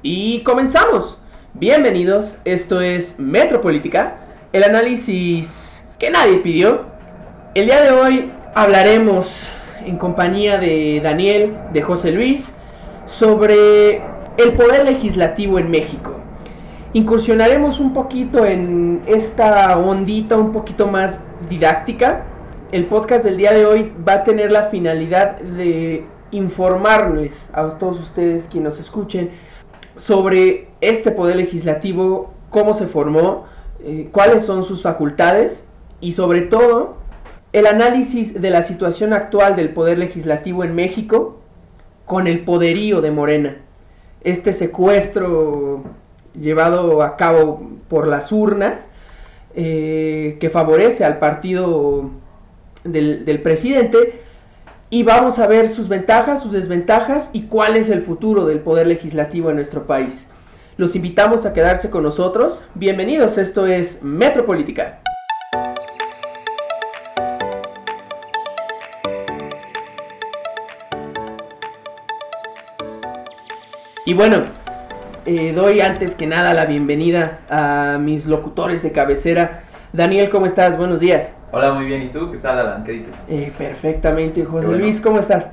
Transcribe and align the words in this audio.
Y 0.00 0.42
comenzamos. 0.44 1.18
Bienvenidos, 1.54 2.38
esto 2.44 2.80
es 2.80 3.18
Metropolítica, 3.18 4.18
el 4.52 4.62
análisis 4.62 5.84
que 5.98 6.08
nadie 6.08 6.36
pidió. 6.36 6.82
El 7.56 7.66
día 7.66 7.82
de 7.82 7.90
hoy 7.90 8.30
hablaremos 8.54 9.48
en 9.84 9.98
compañía 9.98 10.56
de 10.58 11.00
Daniel, 11.02 11.56
de 11.72 11.82
José 11.82 12.12
Luis, 12.12 12.54
sobre 13.06 13.96
el 14.36 14.52
poder 14.52 14.84
legislativo 14.84 15.58
en 15.58 15.68
México. 15.68 16.12
Incursionaremos 16.92 17.80
un 17.80 17.92
poquito 17.92 18.46
en 18.46 19.02
esta 19.06 19.76
ondita 19.78 20.36
un 20.36 20.52
poquito 20.52 20.86
más 20.86 21.22
didáctica. 21.50 22.22
El 22.70 22.86
podcast 22.86 23.24
del 23.24 23.36
día 23.36 23.52
de 23.52 23.66
hoy 23.66 23.92
va 24.08 24.12
a 24.12 24.22
tener 24.22 24.52
la 24.52 24.68
finalidad 24.68 25.40
de 25.40 26.04
informarles 26.30 27.50
a 27.52 27.68
todos 27.70 27.98
ustedes 27.98 28.46
quienes 28.46 28.74
nos 28.74 28.80
escuchen 28.80 29.30
sobre 29.98 30.68
este 30.80 31.10
poder 31.10 31.36
legislativo, 31.36 32.32
cómo 32.50 32.72
se 32.72 32.86
formó, 32.86 33.44
eh, 33.84 34.08
cuáles 34.12 34.44
son 34.44 34.64
sus 34.64 34.82
facultades 34.82 35.66
y 36.00 36.12
sobre 36.12 36.42
todo 36.42 36.96
el 37.52 37.66
análisis 37.66 38.40
de 38.40 38.50
la 38.50 38.62
situación 38.62 39.12
actual 39.12 39.56
del 39.56 39.70
poder 39.70 39.98
legislativo 39.98 40.64
en 40.64 40.74
México 40.74 41.40
con 42.06 42.26
el 42.26 42.44
poderío 42.44 43.00
de 43.00 43.10
Morena. 43.10 43.56
Este 44.22 44.52
secuestro 44.52 45.82
llevado 46.38 47.02
a 47.02 47.16
cabo 47.16 47.62
por 47.88 48.06
las 48.06 48.32
urnas 48.32 48.88
eh, 49.54 50.36
que 50.40 50.50
favorece 50.50 51.04
al 51.04 51.18
partido 51.18 52.10
del, 52.84 53.24
del 53.24 53.42
presidente 53.42 54.27
y 54.90 55.02
vamos 55.02 55.38
a 55.38 55.46
ver 55.46 55.68
sus 55.68 55.88
ventajas, 55.88 56.42
sus 56.42 56.52
desventajas 56.52 57.30
y 57.32 57.42
cuál 57.42 57.76
es 57.76 57.90
el 57.90 58.02
futuro 58.02 58.46
del 58.46 58.60
poder 58.60 58.86
legislativo 58.86 59.50
en 59.50 59.56
nuestro 59.56 59.86
país. 59.86 60.28
Los 60.76 60.96
invitamos 60.96 61.44
a 61.44 61.52
quedarse 61.52 61.90
con 61.90 62.04
nosotros. 62.04 62.62
Bienvenidos, 62.74 63.36
esto 63.36 63.66
es 63.66 64.02
Metropolítica. 64.02 65.00
Y 74.06 74.14
bueno, 74.14 74.42
eh, 75.26 75.52
doy 75.52 75.80
antes 75.80 76.14
que 76.14 76.26
nada 76.26 76.54
la 76.54 76.64
bienvenida 76.64 77.40
a 77.50 77.98
mis 77.98 78.24
locutores 78.24 78.82
de 78.82 78.92
cabecera. 78.92 79.64
Daniel, 79.92 80.30
¿cómo 80.30 80.46
estás? 80.46 80.78
Buenos 80.78 81.00
días. 81.00 81.32
Hola, 81.50 81.72
muy 81.72 81.86
bien. 81.86 82.02
¿Y 82.02 82.08
tú? 82.08 82.30
¿Qué 82.30 82.38
tal, 82.38 82.58
Alan? 82.58 82.84
¿Qué 82.84 82.92
dices? 82.92 83.14
Eh, 83.28 83.52
perfectamente, 83.56 84.44
José 84.44 84.66
bueno. 84.66 84.82
Luis, 84.82 85.00
¿cómo 85.00 85.18
estás? 85.18 85.50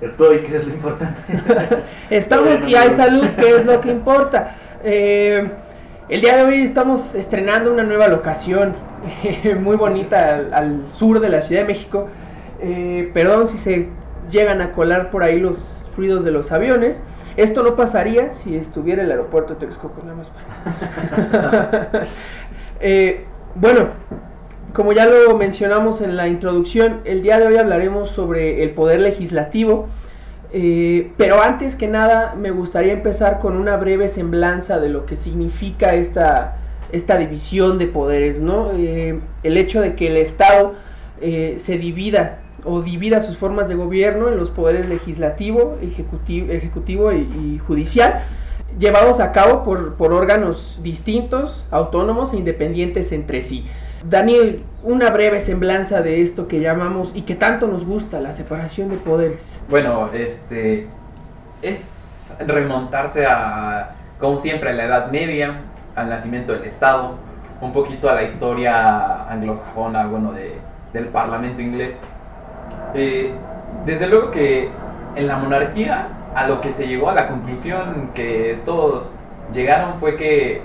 Estoy, 0.00 0.40
que 0.40 0.56
es 0.56 0.66
lo 0.66 0.74
importante. 0.74 1.20
Estamos 2.10 2.46
Bueno, 2.46 2.68
y 2.68 2.74
hay 2.74 2.94
salud, 2.96 3.24
que 3.38 3.56
es 3.56 3.64
lo 3.64 3.80
que 3.80 3.90
importa. 3.92 4.54
Eh, 4.84 5.48
el 6.10 6.20
día 6.20 6.36
de 6.36 6.42
hoy 6.44 6.62
estamos 6.62 7.14
estrenando 7.14 7.72
una 7.72 7.82
nueva 7.82 8.08
locación 8.08 8.74
muy 9.60 9.76
bonita 9.76 10.34
al, 10.34 10.52
al 10.54 10.82
sur 10.92 11.18
de 11.20 11.30
la 11.30 11.40
Ciudad 11.42 11.62
de 11.62 11.68
México. 11.68 12.08
Eh, 12.60 13.10
perdón 13.14 13.46
si 13.46 13.56
se 13.56 13.88
llegan 14.30 14.60
a 14.60 14.72
colar 14.72 15.10
por 15.10 15.22
ahí 15.22 15.40
los 15.40 15.86
ruidos 15.96 16.24
de 16.24 16.30
los 16.30 16.52
aviones. 16.52 17.02
Esto 17.38 17.62
no 17.62 17.74
pasaría 17.74 18.32
si 18.32 18.54
estuviera 18.56 19.02
el 19.02 19.10
aeropuerto 19.10 19.54
de 19.54 19.60
Texcoco, 19.66 20.02
nada 20.02 20.14
más 20.14 20.30
para- 20.30 21.90
bueno, 23.54 23.88
como 24.76 24.92
ya 24.92 25.06
lo 25.06 25.34
mencionamos 25.38 26.02
en 26.02 26.18
la 26.18 26.28
introducción, 26.28 27.00
el 27.06 27.22
día 27.22 27.38
de 27.38 27.46
hoy 27.46 27.56
hablaremos 27.56 28.10
sobre 28.10 28.62
el 28.62 28.72
poder 28.72 29.00
legislativo. 29.00 29.86
Eh, 30.52 31.12
pero 31.16 31.42
antes 31.42 31.76
que 31.76 31.88
nada, 31.88 32.34
me 32.38 32.50
gustaría 32.50 32.92
empezar 32.92 33.38
con 33.38 33.56
una 33.56 33.78
breve 33.78 34.10
semblanza 34.10 34.78
de 34.78 34.90
lo 34.90 35.06
que 35.06 35.16
significa 35.16 35.94
esta, 35.94 36.58
esta 36.92 37.16
división 37.16 37.78
de 37.78 37.86
poderes, 37.86 38.38
¿no? 38.38 38.70
Eh, 38.74 39.18
el 39.44 39.56
hecho 39.56 39.80
de 39.80 39.94
que 39.94 40.08
el 40.08 40.18
Estado 40.18 40.74
eh, 41.22 41.54
se 41.56 41.78
divida 41.78 42.40
o 42.62 42.82
divida 42.82 43.22
sus 43.22 43.38
formas 43.38 43.68
de 43.68 43.76
gobierno 43.76 44.28
en 44.28 44.36
los 44.36 44.50
poderes 44.50 44.90
legislativo, 44.90 45.78
ejecutivo, 45.80 46.52
ejecutivo 46.52 47.12
y, 47.12 47.20
y 47.20 47.60
judicial, 47.66 48.24
llevados 48.78 49.20
a 49.20 49.32
cabo 49.32 49.64
por, 49.64 49.94
por 49.94 50.12
órganos 50.12 50.80
distintos, 50.82 51.64
autónomos 51.70 52.34
e 52.34 52.36
independientes 52.36 53.10
entre 53.12 53.42
sí. 53.42 53.64
Daniel, 54.08 54.62
una 54.84 55.10
breve 55.10 55.40
semblanza 55.40 56.00
de 56.00 56.22
esto 56.22 56.46
que 56.46 56.60
llamamos 56.60 57.14
y 57.16 57.22
que 57.22 57.34
tanto 57.34 57.66
nos 57.66 57.84
gusta, 57.84 58.20
la 58.20 58.32
separación 58.32 58.88
de 58.88 58.96
poderes. 58.96 59.62
Bueno, 59.68 60.10
este. 60.12 60.86
Es 61.62 62.32
remontarse 62.46 63.26
a, 63.26 63.96
como 64.20 64.38
siempre, 64.38 64.70
a 64.70 64.72
la 64.74 64.84
Edad 64.84 65.10
Media, 65.10 65.50
al 65.96 66.08
nacimiento 66.08 66.52
del 66.52 66.64
Estado, 66.64 67.14
un 67.60 67.72
poquito 67.72 68.08
a 68.08 68.14
la 68.14 68.22
historia 68.22 69.28
anglosajona, 69.28 70.06
bueno, 70.06 70.32
de, 70.32 70.54
del 70.92 71.06
Parlamento 71.06 71.62
inglés. 71.62 71.94
Eh, 72.94 73.32
desde 73.84 74.06
luego 74.06 74.30
que 74.30 74.70
en 75.16 75.26
la 75.26 75.38
monarquía, 75.38 76.08
a 76.34 76.46
lo 76.46 76.60
que 76.60 76.72
se 76.72 76.86
llegó 76.86 77.08
a 77.08 77.14
la 77.14 77.28
conclusión 77.28 78.10
que 78.14 78.58
todos 78.64 79.10
llegaron 79.52 79.98
fue 79.98 80.16
que 80.16 80.62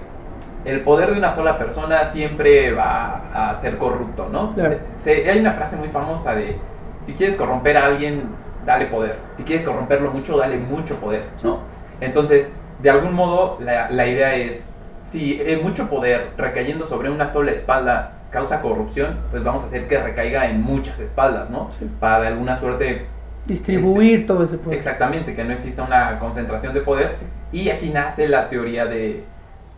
el 0.65 0.81
poder 0.81 1.11
de 1.11 1.17
una 1.17 1.33
sola 1.33 1.57
persona 1.57 2.05
siempre 2.05 2.71
va 2.73 3.49
a 3.51 3.55
ser 3.55 3.77
corrupto, 3.77 4.29
¿no? 4.31 4.53
Claro. 4.53 4.77
Se- 5.01 5.29
hay 5.29 5.39
una 5.39 5.53
frase 5.53 5.75
muy 5.75 5.89
famosa 5.89 6.35
de, 6.35 6.57
si 7.05 7.13
quieres 7.13 7.35
corromper 7.35 7.77
a 7.77 7.85
alguien, 7.85 8.23
dale 8.65 8.85
poder. 8.87 9.15
Si 9.35 9.43
quieres 9.43 9.65
corromperlo 9.65 10.11
mucho, 10.11 10.37
dale 10.37 10.57
mucho 10.57 10.95
poder, 10.97 11.23
¿no? 11.43 11.59
Entonces, 11.99 12.47
de 12.81 12.89
algún 12.89 13.13
modo, 13.13 13.57
la, 13.59 13.89
la 13.91 14.07
idea 14.07 14.35
es, 14.35 14.61
si 15.05 15.41
el 15.41 15.61
mucho 15.61 15.89
poder 15.89 16.29
recayendo 16.37 16.85
sobre 16.87 17.09
una 17.09 17.27
sola 17.27 17.51
espalda 17.51 18.13
causa 18.29 18.61
corrupción, 18.61 19.19
pues 19.29 19.43
vamos 19.43 19.63
a 19.63 19.65
hacer 19.67 19.87
que 19.87 19.99
recaiga 19.99 20.49
en 20.49 20.61
muchas 20.61 20.99
espaldas, 20.99 21.49
¿no? 21.49 21.69
Sí. 21.77 21.89
Para 21.99 22.21
de 22.21 22.27
alguna 22.27 22.55
suerte 22.55 23.07
Distribuir 23.45 24.25
todo 24.27 24.43
ese 24.43 24.57
poder. 24.57 24.77
Exactamente, 24.77 25.35
que 25.35 25.43
no 25.43 25.51
exista 25.53 25.83
una 25.83 26.19
concentración 26.19 26.73
de 26.73 26.81
poder. 26.81 27.15
Y 27.51 27.69
aquí 27.71 27.89
nace 27.89 28.27
la 28.27 28.49
teoría 28.49 28.85
de, 28.85 29.23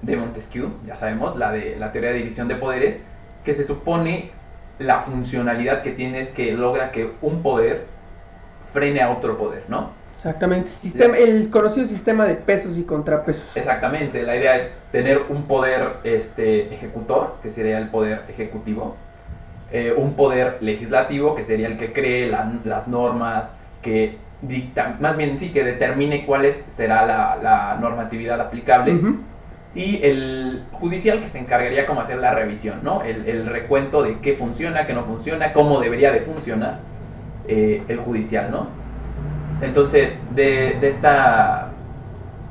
de 0.04 0.16
Montesquieu, 0.18 0.70
ya 0.86 0.96
sabemos, 0.96 1.36
la, 1.38 1.52
de, 1.52 1.76
la 1.80 1.92
teoría 1.92 2.12
de 2.12 2.18
división 2.18 2.48
de 2.48 2.56
poderes, 2.56 2.98
que 3.44 3.54
se 3.54 3.66
supone 3.66 4.32
la 4.80 5.00
funcionalidad 5.02 5.82
que 5.82 5.92
tiene 5.92 6.20
es 6.22 6.30
que 6.30 6.52
logra 6.52 6.92
que 6.92 7.12
un 7.22 7.42
poder 7.42 7.86
frene 8.74 9.02
a 9.02 9.10
otro 9.12 9.38
poder, 9.38 9.64
¿no? 9.68 9.92
Exactamente. 10.18 10.70
Sistema, 10.70 11.18
el 11.18 11.50
conocido 11.50 11.86
sistema 11.86 12.26
de 12.26 12.36
pesos 12.36 12.78
y 12.78 12.84
contrapesos. 12.84 13.56
Exactamente, 13.56 14.24
la 14.24 14.36
idea 14.36 14.58
es 14.58 14.70
tener 14.92 15.22
un 15.30 15.44
poder 15.44 15.98
este, 16.04 16.74
ejecutor, 16.74 17.36
que 17.42 17.50
sería 17.50 17.78
el 17.78 17.90
poder 17.90 18.24
ejecutivo, 18.30 18.96
eh, 19.72 19.94
un 19.96 20.14
poder 20.14 20.58
legislativo, 20.62 21.36
que 21.36 21.44
sería 21.46 21.68
el 21.68 21.78
que 21.78 21.94
cree 21.94 22.30
la- 22.30 22.60
las 22.64 22.88
normas, 22.88 23.50
que 23.82 24.18
dicta, 24.42 24.96
más 25.00 25.16
bien 25.18 25.38
sí, 25.38 25.52
que 25.52 25.64
determine 25.64 26.26
cuál 26.26 26.46
es- 26.46 26.64
será 26.76 27.06
la, 27.06 27.38
la 27.42 27.78
normatividad 27.80 28.40
aplicable, 28.40 28.94
Ujú. 28.96 29.18
Y 29.76 30.04
el 30.04 30.64
judicial 30.74 31.20
que 31.20 31.30
se 31.30 31.40
encargaría 31.40 31.88
como 31.88 32.02
hacer 32.02 32.18
la 32.20 32.34
revisión, 32.34 32.80
¿no? 32.84 33.02
El, 33.02 33.48
recuento 33.48 34.04
de 34.04 34.20
qué 34.20 34.34
funciona, 34.34 34.86
qué 34.86 34.94
no 34.94 35.04
funciona, 35.04 35.52
cómo 35.52 35.80
debería 35.80 36.12
de 36.12 36.22
funcionar 36.22 36.80
eh, 37.48 37.82
el 37.88 37.98
judicial, 37.98 38.52
¿no? 38.52 38.68
Entonces, 39.62 40.14
de, 40.36 40.78
esta 40.88 41.70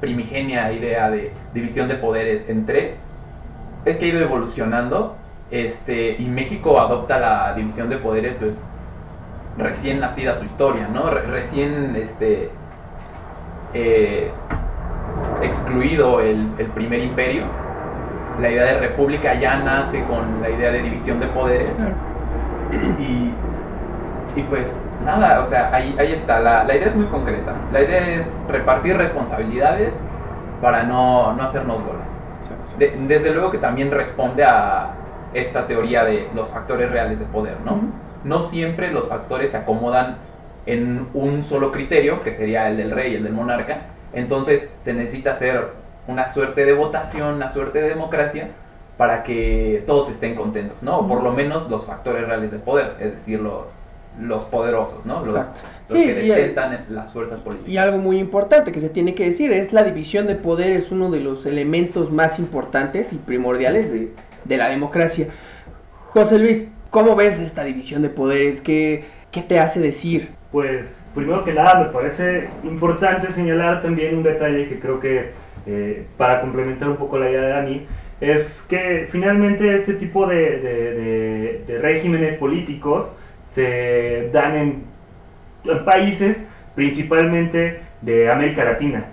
primigenia 0.01 0.73
idea 0.73 1.11
de 1.11 1.33
división 1.55 1.87
de 1.89 1.95
poderes 1.95 2.49
en 2.49 2.67
tres, 2.67 2.97
es 3.85 3.97
que 3.97 4.07
ha 4.07 4.09
ido 4.09 4.21
evolucionando, 4.21 5.17
este, 5.53 6.17
y 6.19 6.25
México 6.25 6.81
adopta 6.81 7.21
la 7.21 7.55
división 7.55 7.89
de 7.89 7.99
poderes, 7.99 8.35
pues, 8.41 8.57
recién 9.59 10.01
nacida 10.01 10.39
su 10.39 10.45
historia, 10.45 10.89
¿no? 10.89 11.09
Re- 11.11 11.23
recién, 11.23 11.95
este, 11.95 12.51
eh, 13.75 14.31
excluido 15.43 16.21
el, 16.21 16.47
el 16.59 16.67
primer 16.67 17.01
imperio, 17.01 17.45
la 18.41 18.51
idea 18.51 18.65
de 18.65 18.79
república 18.79 19.35
ya 19.35 19.59
nace 19.59 20.03
con 20.05 20.41
la 20.41 20.51
idea 20.51 20.71
de 20.71 20.83
división 20.83 21.21
de 21.21 21.27
poderes. 21.27 21.69
Y, 22.99 23.33
y 24.39 24.43
pues 24.45 24.75
nada, 25.05 25.41
o 25.41 25.45
sea, 25.45 25.71
ahí, 25.75 25.95
ahí 25.99 26.13
está, 26.13 26.41
la, 26.41 26.65
la 26.65 26.75
idea 26.75 26.89
es 26.89 26.97
muy 26.97 27.07
concreta, 27.07 27.53
la 27.73 27.83
idea 27.83 28.09
es 28.09 28.27
repartir 28.49 28.97
responsabilidades 28.97 29.95
para 30.63 30.85
no, 30.85 31.35
no 31.35 31.43
hacernos 31.43 31.85
bolas. 31.85 32.09
De- 32.79 32.97
desde 33.07 33.33
luego 33.35 33.51
que 33.51 33.59
también 33.59 33.91
responde 33.91 34.45
a 34.45 34.91
esta 35.35 35.67
teoría 35.67 36.05
de 36.05 36.29
los 36.35 36.49
factores 36.49 36.91
reales 36.91 37.19
de 37.19 37.27
poder, 37.27 37.57
¿no? 37.65 37.81
No 38.25 38.43
siempre 38.43 38.93
los 38.93 39.09
factores 39.09 39.51
se 39.51 39.57
acomodan 39.59 40.17
en 40.67 41.09
un 41.13 41.43
solo 41.43 41.73
criterio, 41.73 42.23
que 42.23 42.33
sería 42.33 42.69
el 42.69 42.77
del 42.77 42.93
rey, 42.93 43.15
el 43.17 43.25
del 43.25 43.33
monarca, 43.33 43.79
entonces 44.13 44.69
se 44.83 44.93
necesita 44.95 45.33
hacer 45.33 45.69
una 46.09 46.29
suerte 46.29 46.65
de 46.65 46.73
votación, 46.75 47.35
una 47.35 47.51
suerte 47.51 47.81
de 47.81 47.89
democracia 47.91 48.49
para 48.97 49.23
que 49.23 49.83
todos 49.87 50.11
estén 50.11 50.35
contentos, 50.35 50.83
¿no? 50.83 50.99
O 50.99 51.09
por 51.09 51.23
lo 51.23 51.33
menos 51.33 51.69
los 51.71 51.85
factores 51.87 52.27
reales 52.27 52.51
de 52.53 52.59
poder, 52.59 52.97
es 53.01 53.13
decir, 53.15 53.41
los, 53.41 53.73
los 54.21 54.45
poderosos, 54.45 55.07
¿no? 55.07 55.21
Los, 55.21 55.29
Exacto. 55.31 55.61
los 55.89 55.99
Sí, 55.99 56.05
que 56.07 56.25
y- 56.25 56.29
detentan 56.29 56.85
las 56.89 57.13
fuerzas 57.13 57.41
políticas. 57.41 57.71
Y 57.73 57.77
algo 57.79 57.99
muy 57.99 58.19
importante 58.19 58.71
que 58.73 58.81
se 58.81 58.91
tiene 58.91 59.15
que 59.15 59.25
decir 59.25 59.53
es 59.53 59.73
la 59.73 59.83
división 59.83 60.27
de 60.27 60.35
poder 60.35 60.73
es 60.73 60.91
uno 60.91 61.11
de 61.11 61.21
los 61.21 61.47
elementos 61.47 62.11
más 62.13 62.39
importantes 62.39 63.13
y 63.13 63.17
primordiales 63.17 63.93
de, 63.93 64.13
de 64.45 64.57
la 64.57 64.69
democracia. 64.69 65.29
José 66.11 66.39
Luis, 66.39 66.69
¿cómo 66.91 67.17
ves 67.17 67.39
esta 67.39 67.65
división 67.65 68.03
de 68.03 68.11
poderes? 68.11 68.61
¿Qué, 68.61 69.05
qué 69.31 69.41
te 69.41 69.59
hace 69.59 69.81
decir? 69.81 70.31
Pues 70.53 71.11
primero 71.15 71.45
que 71.45 71.55
nada 71.55 71.83
me 71.83 71.87
parece 71.87 72.49
importante 72.63 73.29
señalar 73.29 73.81
también 73.81 74.17
un 74.19 74.23
detalle 74.23 74.69
que 74.69 74.79
creo 74.79 75.01
que 75.01 75.31
eh, 75.67 76.05
para 76.19 76.43
complementar 76.43 76.91
un 76.91 76.97
poco 76.97 77.19
la 77.19 77.31
idea 77.31 77.41
de 77.41 77.49
Dani 77.49 77.87
es 78.21 78.65
que 78.69 79.07
finalmente 79.09 79.73
este 79.75 79.95
tipo 79.95 80.27
de, 80.27 80.59
de- 80.61 81.63
de- 81.67 81.79
regímenes 81.79 82.35
políticos 82.35 83.15
se 83.45 84.29
dan 84.33 84.57
en, 84.57 84.83
países 85.85 86.47
principalmente 86.75 87.81
de 88.03 88.31
América 88.31 88.65
Latina. 88.65 89.05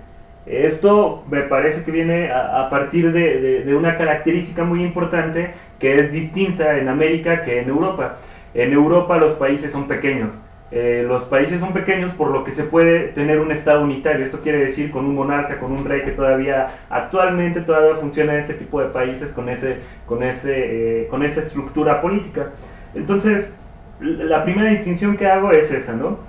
Esto 0.46 1.24
me 1.30 1.42
parece 1.42 1.84
que 1.86 1.92
viene 1.92 2.32
a, 2.32 2.70
partir 2.70 3.12
de- 3.14 3.64
de 3.64 3.76
una 3.76 3.96
característica 3.98 4.64
muy 4.64 4.84
importante 4.84 5.52
que 5.80 5.96
es 6.00 6.12
distinta 6.12 6.78
en 6.78 6.90
América 6.90 7.44
que 7.44 7.60
en 7.62 7.70
Europa. 7.70 8.18
En 8.54 8.74
Europa 8.74 9.18
los 9.18 9.34
países 9.36 9.72
son 9.72 9.88
pequeños. 9.88 10.40
Eh, 10.72 11.04
los 11.08 11.24
países 11.24 11.60
son 11.60 11.74
pequeños 11.74 12.12
por 12.12 12.30
lo 12.30 12.44
que 12.44 12.52
se 12.52 12.64
puede 12.64 13.08
tener 13.08 13.40
un 13.40 13.52
Estado 13.52 13.82
unitario. 13.82 14.24
Esto 14.24 14.42
quiere 14.42 14.60
decir 14.60 14.92
con 14.92 15.06
un 15.06 15.16
monarca, 15.16 15.60
con 15.60 15.72
un 15.72 15.84
rey 15.84 16.04
que 16.04 16.12
todavía 16.12 16.68
actualmente 16.90 17.62
todavía 17.62 17.96
funciona 17.96 18.34
en 18.34 18.42
ese 18.42 18.54
tipo 18.54 18.80
de 18.80 18.88
países 18.90 19.34
con, 19.34 19.50
ese, 19.50 19.78
con, 20.06 20.22
ese, 20.22 21.02
eh, 21.04 21.08
con 21.08 21.24
esa 21.24 21.42
estructura 21.42 22.02
política. 22.02 22.50
Entonces, 22.94 23.58
la 24.00 24.44
primera 24.44 24.70
distinción 24.70 25.18
que 25.18 25.28
hago 25.28 25.52
es 25.52 25.72
esa, 25.72 25.94
¿no? 25.94 26.20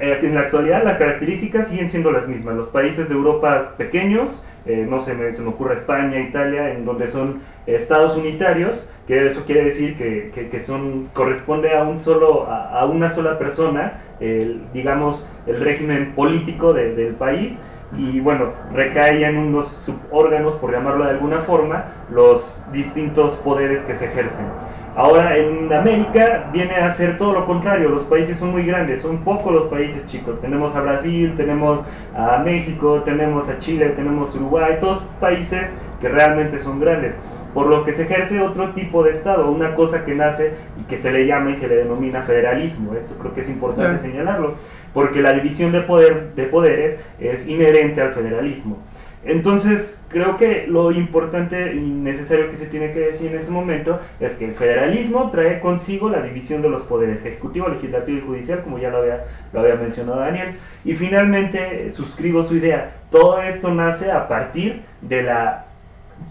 Eh, 0.00 0.18
en 0.22 0.34
la 0.34 0.40
actualidad 0.40 0.82
las 0.82 0.98
características 0.98 1.68
siguen 1.68 1.88
siendo 1.88 2.10
las 2.10 2.26
mismas. 2.26 2.56
Los 2.56 2.68
países 2.68 3.08
de 3.08 3.14
Europa 3.14 3.74
pequeños, 3.78 4.42
eh, 4.66 4.86
no 4.88 4.98
sé, 5.00 5.14
me, 5.14 5.30
se 5.32 5.42
me 5.42 5.48
ocurre 5.48 5.74
España, 5.74 6.18
Italia, 6.20 6.72
en 6.72 6.84
donde 6.84 7.06
son 7.06 7.40
estados 7.66 8.16
unitarios, 8.16 8.90
que 9.06 9.26
eso 9.26 9.44
quiere 9.44 9.64
decir 9.64 9.96
que, 9.96 10.30
que- 10.50 10.60
son, 10.60 11.08
corresponde 11.12 11.76
a, 11.76 11.82
un 11.82 11.98
solo, 11.98 12.46
a, 12.48 12.84
una 12.86 13.10
sola 13.10 13.38
persona, 13.38 14.00
digamos, 14.72 15.26
el 15.46 15.60
régimen 15.60 16.12
político 16.14 16.72
de- 16.72 16.94
del 16.94 17.14
país, 17.14 17.60
y 17.96 18.18
bueno, 18.20 18.46
recae 18.72 19.24
en 19.24 19.36
unos 19.36 19.68
subórganos, 19.68 20.54
por 20.56 20.72
llamarlo 20.72 21.04
de 21.04 21.10
alguna 21.10 21.40
forma, 21.40 21.84
los 22.10 22.62
distintos 22.72 23.34
poderes 23.36 23.84
que 23.84 23.94
se 23.94 24.06
ejercen. 24.06 24.46
Ahora 24.96 25.36
en 25.36 25.72
América 25.72 26.48
viene 26.52 26.76
a 26.76 26.88
ser 26.88 27.16
todo 27.16 27.32
lo 27.32 27.46
contrario, 27.46 27.88
los 27.88 28.04
países 28.04 28.36
son 28.36 28.52
muy 28.52 28.64
grandes, 28.64 29.00
son 29.02 29.18
pocos 29.24 29.52
los 29.52 29.64
países 29.64 30.06
chicos. 30.06 30.40
Tenemos 30.40 30.76
a 30.76 30.82
Brasil, 30.82 31.34
tenemos 31.36 31.84
a 32.14 32.38
México, 32.38 33.02
tenemos 33.04 33.48
a 33.48 33.58
Chile, 33.58 33.88
tenemos 33.96 34.36
Uruguay, 34.36 34.76
todos 34.78 35.04
países 35.18 35.74
que 36.00 36.08
realmente 36.08 36.60
son 36.60 36.78
grandes. 36.78 37.18
Por 37.52 37.66
lo 37.66 37.82
que 37.82 37.92
se 37.92 38.02
ejerce 38.02 38.40
otro 38.40 38.70
tipo 38.70 39.02
de 39.02 39.12
Estado, 39.12 39.50
una 39.50 39.74
cosa 39.74 40.04
que 40.04 40.14
nace 40.14 40.54
y 40.80 40.84
que 40.84 40.96
se 40.96 41.12
le 41.12 41.26
llama 41.26 41.50
y 41.50 41.56
se 41.56 41.66
le 41.66 41.76
denomina 41.76 42.22
federalismo. 42.22 42.94
Esto 42.94 43.16
creo 43.18 43.34
que 43.34 43.40
es 43.40 43.48
importante 43.48 43.98
señalarlo, 43.98 44.54
porque 44.92 45.20
la 45.20 45.32
división 45.32 45.72
de, 45.72 45.80
poder, 45.80 46.34
de 46.34 46.44
poderes 46.44 47.04
es 47.18 47.48
inherente 47.48 48.00
al 48.00 48.12
federalismo. 48.12 48.78
Entonces, 49.24 50.04
creo 50.08 50.36
que 50.36 50.66
lo 50.68 50.92
importante 50.92 51.74
y 51.74 51.80
necesario 51.80 52.50
que 52.50 52.56
se 52.56 52.66
tiene 52.66 52.92
que 52.92 53.00
decir 53.00 53.30
en 53.30 53.36
este 53.36 53.50
momento 53.50 54.00
es 54.20 54.34
que 54.34 54.44
el 54.44 54.54
federalismo 54.54 55.30
trae 55.30 55.60
consigo 55.60 56.10
la 56.10 56.20
división 56.20 56.60
de 56.62 56.68
los 56.68 56.82
poderes 56.82 57.24
ejecutivo, 57.24 57.68
legislativo 57.68 58.18
y 58.18 58.20
judicial, 58.20 58.62
como 58.62 58.78
ya 58.78 58.90
lo 58.90 58.98
había, 58.98 59.24
lo 59.52 59.60
había 59.60 59.76
mencionado 59.76 60.20
Daniel. 60.20 60.54
Y 60.84 60.94
finalmente, 60.94 61.90
suscribo 61.90 62.42
su 62.42 62.56
idea. 62.56 62.92
Todo 63.10 63.40
esto 63.42 63.72
nace 63.72 64.12
a 64.12 64.28
partir 64.28 64.82
de 65.00 65.22
la 65.22 65.66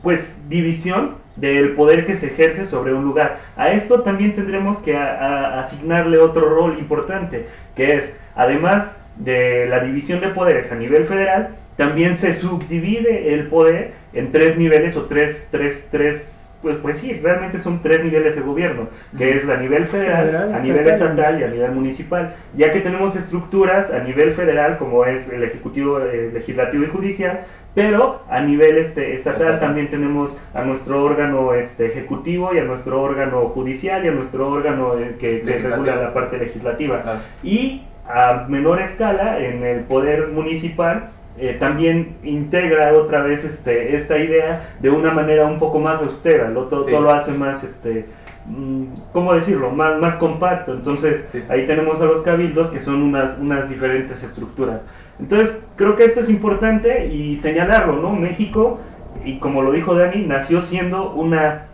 pues 0.02 0.48
división 0.48 1.16
del 1.36 1.72
poder 1.72 2.06
que 2.06 2.16
se 2.16 2.28
ejerce 2.28 2.66
sobre 2.66 2.94
un 2.94 3.04
lugar. 3.04 3.40
A 3.58 3.72
esto 3.72 4.02
también 4.02 4.34
tendremos 4.34 4.78
que 4.78 4.96
asignarle 4.96 6.20
otro 6.20 6.48
rol 6.50 6.78
importante, 6.78 7.48
que 7.76 7.96
es, 7.96 8.16
además 8.36 8.98
de 9.18 9.68
la 9.68 9.80
división 9.84 10.22
de 10.22 10.30
poderes 10.30 10.72
a 10.72 10.76
nivel 10.76 11.06
federal, 11.06 11.56
también 11.76 12.18
se 12.18 12.34
subdivide 12.34 13.34
el 13.34 13.48
poder 13.48 13.94
en 14.14 14.32
tres 14.32 14.58
niveles 14.58 14.96
o 14.96 15.06
tres, 15.06 15.48
tres, 15.50 15.88
tres, 15.90 16.50
pues, 16.62 16.78
pues 16.78 17.00
sí, 17.00 17.20
realmente 17.22 17.58
son 17.58 17.82
tres 17.82 18.04
niveles 18.04 18.36
de 18.36 18.42
gobierno, 18.42 18.90
que 19.18 19.34
es 19.36 19.50
a 19.50 19.58
nivel 19.58 19.86
federal, 19.86 20.28
Federal, 20.28 20.54
a 20.54 20.60
nivel 20.60 20.88
estatal, 20.88 21.40
y 21.40 21.44
a 21.44 21.48
nivel 21.48 21.72
municipal, 21.72 22.36
ya 22.56 22.72
que 22.72 22.80
tenemos 22.80 23.16
estructuras 23.16 23.92
a 23.92 24.00
nivel 24.00 24.34
federal, 24.34 24.78
como 24.78 25.06
es 25.06 25.32
el 25.32 25.44
ejecutivo, 25.44 26.00
el 26.00 26.34
legislativo 26.34 26.84
y 26.84 26.88
judicial, 26.88 27.42
pero 27.76 28.22
a 28.30 28.40
nivel 28.42 28.78
este, 28.78 29.16
estatal 29.16 29.60
también 29.60 29.90
tenemos 29.90 30.38
a 30.54 30.64
nuestro 30.64 31.04
órgano 31.04 31.56
este, 31.56 31.88
ejecutivo 31.88 32.54
y 32.54 32.60
a 32.60 32.64
nuestro 32.64 33.02
órgano 33.02 33.50
judicial 33.50 34.06
y 34.06 34.10
a 34.10 34.12
nuestro 34.12 34.48
órgano 34.48 35.00
eh, 35.00 35.16
que, 35.20 35.42
regula 35.44 35.96
la 35.96 36.14
parte 36.14 36.38
legislativa. 36.38 37.24
Y 37.42 37.82
a 38.08 38.46
menor 38.48 38.82
escala, 38.82 39.40
en 39.40 39.64
el 39.66 39.82
poder 39.82 40.30
municipal, 40.30 41.10
eh, 41.38 41.58
también 41.60 42.18
integra 42.24 42.94
otra 42.94 43.24
vez 43.24 43.44
este, 43.44 43.96
esta 43.96 44.18
idea 44.18 44.76
de 44.80 44.90
una 44.90 45.12
manera 45.12 45.46
un 45.46 45.58
poco 45.58 45.80
más 45.80 46.02
austera, 46.02 46.50
lo, 46.50 46.64
todo, 46.68 46.86
Sí. 46.86 46.92
todo 46.92 47.02
lo 47.02 47.12
hace 47.12 47.32
más, 47.34 47.64
este, 47.64 48.06
mm, 48.46 48.84
¿cómo 49.14 49.34
decirlo?, 49.34 49.72
más, 49.72 50.00
más 50.00 50.16
compacto. 50.18 50.74
Entonces, 50.74 51.28
Sí. 51.32 51.44
ahí 51.50 51.66
tenemos 51.66 52.02
a 52.02 52.06
los 52.06 52.22
cabildos 52.22 52.70
que 52.70 52.80
son 52.80 53.02
unas, 53.02 53.38
unas 53.40 53.68
diferentes 53.70 54.22
estructuras. 54.22 54.86
Entonces, 55.20 55.52
creo 55.76 55.96
que 55.96 56.06
esto 56.06 56.20
es 56.20 56.30
importante 56.30 57.08
y 57.08 57.36
señalarlo, 57.38 57.96
¿no? 57.98 58.12
México, 58.12 58.80
y 59.26 59.40
como 59.40 59.62
lo 59.62 59.72
dijo 59.72 59.96
Dani, 59.96 60.26
nació 60.26 60.60
siendo 60.62 61.14
una, 61.14 61.66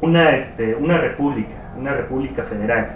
una, 0.00 0.30
este, 0.30 0.74
una 0.74 0.98
república, 0.98 1.72
una 1.78 1.92
república 1.92 2.42
federal. 2.44 2.92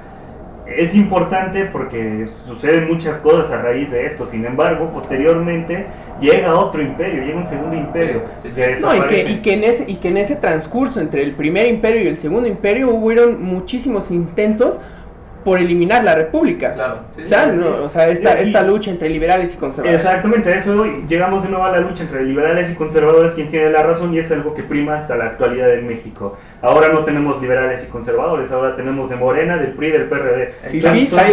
Es 0.66 0.94
importante 0.94 1.66
porque 1.66 2.26
suceden 2.46 2.88
muchas 2.88 3.19
cosas 3.19 3.50
a 3.50 3.61
raíz 3.61 3.90
de 3.90 4.06
esto, 4.06 4.25
sin 4.25 4.46
embargo, 4.46 4.90
posteriormente 4.90 5.87
llega 6.20 6.55
otro 6.55 6.81
imperio, 6.81 7.22
llega 7.22 7.38
un 7.38 7.46
segundo 7.46 7.76
imperio. 7.76 8.22
Sí, 8.43 8.49
sí, 8.50 8.55
que 8.61 8.76
sí. 8.76 8.82
No, 8.82 8.96
y 8.96 9.00
que, 9.02 9.31
y, 9.31 9.37
que 9.43 9.52
en 9.52 9.64
ese, 9.64 9.90
y 9.90 9.96
que 9.96 10.08
en 10.08 10.16
ese 10.16 10.37
transcurso 10.37 11.00
entre 11.00 11.22
el 11.22 11.32
primer 11.32 11.66
imperio 11.66 12.02
y 12.02 12.06
el 12.08 12.16
segundo 12.16 12.49
imperio 12.49 12.88
hubieron 12.90 13.43
muchísimos 13.43 14.11
intentos 14.11 14.81
por 15.44 15.58
eliminar 15.58 16.02
la 16.02 16.14
república. 16.14 16.72
Claro, 16.72 17.00
sí, 17.19 17.25
o 17.25 17.28
sea, 17.28 17.52
sí, 17.52 17.58
no, 17.58 17.66
sí. 17.66 17.82
o 17.84 17.88
sea 17.90 18.08
esta, 18.08 18.40
Y- 18.40 18.44
esta 18.44 18.62
lucha 18.62 18.90
entre 18.90 19.11
liberales 19.11 19.52
y 19.52 19.58
conservadores. 19.58 20.02
Exactamente, 20.02 20.50
a 20.50 20.56
eso 20.56 20.87
llegamos 21.06 21.43
de 21.43 21.50
nuevo 21.50 21.64
a 21.66 21.70
la 21.70 21.81
lucha 21.81 22.05
entre 22.05 22.25
liberales 22.25 22.70
y 22.70 22.75
conservadores, 22.75 23.32
quien 23.32 23.49
tiene 23.49 23.69
la 23.69 23.82
razón 23.82 24.14
y 24.14 24.19
es 24.19 24.32
algo 24.32 24.55
que 24.55 24.62
prima 24.62 24.94
hasta 24.94 25.16
la 25.16 25.26
actualidad 25.26 25.75
en 25.75 25.87
México. 25.87 26.38
Ahora 26.64 26.88
no 26.88 27.04
tenemos 27.04 27.42
liberales 27.42 27.85
y 27.87 27.90
conservadores, 27.90 28.50
ahora 28.50 28.75
tenemos 28.75 29.11
de 29.11 29.16
Morena, 29.16 29.59
del 29.59 29.73
PRI, 29.73 29.90
del 29.90 30.04
PRD. 30.04 30.54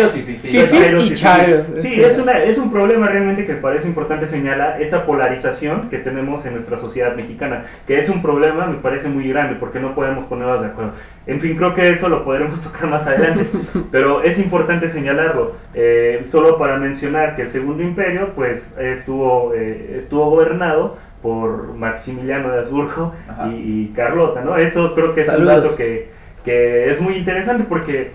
Fifís. 0.10 0.44
Y 0.44 1.14
chairos, 1.16 1.68
Sí, 1.78 1.88
sí. 1.88 2.04
es, 2.04 2.18
una, 2.18 2.44
es 2.44 2.58
un 2.58 2.70
problema 2.70 3.08
realmente 3.08 3.46
que 3.46 3.54
me 3.54 3.62
parece 3.62 3.88
importante 3.88 4.28
señalar, 4.28 4.82
esa 4.82 5.06
polarización 5.06 5.90
que 5.90 6.00
tenemos 6.00 6.46
en 6.46 6.56
nuestra 6.56 6.78
sociedad 6.78 7.16
mexicana, 7.16 7.64
que 7.88 7.98
es 7.98 8.10
un 8.10 8.22
problema, 8.22 8.66
me 8.66 8.80
parece 8.80 9.08
muy 9.08 9.26
grande, 9.30 9.56
porque 9.56 9.80
no 9.80 9.96
podemos 9.96 10.26
ponernos 10.26 10.62
de 10.64 10.68
acuerdo. 10.68 10.92
En 11.26 11.40
fin, 11.40 11.56
creo 11.56 11.74
que 11.74 11.88
eso 11.90 12.10
lo 12.10 12.26
podremos 12.26 12.60
tocar 12.70 12.90
más 12.90 13.08
adelante, 13.08 13.48
pero 13.90 14.24
es 14.24 14.38
importante 14.38 14.90
señalarlo, 14.90 15.54
eh, 15.74 16.20
solo 16.24 16.58
para 16.58 16.76
mencionar 16.76 17.36
que 17.36 17.44
el 17.44 17.50
Segundo 17.50 17.84
Imperio, 17.84 18.34
pues, 18.36 18.76
estuvo, 18.78 19.54
eh, 19.56 19.96
estuvo 20.00 20.30
gobernado 20.30 20.98
por 21.22 21.74
Maximiliano 21.76 22.52
de 22.52 22.60
Habsburgo 22.60 23.14
y, 23.50 23.56
y 23.56 23.94
Carlota, 23.96 24.42
¿no? 24.42 24.56
Eso 24.58 24.94
creo 24.96 25.14
que 25.14 25.22
es 25.22 25.28
Saludos. 25.28 25.56
un 25.58 25.64
dato 25.64 25.76
que, 25.76 26.10
que 26.44 26.90
es 26.90 27.00
muy 27.02 27.16
interesante 27.16 27.64
porque 27.68 28.12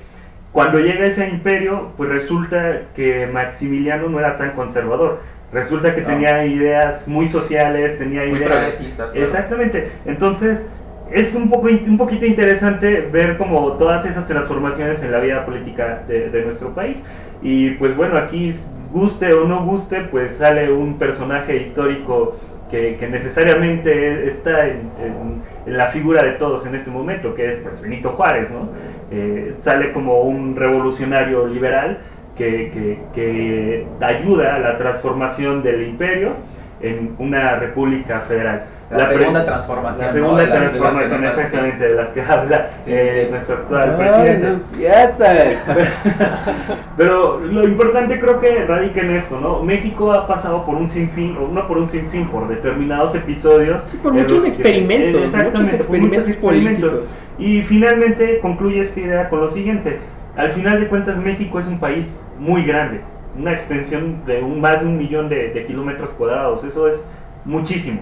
cuando 0.52 0.78
llega 0.80 1.04
ese 1.06 1.28
imperio, 1.28 1.88
pues 1.96 2.08
resulta 2.10 2.82
que 2.94 3.26
Maximiliano 3.26 4.08
no 4.08 4.18
era 4.18 4.36
tan 4.36 4.52
conservador. 4.52 5.20
Resulta 5.52 5.94
que 5.94 6.00
No. 6.00 6.08
tenía 6.08 6.44
ideas 6.46 7.06
muy 7.06 7.28
sociales, 7.28 7.98
tenía 7.98 8.22
Muy 8.22 8.38
ideas... 8.38 8.50
progresistas. 8.50 9.10
claro. 9.12 9.25
Exactamente. 9.26 9.90
Entonces, 10.06 10.66
es 11.12 11.34
un, 11.36 11.48
poco, 11.50 11.68
un 11.68 11.98
poquito 11.98 12.26
interesante 12.26 13.02
ver 13.12 13.36
como 13.36 13.72
todas 13.75 14.04
esas 14.06 14.26
transformaciones 14.26 15.02
en 15.04 15.12
la 15.12 15.20
vida 15.20 15.44
política 15.46 16.02
de, 16.08 16.30
de 16.30 16.42
nuestro 16.44 16.70
país. 16.75 17.04
Y 17.42 17.70
pues 17.72 17.94
bueno, 17.96 18.16
aquí 18.18 18.52
guste 18.90 19.32
o 19.34 19.44
no 19.46 19.62
guste, 19.64 20.00
pues 20.10 20.38
sale 20.38 20.72
un 20.72 20.98
personaje 20.98 21.58
histórico 21.58 22.34
que, 22.70 22.96
necesariamente 23.11 24.26
está 24.28 24.66
en 24.66 25.42
la 25.66 25.87
figura 25.87 26.23
de 26.23 26.32
todos 26.32 26.66
en 26.66 26.75
este 26.75 26.90
momento, 26.90 27.35
que 27.35 27.49
es 27.49 27.54
pues 27.56 27.80
Benito 27.80 28.11
Juárez, 28.11 28.50
¿no? 28.50 28.68
Eh, 29.11 29.54
sale 29.58 29.92
como 29.92 30.23
un 30.23 30.56
revolucionario 30.56 31.46
liberal 31.46 31.99
que, 32.37 32.70
que- 32.73 32.99
que 33.14 33.87
ayuda 34.04 34.56
a 34.56 34.58
la 34.58 34.76
transformación 34.76 35.62
del 35.62 35.82
imperio 35.87 36.32
en 36.82 37.14
una 37.18 37.56
república 37.56 38.20
federal. 38.20 38.64
La, 38.88 39.09
segunda 39.09 39.45
transformación. 39.45 40.07
La 40.07 40.12
segunda 40.12 40.47
transformación, 40.47 41.25
exactamente, 41.25 41.88
de 41.88 41.95
las 41.97 42.11
que 42.12 42.23
habla 42.23 42.69
Sí, 42.85 42.93
eh, 42.95 43.25
sí. 43.26 43.31
nuestro 43.33 43.57
actual 43.57 43.97
presidente. 43.97 44.49
no, 44.73 44.78
ya 44.78 45.05
está. 45.05 45.35
Pero 46.97 47.40
lo 47.40 47.64
importante 47.66 48.21
creo 48.21 48.38
que 48.40 48.64
radica 48.64 49.00
en 49.00 49.11
esto, 49.16 49.40
¿no? 49.40 49.62
México 49.62 50.12
ha 50.12 50.26
pasado 50.28 50.64
por 50.64 50.76
un 50.76 50.88
sinfín, 50.88 51.37
o 51.37 51.49
no 51.49 51.66
por 51.66 51.78
un 51.78 51.88
sinfín, 51.88 52.28
por 52.28 52.47
determinados 52.49 53.14
episodios. 53.14 53.83
Sí, 53.90 53.99
por 54.02 54.12
muchos 54.12 54.33
los 54.33 54.43
que- 54.43 54.49
experimentos, 54.50 55.21
eh, 55.21 55.25
exactamente, 55.25 55.73
muchos 55.73 55.87
por 55.87 55.97
experimentos 55.97 56.37
políticos. 56.37 57.00
Y 57.38 57.62
finalmente 57.62 58.38
concluye 58.40 58.81
esta 58.81 59.00
idea 59.00 59.28
con 59.28 59.40
lo 59.40 59.49
siguiente. 59.49 59.99
Al 60.37 60.50
final 60.50 60.78
de 60.81 60.87
cuentas 60.87 61.19
México 61.19 61.59
es 61.59 61.66
un 61.66 61.81
país 61.81 62.25
muy 62.38 62.64
grande, 62.64 63.00
una 63.38 63.52
extensión 63.52 64.25
de 64.26 64.43
un, 64.43 64.61
más 64.61 64.81
de 64.83 64.87
un 64.87 64.97
millón 64.97 65.28
de, 65.28 65.49
de 65.50 65.64
kilómetros 65.66 66.11
cuadrados, 66.11 66.62
eso 66.62 66.87
es 66.88 67.05
muchísimo. 67.45 68.00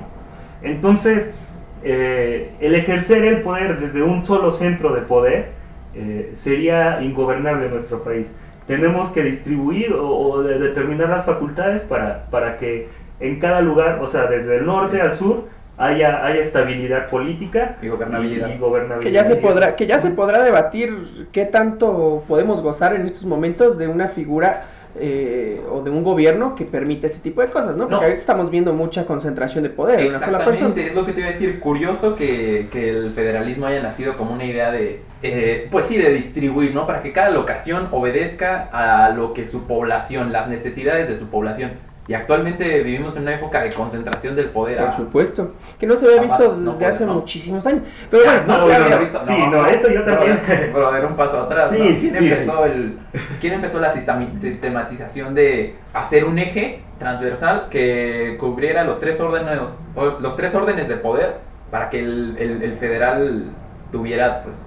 Entonces, 0.64 1.32
eh, 1.82 2.50
el 2.60 2.74
ejercer 2.74 3.24
el 3.24 3.42
poder 3.42 3.78
desde 3.78 4.02
un 4.02 4.22
solo 4.22 4.50
centro 4.50 4.94
de 4.94 5.02
poder 5.02 5.48
eh, 5.94 6.30
sería 6.32 7.02
ingobernable 7.02 7.66
en 7.66 7.72
nuestro 7.72 8.02
país. 8.02 8.34
Tenemos 8.66 9.10
que 9.10 9.22
distribuir 9.22 9.92
o, 9.92 10.08
o 10.08 10.42
de- 10.42 10.58
determinar 10.58 11.10
las 11.10 11.24
facultades 11.24 11.82
para, 11.82 12.24
para 12.30 12.56
que 12.58 12.88
en 13.20 13.38
cada 13.38 13.60
lugar, 13.60 13.98
o 14.02 14.06
sea, 14.06 14.26
desde 14.26 14.56
el 14.56 14.66
norte 14.66 15.00
al 15.00 15.14
sur, 15.14 15.44
haya, 15.76 16.24
haya 16.24 16.40
estabilidad 16.40 17.08
política 17.08 17.76
Y 17.82 17.88
gobernabilidad. 17.88 18.48
y 18.48 18.58
gobernabilidad. 18.58 19.02
Que 19.02 19.12
ya 19.12 19.24
se 19.24 19.36
podrá, 19.36 19.76
que 19.76 19.86
ya 19.86 19.98
se 19.98 20.10
podrá 20.10 20.42
debatir 20.42 21.28
qué 21.32 21.44
tanto 21.44 22.24
podemos 22.26 22.60
gozar 22.62 22.94
en 22.96 23.06
estos 23.06 23.24
momentos 23.24 23.76
de 23.76 23.88
una 23.88 24.08
figura 24.08 24.64
eh, 24.98 25.60
o 25.70 25.82
de 25.82 25.90
un 25.90 26.04
gobierno 26.04 26.54
que 26.54 26.64
permite 26.64 27.06
ese 27.08 27.18
tipo 27.18 27.40
de 27.40 27.48
cosas, 27.48 27.76
¿no? 27.76 27.84
Porque 27.84 27.94
No. 27.94 28.00
ahorita 28.02 28.20
estamos 28.20 28.50
viendo 28.50 28.72
mucha 28.72 29.04
concentración 29.06 29.62
de 29.64 29.70
poder 29.70 30.00
en 30.00 30.08
una 30.08 30.20
sola 30.20 30.44
persona. 30.44 30.74
Es 30.76 30.94
lo 30.94 31.04
que 31.04 31.12
te 31.12 31.20
iba 31.20 31.28
a 31.28 31.32
decir. 31.32 31.60
Curioso 31.60 32.14
que, 32.16 32.68
que 32.70 32.90
el 32.90 33.12
federalismo 33.12 33.66
haya 33.66 33.82
nacido 33.82 34.16
como 34.16 34.32
una 34.34 34.44
idea 34.44 34.70
de, 34.70 35.00
eh, 35.22 35.68
pues 35.70 35.86
sí, 35.86 35.96
de 35.98 36.12
distribuir, 36.14 36.74
¿no? 36.74 36.86
Para 36.86 37.02
que 37.02 37.12
cada 37.12 37.30
locación 37.30 37.88
obedezca 37.90 38.68
a 38.72 39.10
lo 39.10 39.32
que 39.34 39.46
su 39.46 39.66
población, 39.66 40.32
las 40.32 40.48
necesidades 40.48 41.08
de 41.08 41.18
su 41.18 41.26
población. 41.26 41.72
Y 42.06 42.12
actualmente 42.12 42.82
vivimos 42.82 43.16
en 43.16 43.22
una 43.22 43.34
época 43.34 43.62
de 43.62 43.70
concentración 43.72 44.36
del 44.36 44.50
poder. 44.50 44.76
Por 44.78 44.88
a- 44.88 44.96
supuesto. 44.96 45.52
Que 45.78 45.86
no 45.86 45.96
se 45.96 46.04
había 46.06 46.20
visto 46.20 46.54
desde 46.54 46.86
hace 46.86 47.06
no. 47.06 47.14
muchísimos 47.14 47.64
años. 47.66 47.82
Pero 48.10 48.24
bueno, 48.24 48.42
no, 48.46 48.58
no, 48.58 48.66
se 48.68 48.74
había 48.74 48.94
no. 48.96 49.00
visto. 49.00 49.24
Sí, 49.24 49.46
no, 49.50 49.66
eso 49.66 49.88
yo 49.90 50.04
también. 50.04 50.40
Brother, 50.74 51.06
un 51.06 51.16
paso 51.16 51.40
atrás. 51.44 51.70
Sí. 51.70 51.78
¿Quién, 52.00 52.14
sí, 52.14 52.24
empezó 52.28 52.66
El, 52.66 52.98
¿Quién 53.40 53.54
empezó 53.54 53.80
la 53.80 53.94
sistematización 53.94 55.34
de 55.34 55.76
hacer 55.94 56.24
un 56.26 56.38
eje 56.38 56.82
transversal 56.98 57.68
que 57.70 58.36
cubriera 58.38 58.84
los 58.84 59.00
tres 59.00 59.18
órdenes, 59.20 59.58
los 60.20 60.36
tres 60.36 60.54
órdenes 60.54 60.88
de 60.88 60.96
poder 60.96 61.36
para 61.70 61.88
que 61.90 62.00
el, 62.00 62.36
el- 62.38 62.62
el 62.62 62.74
federal 62.76 63.46
tuviera, 63.90 64.42
pues, 64.42 64.66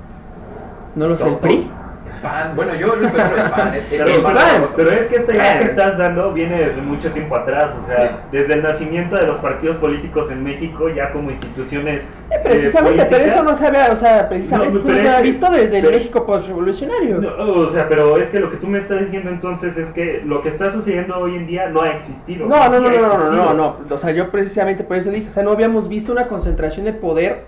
no 0.96 1.08
lo 1.08 1.15
sé, 1.15 1.27
el 1.27 1.36
PRI. 1.36 1.70
PAN. 2.22 2.56
Bueno, 2.56 2.76
yo 2.76 2.88
lo 2.88 3.08
encuentro 3.08 3.38
el 3.38 3.50
PAN. 3.52 3.74
es- 3.76 3.84
Pero, 3.90 4.06
el 4.06 4.12
el 4.12 4.22
PAN, 4.22 4.34
PAN, 4.36 4.46
pero- 4.62 4.72
pero 4.76 4.92
es 4.92 5.08
que 5.08 5.16
esta 5.18 5.34
idea 5.34 5.60
que 5.60 5.66
estás 5.66 5.98
dando 5.98 6.34
viene 6.34 6.58
desde 6.58 6.82
mucho 6.82 7.12
tiempo 7.12 7.36
atrás, 7.36 7.76
o 7.82 7.86
sea, 7.86 7.98
Sí. 8.10 8.16
desde 8.32 8.54
el 8.56 8.64
nacimiento 8.64 9.16
de 9.16 9.26
los 9.28 9.38
partidos 9.38 9.78
políticos 9.78 10.32
en 10.32 10.44
México, 10.44 10.90
ya 10.90 11.12
como 11.12 11.32
instituciones. 11.32 12.04
Eh, 12.30 12.36
precisamente, 12.44 13.02
eh, 13.02 13.08
pero 13.10 13.26
eso 13.26 13.44
no 13.44 13.56
se 13.56 13.68
había, 13.68 13.92
o 13.92 13.96
sea, 13.96 14.28
precisamente 14.30 14.74
No, 14.74 14.80
eso 14.80 14.88
no 14.90 14.96
pero 14.96 15.10
se 15.10 15.16
que- 15.18 15.24
visto 15.24 15.52
desde 15.52 15.78
el 15.80 15.90
México 15.92 16.26
postrevolucionario. 16.26 17.18
No, 17.20 17.52
o 17.54 17.70
sea, 17.70 17.88
pero 17.88 18.18
es 18.18 18.30
que 18.30 18.40
lo 18.40 18.50
que 18.50 18.58
tú 18.58 18.68
me 18.68 18.80
estás 18.80 19.00
diciendo 19.02 19.30
entonces 19.30 19.78
es 19.78 19.92
que 19.92 20.22
lo 20.26 20.42
que 20.42 20.50
está 20.50 20.70
sucediendo 20.70 21.18
hoy 21.18 21.36
en 21.36 21.48
día 21.48 21.70
no 21.70 21.82
ha 21.82 21.90
existido. 21.90 22.48
No, 22.48 22.56
no, 22.56 22.62
ha 22.64 22.68
no, 22.70 22.80
no, 22.80 22.90
no, 22.90 22.90
no, 22.90 23.06
existido. 23.14 23.32
no, 23.32 23.54
no. 23.54 23.78
O 23.90 23.98
sea, 23.98 24.12
yo 24.12 24.30
precisamente 24.32 24.84
por 24.84 24.98
eso 24.98 25.10
dije, 25.12 25.28
o 25.28 25.32
sea, 25.32 25.44
no 25.44 25.52
habíamos 25.52 25.88
visto 25.88 26.12
una 26.12 26.28
concentración 26.28 26.86
de 26.86 26.94
poder 26.94 27.46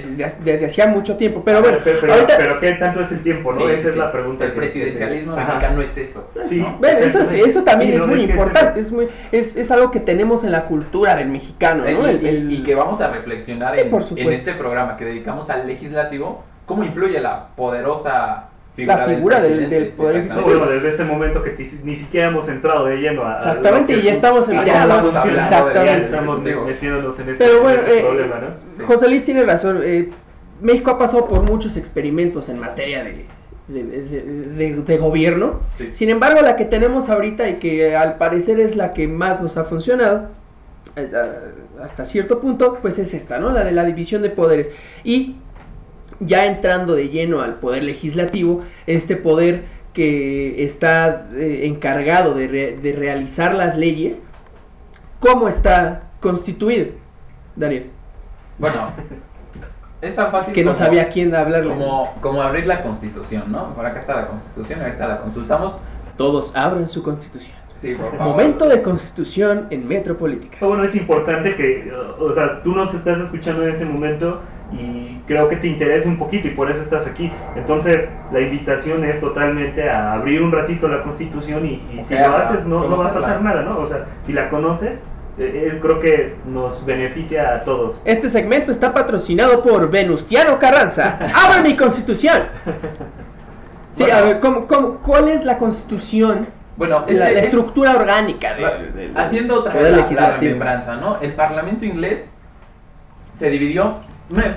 desde, 0.00 0.24
hace- 0.24 0.42
desde 0.42 0.66
hacía 0.66 0.86
mucho 0.86 1.16
tiempo. 1.16 1.42
Pero 1.44 1.58
A 1.58 1.60
bueno, 1.60 1.78
pero, 1.82 1.98
pero, 2.00 2.14
ahorita... 2.14 2.34
pero 2.36 2.60
¿qué 2.60 2.72
tanto 2.72 3.00
es 3.00 3.12
el 3.12 3.22
tiempo, 3.22 3.52
no? 3.52 3.66
Sí, 3.66 3.72
Esa 3.74 3.88
es 3.90 3.96
la 3.96 4.12
pregunta. 4.12 4.44
El 4.44 4.52
que- 4.52 4.56
presidencialismo 4.58 5.36
mexicano 5.36 5.82
es 5.82 5.96
eso. 5.96 6.30
Sí. 6.48 6.58
¿no? 6.60 6.76
Bueno, 6.78 6.98
eso, 6.98 7.24
sí, 7.24 7.40
Exactamente. 7.40 7.50
eso 7.50 7.62
también 7.64 7.90
Sí, 7.90 7.96
es 7.96 8.00
no, 8.02 8.06
muy 8.08 8.18
es 8.18 8.24
es 8.24 8.30
importante, 8.30 8.80
es, 8.80 8.92
muy, 8.92 9.08
es, 9.32 9.56
es 9.56 9.70
algo 9.70 9.90
que 9.90 10.00
tenemos 10.00 10.44
en 10.44 10.52
la 10.52 10.64
cultura 10.64 11.16
del 11.16 11.28
mexicano, 11.28 11.84
¿no? 11.84 12.06
Y, 12.06 12.10
El- 12.10 12.22
y- 12.22 12.28
el- 12.28 12.52
y 12.52 12.62
que 12.62 12.74
vamos 12.74 13.00
a 13.00 13.08
reflexionar 13.08 13.72
Sí, 13.74 13.80
en, 13.80 13.90
por 13.90 14.02
en 14.02 14.08
supuesto. 14.08 14.30
este 14.32 14.52
programa 14.54 14.96
que 14.96 15.04
dedicamos 15.04 15.50
al 15.50 15.66
legislativo, 15.66 16.44
cómo 16.66 16.84
influye 16.84 17.20
la 17.20 17.48
poderosa 17.56 18.48
figura, 18.74 18.96
La 18.96 19.04
figura 19.04 19.40
del- 19.40 19.88
poder 19.90 20.28
bueno, 20.42 20.66
desde 20.66 20.88
ese 20.88 21.04
momento 21.04 21.42
que 21.42 21.54
ni 21.84 21.94
siquiera 21.94 22.28
hemos 22.28 22.48
entrado 22.48 22.86
de 22.86 22.96
lleno 22.96 23.22
a. 23.22 23.34
a 23.34 23.36
Exactamente, 23.36 23.96
y 23.96 24.02
ya 24.02 24.12
estamos 24.12 24.48
empezando. 24.48 25.10
funciona. 25.12 25.42
Exactamente. 25.42 25.84
Ya 25.84 25.96
estamos 25.98 26.40
metiéndonos 26.40 27.18
en 27.20 27.28
este, 27.28 27.44
Pero 27.44 27.56
en 27.58 27.62
bueno, 27.62 27.78
este 27.82 27.98
eh, 27.98 28.02
problema, 28.02 28.38
¿no? 28.38 28.46
Sí. 28.78 28.82
José 28.86 29.08
Luis 29.08 29.24
tiene 29.24 29.42
razón. 29.44 29.80
eh, 29.84 30.10
México 30.60 30.90
ha 30.92 30.98
pasado 30.98 31.26
por 31.28 31.42
muchos 31.42 31.76
experimentos 31.76 32.48
en 32.48 32.60
materia 32.60 33.02
de, 33.04 33.26
de, 33.68 33.82
de- 33.82 34.22
de- 34.56 34.82
de 34.82 34.96
gobierno. 34.98 35.60
Sí. 35.76 35.90
Sin 35.92 36.08
embargo, 36.08 36.40
la 36.40 36.56
que 36.56 36.64
tenemos 36.64 37.08
ahorita 37.10 37.48
y 37.48 37.54
que 37.54 37.96
al 37.96 38.16
parecer 38.16 38.58
es 38.60 38.76
la 38.76 38.92
que 38.94 39.06
más 39.08 39.42
nos 39.42 39.56
ha 39.56 39.64
funcionado, 39.64 40.28
eh, 40.96 41.10
a- 41.14 41.84
hasta 41.84 42.06
cierto 42.06 42.38
punto, 42.40 42.78
pues 42.80 42.98
es 42.98 43.12
esta, 43.12 43.38
¿no? 43.38 43.50
La 43.50 43.64
de 43.64 43.72
la 43.72 43.84
división 43.84 44.22
de 44.22 44.30
poderes. 44.30 44.70
Y 45.04 45.36
ya 46.26 46.46
entrando 46.46 46.94
de 46.94 47.08
lleno 47.08 47.40
al 47.40 47.54
poder 47.56 47.82
legislativo, 47.84 48.62
este 48.86 49.16
poder 49.16 49.64
que 49.92 50.64
está 50.64 51.28
eh, 51.34 51.62
encargado 51.64 52.34
de, 52.34 52.48
re- 52.48 52.78
de 52.82 52.92
realizar 52.92 53.54
las 53.54 53.76
leyes, 53.76 54.22
¿cómo 55.20 55.48
está 55.48 56.04
constituido? 56.20 56.86
Daniel. 57.56 57.90
Bueno, 58.58 58.90
es 60.00 60.16
tan 60.16 60.26
Es 60.26 60.32
fácil 60.32 60.54
que 60.54 60.64
no 60.64 60.72
sabía 60.74 61.08
quién 61.08 61.34
hablarle. 61.34 61.68
Como, 61.70 62.14
como 62.20 62.42
abrir 62.42 62.66
la 62.66 62.82
constitución, 62.82 63.44
¿no? 63.52 63.74
Por 63.74 63.84
acá 63.84 64.00
está 64.00 64.16
la 64.16 64.26
constitución, 64.28 64.80
ahorita 64.82 65.08
la 65.08 65.18
consultamos. 65.18 65.74
Todos 66.16 66.54
abran 66.56 66.88
su 66.88 67.02
constitución. 67.02 67.56
Sí, 67.80 67.94
por 67.94 68.16
favor. 68.16 68.28
Momento 68.28 68.68
de 68.68 68.80
constitución 68.80 69.66
en 69.70 69.88
Metropolítica. 69.88 70.58
Bueno, 70.64 70.84
es 70.84 70.94
importante 70.94 71.56
que, 71.56 71.92
o 72.18 72.32
sea, 72.32 72.62
tú 72.62 72.72
nos 72.74 72.94
estás 72.94 73.18
escuchando 73.18 73.64
en 73.64 73.70
ese 73.70 73.84
momento 73.84 74.40
y 74.72 75.20
creo 75.26 75.48
que 75.48 75.56
te 75.56 75.68
interesa 75.68 76.08
un 76.08 76.16
poquito 76.18 76.48
y 76.48 76.50
por 76.52 76.70
eso 76.70 76.80
estás 76.82 77.06
aquí. 77.06 77.30
Entonces, 77.56 78.10
la 78.32 78.40
invitación 78.40 79.04
es 79.04 79.20
totalmente 79.20 79.88
a 79.88 80.14
abrir 80.14 80.42
un 80.42 80.50
ratito 80.52 80.88
la 80.88 81.02
Constitución 81.02 81.64
y, 81.66 81.82
y 81.96 82.02
si 82.02 82.14
lo 82.14 82.36
haces 82.36 82.66
no, 82.66 82.88
no 82.88 82.96
va 82.96 83.06
a 83.08 83.14
pasar 83.14 83.40
nada, 83.42 83.62
¿no? 83.62 83.78
O 83.78 83.86
sea, 83.86 84.06
si 84.20 84.32
la 84.32 84.48
conoces, 84.48 85.04
eh, 85.38 85.70
eh, 85.72 85.78
creo 85.80 85.98
que 86.00 86.34
nos 86.46 86.84
beneficia 86.84 87.54
a 87.54 87.64
todos. 87.64 88.00
Este 88.04 88.28
segmento 88.28 88.70
está 88.70 88.92
patrocinado 88.92 89.62
por 89.62 89.90
Venustiano 89.90 90.58
Carranza. 90.58 91.18
¡Abre 91.34 91.62
mi 91.62 91.76
constitución! 91.76 92.42
Sí, 93.92 94.04
Bueno. 94.04 94.16
a 94.18 94.20
ver, 94.22 94.40
¿cómo- 94.40 94.66
cómo- 94.66 94.94
cuál 94.98 95.28
es 95.28 95.44
la 95.44 95.58
constitución? 95.58 96.46
Bueno, 96.76 97.00
La, 97.00 97.06
que- 97.06 97.12
la 97.14 97.30
es- 97.30 97.44
estructura 97.44 97.94
orgánica 97.94 98.54
de, 98.54 98.62
de- 98.92 99.08
de- 99.08 99.20
haciendo 99.20 99.56
otra 99.60 99.74
vez 99.74 99.90
la, 99.92 100.10
la 100.10 100.36
remembranza, 100.36 100.96
¿no? 100.96 101.18
El 101.20 101.34
Parlamento 101.34 101.84
inglés 101.84 102.22
se 103.38 103.50
dividió. 103.50 103.96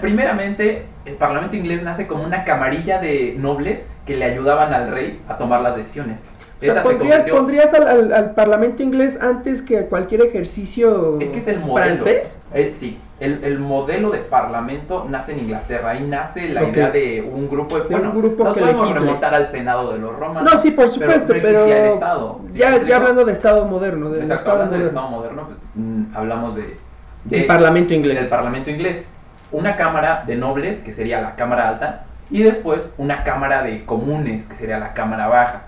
Primeramente, 0.01 0.85
el 1.05 1.15
Parlamento 1.15 1.55
inglés 1.55 1.83
nace 1.83 2.07
como 2.07 2.23
una 2.23 2.43
camarilla 2.43 2.99
de 2.99 3.35
nobles 3.37 3.81
que 4.05 4.15
le 4.15 4.25
ayudaban 4.25 4.73
al 4.73 4.91
rey 4.91 5.21
a 5.27 5.37
tomar 5.37 5.61
las 5.61 5.75
decisiones. 5.75 6.21
O 6.57 6.59
sea, 6.61 6.69
Esta 6.75 6.83
se 6.83 6.89
¿pondrías, 6.89 7.21
pondrías 7.29 7.73
al, 7.73 7.87
al- 7.87 8.13
al 8.13 8.31
Parlamento 8.33 8.81
inglés 8.81 9.19
antes 9.21 9.61
que 9.61 9.77
a 9.79 9.87
cualquier 9.87 10.21
ejercicio 10.21 11.19
Es 11.19 11.29
que 11.29 11.39
es 11.39 11.47
el 11.47 11.59
modelo. 11.59 11.75
francés? 11.97 12.37
Eh, 12.53 12.73
sí, 12.73 12.97
el, 13.19 13.43
el 13.43 13.59
modelo 13.59 14.09
de 14.11 14.19
parlamento 14.19 15.05
nace 15.09 15.33
en 15.33 15.39
Inglaterra. 15.39 15.89
Ahí 15.89 16.03
nace 16.07 16.49
la 16.49 16.63
Ok. 16.63 16.69
idea 16.69 16.91
de 16.91 17.21
un 17.21 17.49
grupo 17.49 17.75
de. 17.77 17.83
De 17.83 17.89
Bueno, 17.95 18.11
un 18.11 18.17
grupo 18.21 18.43
nos 18.45 18.53
que 18.53 18.61
podemos 18.61 18.93
remontar 18.93 19.35
al 19.35 19.47
Senado 19.47 19.91
de 19.91 19.99
los 19.99 20.15
romanos. 20.17 20.49
No, 20.53 20.57
sí, 20.57 20.71
por 20.71 20.87
supuesto, 20.87 21.33
no 21.33 21.41
pero, 21.41 21.59
existía 21.65 21.87
el 21.87 21.93
Estado. 21.93 22.39
¿sí 22.47 22.53
me 22.53 22.59
ya, 22.59 22.83
ya 22.83 22.95
hablando 22.97 23.25
de 23.25 23.33
Estado 23.33 23.65
moderno, 23.65 24.09
del 24.09 24.21
Exacto, 24.21 24.35
Estado 24.41 24.51
hablando 24.63 24.77
del 24.85 24.93
moderno. 24.93 24.99
Estado 25.01 25.21
moderno, 25.21 25.47
pues 25.47 25.57
mm, 25.75 26.03
hablamos 26.17 26.55
de, 26.55 26.61
El 26.61 27.41
de- 27.41 27.41
Parlamento 27.43 27.93
inglés. 27.93 28.19
del 28.21 28.29
Parlamento 28.29 28.71
inglés. 28.71 29.03
Una 29.51 29.75
cámara 29.77 30.23
de 30.25 30.35
nobles, 30.35 30.77
que 30.83 30.93
sería 30.93 31.21
la 31.21 31.35
Cámara 31.35 31.69
Alta, 31.69 32.03
y 32.31 32.43
después 32.43 32.81
una 32.97 33.23
Cámara 33.23 33.63
de 33.63 33.85
Comunes, 33.85 34.47
que 34.47 34.55
sería 34.55 34.79
la 34.79 34.93
Cámara 34.93 35.27
Baja. 35.27 35.61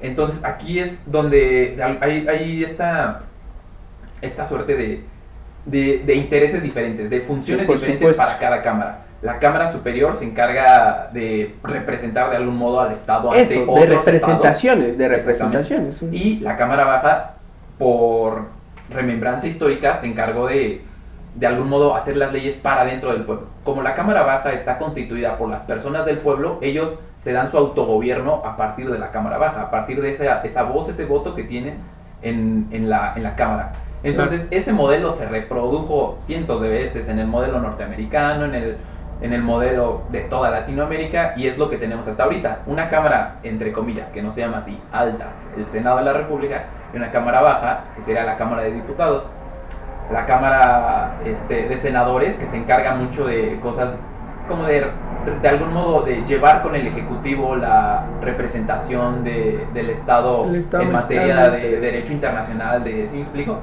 Entonces 0.00 0.44
aquí 0.44 0.78
es 0.80 0.92
donde 1.06 1.78
hay, 2.00 2.26
hay 2.28 2.64
esta, 2.64 3.20
esta 4.20 4.46
suerte 4.46 4.76
de, 4.76 5.04
de, 5.64 6.02
de 6.04 6.14
intereses 6.14 6.62
diferentes, 6.62 7.08
de 7.08 7.20
funciones 7.22 7.66
Sí, 7.66 7.72
diferentes 7.72 8.00
supuesto. 8.00 8.22
para 8.22 8.38
cada 8.38 8.62
Cámara. 8.62 8.98
La 9.22 9.38
Cámara 9.38 9.70
Superior 9.70 10.16
se 10.18 10.24
encarga 10.24 11.08
de 11.12 11.54
representar 11.62 12.30
de 12.30 12.36
algún 12.36 12.56
modo 12.56 12.80
al 12.80 12.92
Estado 12.92 13.30
ante 13.30 13.42
Eso, 13.42 13.54
de 13.54 13.62
otros 13.68 13.88
representaciones, 14.04 14.98
de 14.98 15.08
representaciones. 15.08 16.02
y 16.10 16.40
la 16.40 16.56
Cámara 16.56 16.84
Baja, 16.84 17.34
por 17.78 18.46
remembranza 18.90 19.46
histórica, 19.46 19.98
se 19.98 20.08
encargó 20.08 20.48
de, 20.48 20.82
de 21.34 21.46
algún 21.46 21.68
modo, 21.68 21.94
hacer 21.94 22.16
las 22.16 22.32
leyes 22.32 22.56
para 22.56 22.84
dentro 22.84 23.12
del 23.12 23.24
pueblo. 23.24 23.46
Como 23.64 23.82
la 23.82 23.94
Cámara 23.94 24.22
Baja 24.22 24.52
está 24.52 24.78
constituida 24.78 25.38
por 25.38 25.48
las 25.48 25.62
personas 25.62 26.04
del 26.04 26.18
pueblo, 26.18 26.58
ellos 26.60 26.98
se 27.18 27.32
dan 27.32 27.50
su 27.50 27.56
autogobierno 27.56 28.42
a 28.44 28.56
partir 28.56 28.90
de 28.90 28.98
la 28.98 29.10
Cámara 29.10 29.38
Baja, 29.38 29.62
a 29.62 29.70
partir 29.70 30.02
de 30.02 30.12
esa, 30.12 30.42
esa 30.42 30.62
voz, 30.64 30.88
ese 30.88 31.06
voto 31.06 31.34
que 31.34 31.44
tienen 31.44 31.78
en, 32.20 32.68
en 32.70 32.90
la, 32.90 33.14
en 33.16 33.22
la 33.22 33.34
Cámara. 33.34 33.72
Entonces, 34.02 34.48
ese 34.50 34.72
modelo 34.72 35.10
se 35.12 35.26
reprodujo 35.28 36.16
cientos 36.18 36.60
de 36.60 36.68
veces 36.68 37.08
en 37.08 37.18
el 37.18 37.28
modelo 37.28 37.60
norteamericano, 37.60 38.44
en 38.44 38.54
el, 38.54 38.76
en 39.20 39.32
el 39.32 39.42
modelo 39.42 40.02
de 40.10 40.22
toda 40.22 40.50
Latinoamérica, 40.50 41.34
y 41.36 41.46
es 41.46 41.56
lo 41.56 41.70
que 41.70 41.78
tenemos 41.78 42.08
hasta 42.08 42.24
ahorita. 42.24 42.62
Una 42.66 42.88
cámara, 42.88 43.36
entre 43.44 43.72
comillas, 43.72 44.10
que 44.10 44.20
no 44.20 44.32
se 44.32 44.40
llama 44.40 44.58
así, 44.58 44.78
alta, 44.90 45.28
el 45.56 45.64
Senado 45.66 45.98
de 45.98 46.04
la 46.04 46.12
República, 46.12 46.64
y 46.92 46.96
una 46.96 47.12
cámara 47.12 47.40
baja, 47.40 47.84
que 47.94 48.02
sería 48.02 48.24
la 48.24 48.36
Cámara 48.36 48.62
de 48.62 48.72
Diputados. 48.72 49.24
La 50.10 50.26
Cámara 50.26 51.18
este, 51.24 51.68
de 51.68 51.78
Senadores, 51.78 52.36
que 52.36 52.46
se 52.46 52.56
encarga 52.56 52.94
mucho 52.94 53.26
de 53.26 53.58
cosas 53.60 53.92
como 54.48 54.64
de, 54.64 54.84
de 55.40 55.48
algún 55.48 55.72
modo, 55.72 56.02
de 56.02 56.24
llevar 56.26 56.62
con 56.62 56.74
el 56.74 56.86
Ejecutivo 56.86 57.54
la 57.56 58.04
representación 58.20 59.24
de, 59.24 59.64
del 59.72 59.90
Estado, 59.90 60.52
Estado 60.54 60.82
en 60.82 60.92
materia 60.92 61.48
de 61.50 61.78
derecho 61.80 62.12
internacional, 62.12 62.82
de, 62.84 63.06
¿sí 63.06 63.16
me 63.16 63.22
explico? 63.22 63.58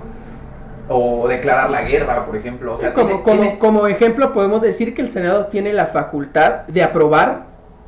O 0.88 1.28
declarar 1.28 1.70
la 1.70 1.84
guerra, 1.84 2.26
por 2.26 2.36
ejemplo. 2.36 2.74
O 2.74 2.78
sea, 2.80 2.94
como, 2.94 3.08
tiene- 3.08 3.24
como, 3.24 3.42
tiene- 3.42 3.60
como 3.60 3.88
ejemplo 3.88 4.34
podemos 4.34 4.62
decir 4.62 4.96
que 4.96 5.02
el 5.04 5.10
Senado 5.10 5.46
tiene 5.48 5.72
la 5.74 5.86
facultad 5.88 6.66
de 6.68 6.82
aprobar 6.82 7.44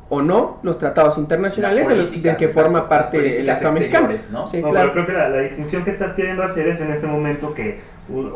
o 0.08 0.20
no 0.22 0.58
los 0.62 0.78
tratados 0.78 1.16
internacionales 1.18 1.88
de 1.88 1.96
los 1.96 2.22
de 2.22 2.36
que 2.36 2.48
forma 2.48 2.88
parte 2.88 3.40
el 3.40 3.48
Estado 3.48 3.72
mexicano. 3.72 4.10
exteriores, 4.10 4.30
¿no? 4.30 4.46
Sí, 4.46 4.60
No, 4.60 4.68
claro. 4.70 4.90
pero 4.92 5.06
creo 5.06 5.06
que 5.06 5.20
la, 5.20 5.28
la 5.30 5.40
distinción 5.40 5.82
que 5.82 5.90
estás 5.90 6.12
queriendo 6.12 6.42
hacer 6.44 6.68
es 6.68 6.80
en 6.82 6.92
este 6.92 7.06
momento 7.06 7.54
que, 7.54 7.80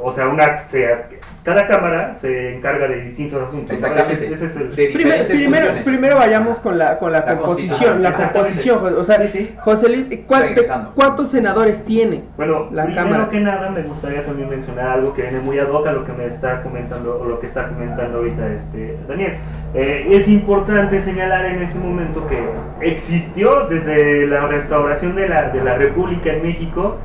o 0.03 0.11
sea, 0.13 0.29
una, 0.29 0.65
sea, 0.67 1.09
cada 1.43 1.67
cámara 1.67 2.15
se 2.15 2.55
encarga 2.55 2.87
de 2.89 3.03
distintos 3.03 3.49
asuntos. 3.49 3.77
Ese, 3.77 4.13
es- 4.13 4.23
ese 4.23 4.47
es 4.47 4.57
el... 4.57 4.71
Primer- 4.71 5.27
primero, 5.27 5.67
primero 5.85 6.17
vayamos 6.17 6.61
con 6.61 6.79
la, 6.79 6.99
con 6.99 7.11
la, 7.13 7.21
La 7.21 7.37
composición, 7.37 8.03
la 8.03 8.13
composición, 8.13 8.95
o 8.97 9.05
sea, 9.05 9.21
Sí, 9.23 9.29
sí. 9.29 9.55
José 9.59 9.89
Luis, 9.89 10.09
¿cuánto- 10.27 10.49
Regresando. 10.49 10.93
¿cuántos 10.95 11.31
senadores 11.31 11.85
tiene? 11.85 12.23
Bueno, 12.37 12.69
La 12.71 12.85
primero 12.85 13.05
cámara. 13.11 13.29
que 13.31 13.41
nada 13.41 13.71
me 13.71 13.83
gustaría 13.83 14.25
también 14.25 14.49
mencionar 14.49 14.89
algo 14.89 15.13
que 15.13 15.23
viene 15.23 15.41
muy 15.41 15.59
ad 15.59 15.69
hoc 15.69 15.87
a 15.89 15.93
lo 15.93 16.05
que 16.05 16.13
me 16.13 16.27
está 16.27 16.63
comentando, 16.63 17.19
o 17.21 17.25
lo 17.25 17.39
que 17.41 17.47
está 17.47 17.69
comentando 17.69 18.19
ahorita 18.19 18.47
este 18.53 18.97
Daniel. 19.09 19.35
Eh, 19.75 20.07
es 20.11 20.29
importante 20.29 21.01
señalar 21.01 21.45
en 21.47 21.61
ese 21.63 21.79
momento 21.79 22.27
que 22.29 22.41
existió 22.81 23.67
desde 23.69 24.27
la 24.27 24.47
restauración 24.47 25.17
de 25.17 25.29
la, 25.29 25.51
de 25.51 25.63
la 25.63 25.75
República 25.75 26.33
en 26.33 26.43
México, 26.43 26.97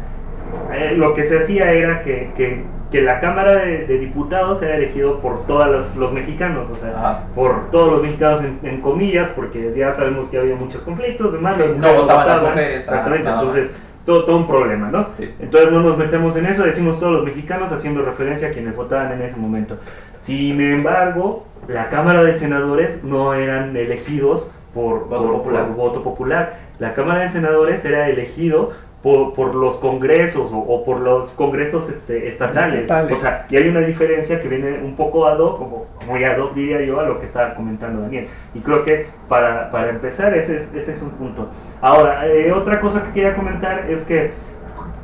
eh, 0.73 0.93
lo 0.95 1.13
que 1.13 1.23
se 1.23 1.37
hacía 1.39 1.71
era 1.71 2.01
que, 2.01 2.31
que- 2.35 2.63
que 2.91 3.01
la 3.01 3.21
Cámara 3.21 3.55
de, 3.55 3.85
de 3.87 3.97
Diputados 3.99 4.61
era 4.61 4.75
elegido 4.75 5.21
por 5.21 5.45
todos 5.45 5.95
los, 5.95 6.11
mexicanos, 6.11 6.67
o 6.69 6.75
sea, 6.75 6.89
Ajá. 6.89 7.23
por 7.33 7.71
todos 7.71 7.89
los 7.89 8.01
mexicanos 8.01 8.43
en, 8.43 8.59
en 8.63 8.81
comillas, 8.81 9.29
porque 9.33 9.71
ya 9.71 9.91
sabemos 9.93 10.27
que 10.27 10.37
había 10.37 10.55
muchos 10.57 10.81
conflictos, 10.81 11.31
demás, 11.31 11.55
Sí, 11.55 11.63
no 11.77 11.93
votaban 11.93 12.07
las 12.07 12.17
votaban, 12.17 12.43
mujeres, 12.49 12.79
exactamente, 12.81 13.29
más. 13.29 13.39
entonces 13.39 13.71
todo, 14.05 14.25
todo 14.25 14.35
un 14.35 14.45
problema, 14.47 14.89
¿no? 14.89 15.07
Sí. 15.17 15.33
Entonces 15.39 15.71
no 15.71 15.79
nos 15.79 15.97
metemos 15.97 16.35
en 16.35 16.47
eso, 16.47 16.63
decimos 16.63 16.99
todos 16.99 17.13
los 17.13 17.23
mexicanos 17.23 17.71
haciendo 17.71 18.01
referencia 18.01 18.49
a 18.49 18.51
quienes 18.51 18.75
votaban 18.75 19.13
en 19.13 19.21
ese 19.21 19.37
momento. 19.37 19.77
Sin 20.17 20.59
embargo, 20.59 21.45
la 21.69 21.87
Cámara 21.87 22.23
de 22.23 22.35
Senadores 22.35 23.05
no 23.05 23.33
eran 23.35 23.77
elegidos 23.77 24.51
por 24.73 25.07
Voto 25.07 25.23
por- 25.23 25.31
popular. 25.37 25.65
por 25.67 25.75
voto 25.75 26.03
popular. 26.03 26.53
La 26.79 26.93
Cámara 26.93 27.21
de 27.21 27.29
Senadores 27.29 27.85
era 27.85 28.09
elegido 28.09 28.71
por, 29.03 29.33
por 29.33 29.55
los 29.55 29.77
congresos 29.77 30.51
o, 30.51 30.57
o 30.59 30.85
por 30.85 30.99
los 30.99 31.29
congresos 31.31 31.89
este, 31.89 32.27
estatales. 32.27 32.81
Estatales. 32.81 33.17
O 33.17 33.21
sea, 33.21 33.47
y 33.49 33.57
hay 33.57 33.67
una 33.67 33.79
diferencia 33.79 34.39
que 34.39 34.47
viene 34.47 34.79
un 34.83 34.95
poco 34.95 35.25
ad 35.25 35.39
hoc, 35.39 35.57
como 35.57 35.85
muy 36.07 36.23
ad 36.23 36.37
hoc 36.39 36.53
diría 36.53 36.81
yo, 36.81 36.99
a 36.99 37.03
lo 37.03 37.19
que 37.19 37.25
estaba 37.25 37.55
comentando 37.55 38.01
Daniel. 38.01 38.27
Y 38.53 38.59
creo 38.59 38.83
que 38.83 39.07
para, 39.27 39.71
para 39.71 39.89
empezar 39.89 40.33
ese 40.35 40.55
es, 40.57 40.73
ese 40.75 40.91
es 40.91 41.01
un 41.01 41.09
punto. 41.11 41.49
Ahora, 41.81 42.27
eh, 42.27 42.51
otra 42.51 42.79
cosa 42.79 43.03
que 43.05 43.11
quería 43.13 43.35
comentar 43.35 43.85
es 43.89 44.03
que 44.05 44.31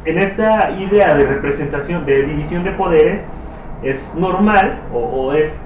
en 0.05 0.19
esta 0.19 0.71
idea 0.71 1.15
de 1.15 1.25
representación, 1.25 2.05
de 2.05 2.21
división 2.23 2.63
de 2.63 2.71
poderes, 2.71 3.25
es 3.83 4.13
normal 4.15 4.79
o, 4.93 4.99
o 4.99 5.33
es 5.33 5.63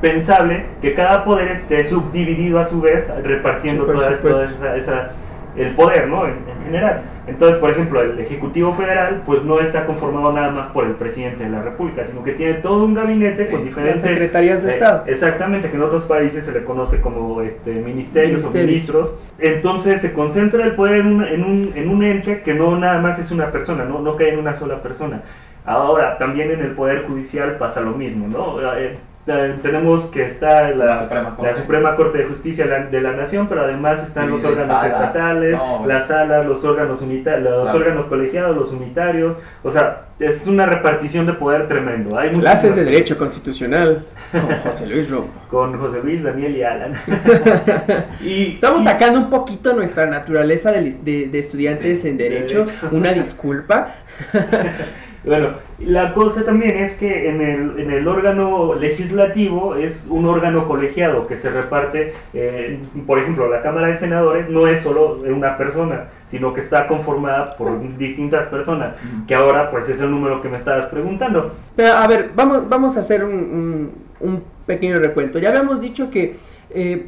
pensable 0.00 0.66
que 0.80 0.94
cada 0.94 1.24
poder 1.24 1.48
esté 1.52 1.84
subdividido 1.84 2.58
a 2.58 2.64
su 2.64 2.80
vez, 2.80 3.08
repartiendo 3.22 3.84
Sí, 3.86 3.92
toda, 3.92 4.12
toda 4.14 4.44
esa, 4.44 4.76
esa- 4.76 5.10
el 5.56 5.74
poder, 5.74 6.08
¿no? 6.08 6.26
En, 6.26 6.34
en 6.48 6.62
general. 6.62 7.02
Entonces, 7.26 7.58
por 7.58 7.70
ejemplo, 7.70 8.02
el 8.02 8.18
Ejecutivo 8.18 8.72
Federal, 8.72 9.22
pues 9.24 9.42
no 9.44 9.60
está 9.60 9.84
conformado 9.86 10.32
nada 10.32 10.50
más 10.50 10.66
por 10.68 10.84
el 10.84 10.92
presidente 10.92 11.44
de 11.44 11.50
la 11.50 11.62
República, 11.62 12.04
sino 12.04 12.24
que 12.24 12.32
tiene 12.32 12.54
todo 12.54 12.84
un 12.84 12.94
gabinete 12.94 13.46
Sí, 13.46 13.52
con 13.52 13.64
diferentes... 13.64 14.00
secretarías 14.00 14.62
de 14.62 14.70
eh, 14.70 14.74
Estado. 14.74 15.04
Exactamente, 15.06 15.70
que 15.70 15.76
en 15.76 15.82
otros 15.82 16.04
países 16.04 16.44
se 16.44 16.52
le 16.52 16.64
conoce 16.64 17.00
como 17.00 17.42
este, 17.42 17.74
ministerios, 17.74 18.44
o 18.44 18.50
ministros. 18.50 19.14
Entonces 19.38 20.00
se 20.00 20.12
concentra 20.12 20.64
el 20.64 20.74
poder 20.74 20.96
en 20.96 21.06
un, 21.06 21.24
en 21.24 21.44
un, 21.44 21.72
en 21.74 21.88
un 21.88 22.02
ente 22.02 22.42
que 22.42 22.54
no 22.54 22.76
nada 22.78 23.00
más 23.00 23.18
es 23.18 23.30
una 23.30 23.50
persona, 23.50 23.84
no, 23.84 24.00
no 24.00 24.16
cae 24.16 24.30
en 24.32 24.38
una 24.38 24.54
sola 24.54 24.82
persona. 24.82 25.22
Ahora, 25.64 26.18
también 26.18 26.50
en 26.50 26.60
el 26.60 26.72
Poder 26.72 27.04
Judicial 27.04 27.56
pasa 27.56 27.80
lo 27.80 27.92
mismo, 27.92 28.26
¿no? 28.26 28.60
Eh, 28.76 28.96
eh, 29.26 29.54
tenemos 29.62 30.02
que 30.06 30.26
está 30.26 30.70
la, 30.70 30.84
La 30.84 31.02
Suprema 31.02 31.36
Corte. 31.36 31.42
la 31.52 31.54
Suprema 31.54 31.96
Corte 31.96 32.18
de 32.18 32.24
Justicia 32.24 32.64
de 32.64 32.70
la, 32.70 32.86
de 32.86 33.00
la 33.00 33.12
Nación, 33.12 33.46
pero 33.48 33.62
además 33.62 34.02
están 34.02 34.30
los 34.30 34.42
órganos 34.44 34.78
salas. 34.80 34.84
estatales, 34.86 35.52
No, 35.56 35.86
las 35.86 36.06
salas, 36.08 36.44
los 36.44 36.64
órganos 36.64 37.00
unitarios, 37.02 37.44
los 37.50 37.62
Claro. 37.64 37.78
órganos 37.78 38.04
colegiados, 38.06 38.56
los 38.56 38.72
unitarios. 38.72 39.36
O 39.62 39.70
sea, 39.70 40.06
es 40.18 40.46
una 40.46 40.66
repartición 40.66 41.26
de 41.26 41.32
poder 41.34 41.66
tremendo. 41.68 42.18
Hay 42.18 42.30
Clases 42.30 42.74
de 42.76 42.84
Derecho 42.84 43.16
Constitucional 43.16 44.04
con 44.32 44.40
José 44.64 44.86
Luis 44.86 45.08
Romo. 45.10 45.28
con 45.50 45.78
José 45.78 46.00
Luis, 46.02 46.22
Daniel 46.24 46.56
y 46.56 46.62
Alan. 46.64 46.92
y 48.20 48.52
Estamos 48.54 48.82
y- 48.82 48.84
sacando 48.84 49.18
un 49.20 49.30
poquito 49.30 49.72
nuestra 49.74 50.06
naturaleza 50.06 50.72
de, 50.72 50.92
de- 51.02 51.28
de 51.28 51.38
estudiantes 51.38 52.00
Sí, 52.02 52.08
en 52.08 52.16
de 52.16 52.28
Derecho. 52.28 52.64
derecho. 52.64 52.88
Una 52.90 53.12
disculpa. 53.12 53.94
Bueno, 55.24 55.48
la 55.78 56.12
cosa 56.14 56.44
también 56.44 56.76
es 56.78 56.94
que 56.94 57.28
en 57.30 57.40
el, 57.40 57.78
en 57.78 57.90
el 57.92 58.08
órgano 58.08 58.74
legislativo 58.74 59.76
es 59.76 60.06
un 60.10 60.26
órgano 60.26 60.66
colegiado 60.66 61.28
que 61.28 61.36
se 61.36 61.48
reparte, 61.50 62.12
eh, 62.34 62.80
por 63.06 63.18
ejemplo, 63.20 63.48
la 63.48 63.62
Cámara 63.62 63.86
de 63.86 63.94
Senadores 63.94 64.48
no 64.48 64.66
es 64.66 64.80
solo 64.80 65.20
una 65.24 65.56
persona, 65.56 66.08
sino 66.24 66.52
que 66.52 66.60
está 66.60 66.88
conformada 66.88 67.56
por 67.56 67.96
distintas 67.98 68.46
personas, 68.46 68.96
que 69.28 69.34
ahora 69.36 69.70
pues 69.70 69.88
es 69.88 70.00
el 70.00 70.10
número 70.10 70.40
que 70.40 70.48
me 70.48 70.56
estabas 70.56 70.86
preguntando. 70.86 71.54
Pero, 71.76 71.92
a 71.94 72.06
ver, 72.08 72.30
vamos, 72.34 72.68
vamos 72.68 72.96
a 72.96 73.00
hacer 73.00 73.24
un, 73.24 73.32
un- 73.32 73.92
un 74.20 74.42
pequeño 74.66 74.98
recuento. 74.98 75.38
Ya 75.38 75.50
habíamos 75.50 75.80
dicho 75.80 76.10
que 76.10 76.36
eh, 76.70 77.06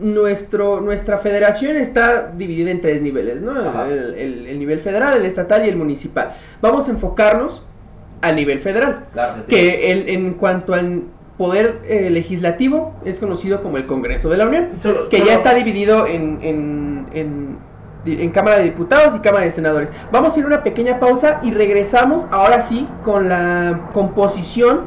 nuestro, 0.00 0.80
nuestra 0.80 1.18
federación 1.18 1.76
está 1.76 2.32
dividida 2.36 2.70
en 2.70 2.80
tres 2.80 3.02
niveles, 3.02 3.40
¿no? 3.42 3.52
El, 3.84 4.14
el- 4.14 4.46
el 4.46 4.58
nivel 4.58 4.80
federal, 4.80 5.16
el 5.18 5.26
estatal 5.26 5.64
y 5.64 5.68
el 5.68 5.76
municipal. 5.76 6.32
Vamos 6.60 6.88
a 6.88 6.90
enfocarnos 6.92 7.62
al 8.22 8.36
nivel 8.36 8.58
federal. 8.60 9.06
Claro 9.12 9.36
que 9.36 9.42
sí. 9.44 9.48
Que 9.50 9.92
el- 9.92 10.08
en 10.08 10.34
cuanto 10.34 10.74
al 10.74 11.02
poder 11.38 11.78
eh, 11.88 12.10
legislativo 12.10 12.94
es 13.04 13.18
conocido 13.18 13.62
como 13.62 13.76
el 13.78 13.86
Congreso 13.86 14.28
de 14.28 14.36
la 14.38 14.46
Unión. 14.46 14.70
Solo- 14.82 15.08
que 15.08 15.18
solo- 15.18 15.30
ya 15.30 15.36
está 15.36 15.54
dividido 15.54 16.06
en, 16.06 16.38
en, 16.42 17.56
en 18.06 18.30
Cámara 18.30 18.58
de 18.58 18.64
Diputados 18.64 19.14
y 19.16 19.20
Cámara 19.20 19.44
de 19.44 19.50
Senadores. 19.50 19.90
Vamos 20.12 20.34
a 20.34 20.38
ir 20.38 20.44
a 20.44 20.48
una 20.48 20.62
pequeña 20.62 20.98
pausa 21.00 21.40
y 21.42 21.50
regresamos 21.52 22.26
ahora 22.30 22.60
sí 22.60 22.88
con 23.04 23.28
la 23.28 23.88
composición 23.92 24.86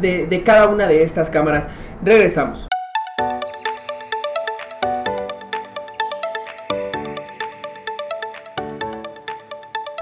de, 0.00 0.26
de 0.26 0.42
cada 0.42 0.68
una 0.68 0.86
de 0.86 1.02
estas 1.02 1.30
cámaras. 1.30 1.66
Regresamos. 2.04 2.66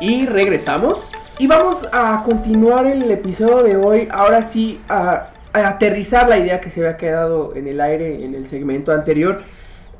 Y 0.00 0.24
regresamos. 0.24 1.10
Y 1.38 1.46
vamos 1.46 1.86
a 1.92 2.22
continuar 2.24 2.86
el 2.86 3.10
episodio 3.10 3.62
de 3.62 3.76
hoy. 3.76 4.08
Ahora 4.10 4.42
sí, 4.42 4.80
a, 4.88 5.28
aterrizar 5.52 6.26
la 6.26 6.38
idea 6.38 6.60
que 6.60 6.70
se 6.70 6.80
había 6.80 6.96
quedado 6.96 7.54
en 7.54 7.66
el 7.66 7.82
aire 7.82 8.24
en 8.24 8.34
el 8.34 8.46
segmento 8.46 8.92
anterior. 8.92 9.42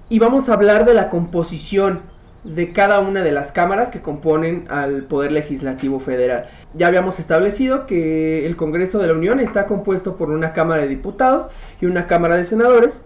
Y 0.08 0.18
vamos 0.18 0.48
a 0.48 0.54
hablar 0.54 0.86
de 0.86 0.94
la 0.94 1.10
composición 1.10 2.00
de 2.44 2.72
cada 2.72 3.00
una 3.00 3.22
de 3.22 3.30
las 3.30 3.52
cámaras 3.52 3.90
que 3.90 4.00
componen 4.00 4.64
al 4.70 5.02
Poder 5.02 5.32
Legislativo 5.32 6.00
Federal. 6.00 6.46
Ya 6.72 6.86
habíamos 6.86 7.18
establecido 7.18 7.84
que 7.84 8.46
el 8.46 8.56
Congreso 8.56 8.98
de 9.00 9.08
la 9.08 9.12
Unión 9.12 9.38
está 9.38 9.66
compuesto 9.66 10.16
por 10.16 10.30
una 10.30 10.54
Cámara 10.54 10.80
de 10.80 10.88
Diputados 10.88 11.48
y 11.78 11.84
una 11.84 12.06
Cámara 12.06 12.36
de 12.36 12.46
Senadores, 12.46 13.02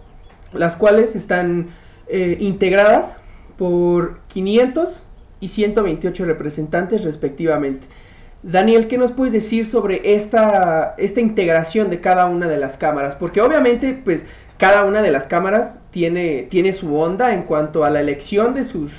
las 0.53 0.77
cuales 0.77 1.17
están 1.17 1.71
eh, 2.07 2.37
integradas 2.39 3.17
por 3.57 4.21
500 4.29 5.03
y 5.45 5.49
128 5.49 6.25
representantes 6.25 7.05
respectivamente. 7.05 7.87
Daniel, 8.43 8.89
¿qué 8.89 8.99
nos 8.99 9.13
puedes 9.13 9.33
decir 9.33 9.67
sobre 9.67 10.15
esta, 10.15 10.95
esta 10.99 11.21
integración 11.21 11.91
de 11.91 12.01
cada 12.01 12.27
una 12.27 12.47
de 12.49 12.57
las 12.57 12.77
cámaras? 12.77 13.15
Porque 13.15 13.41
obviamente, 13.41 13.99
pues, 14.05 14.25
cada 14.59 14.85
una 14.85 15.03
de 15.03 15.11
las 15.11 15.27
cámaras 15.27 15.81
tiene, 15.91 16.47
tiene 16.51 16.73
su 16.73 16.97
onda 16.97 17.35
en 17.35 17.43
cuanto 17.43 17.85
a 17.85 17.91
la 17.91 18.01
elección 18.01 18.55
de 18.55 18.65
sus, 18.65 18.93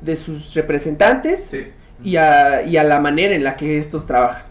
de 0.00 0.16
sus 0.16 0.54
representantes 0.54 1.48
Sí. 1.50 1.66
y, 2.02 2.16
a, 2.16 2.62
y 2.62 2.76
a 2.76 2.84
la 2.84 2.98
manera 3.00 3.34
en 3.34 3.44
la 3.44 3.56
que 3.56 3.78
estos 3.78 4.06
trabajan. 4.06 4.42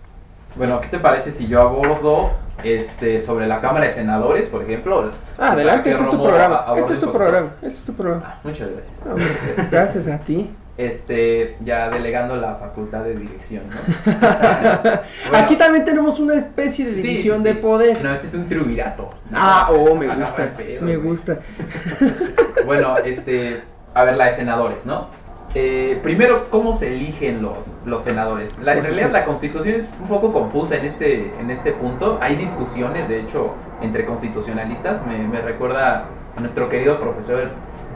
Bueno, 0.55 0.79
¿qué 0.79 0.87
te 0.87 0.99
parece 0.99 1.31
si 1.31 1.47
yo 1.47 1.61
abordo 1.61 2.31
este, 2.63 3.21
sobre 3.25 3.45
la 3.47 3.59
Cámara 3.59 3.87
de 3.87 3.93
Senadores, 3.93 4.45
por 4.47 4.63
ejemplo? 4.63 5.11
Ah, 5.37 5.51
adelante, 5.51 5.89
que 5.89 5.95
este 5.95 6.03
es 6.03 6.09
tu 6.09 6.23
programa. 6.23 6.65
Este 6.77 6.93
es 6.93 6.99
tu 6.99 7.11
programa. 7.11 7.49
Este 7.61 7.77
es 7.77 7.83
tu 7.83 7.93
programa. 7.93 8.39
Muchas 8.43 8.69
gracias. 8.69 9.05
No, 9.05 9.67
gracias 9.71 10.07
a 10.07 10.17
ti. 10.19 10.49
Este, 10.77 11.55
ya 11.63 11.89
delegando 11.89 12.35
la 12.35 12.55
facultad 12.55 13.03
de 13.03 13.15
dirección, 13.15 13.63
¿no? 13.69 13.75
Bueno, 15.29 15.45
Aquí 15.45 15.55
también 15.55 15.83
tenemos 15.83 16.19
una 16.19 16.35
especie 16.35 16.85
de 16.85 16.95
sí, 16.95 17.01
división 17.01 17.37
sí, 17.39 17.43
de 17.45 17.55
poder. 17.55 18.03
No, 18.03 18.13
este 18.13 18.27
es 18.27 18.33
un 18.33 18.49
triunvirato. 18.49 19.09
Ah, 19.33 19.69
oh, 19.71 19.95
me 19.95 20.07
gusta, 20.13 20.53
pedo, 20.57 20.81
me 20.81 20.95
güey. 20.97 21.09
gusta. 21.09 21.39
Bueno, 22.65 22.97
este, 22.97 23.61
a 23.93 24.03
ver, 24.03 24.17
la 24.17 24.25
de 24.25 24.35
senadores, 24.35 24.85
¿no? 24.85 25.07
Eh, 25.53 25.99
primero, 26.03 26.49
¿cómo 26.49 26.77
se 26.77 26.93
eligen 26.95 27.41
los, 27.41 27.77
los 27.85 28.01
senadores? 28.03 28.57
La, 28.57 28.73
en 28.73 28.81
realidad 28.81 29.11
la 29.11 29.23
constitución 29.23 29.75
es 29.75 29.85
un 30.01 30.07
poco 30.07 30.33
confusa 30.33 30.75
en 30.75 30.85
este, 30.85 31.31
en 31.39 31.51
este 31.51 31.71
punto. 31.71 32.17
Hay 32.21 32.35
discusiones, 32.35 33.07
de 33.07 33.21
hecho, 33.21 33.53
entre 33.81 34.03
constitucionalistas. 34.05 35.05
Me, 35.05 35.19
me 35.19 35.39
recuerda 35.41 36.05
a 36.35 36.41
nuestro 36.41 36.67
querido 36.67 36.99
profesor 36.99 37.51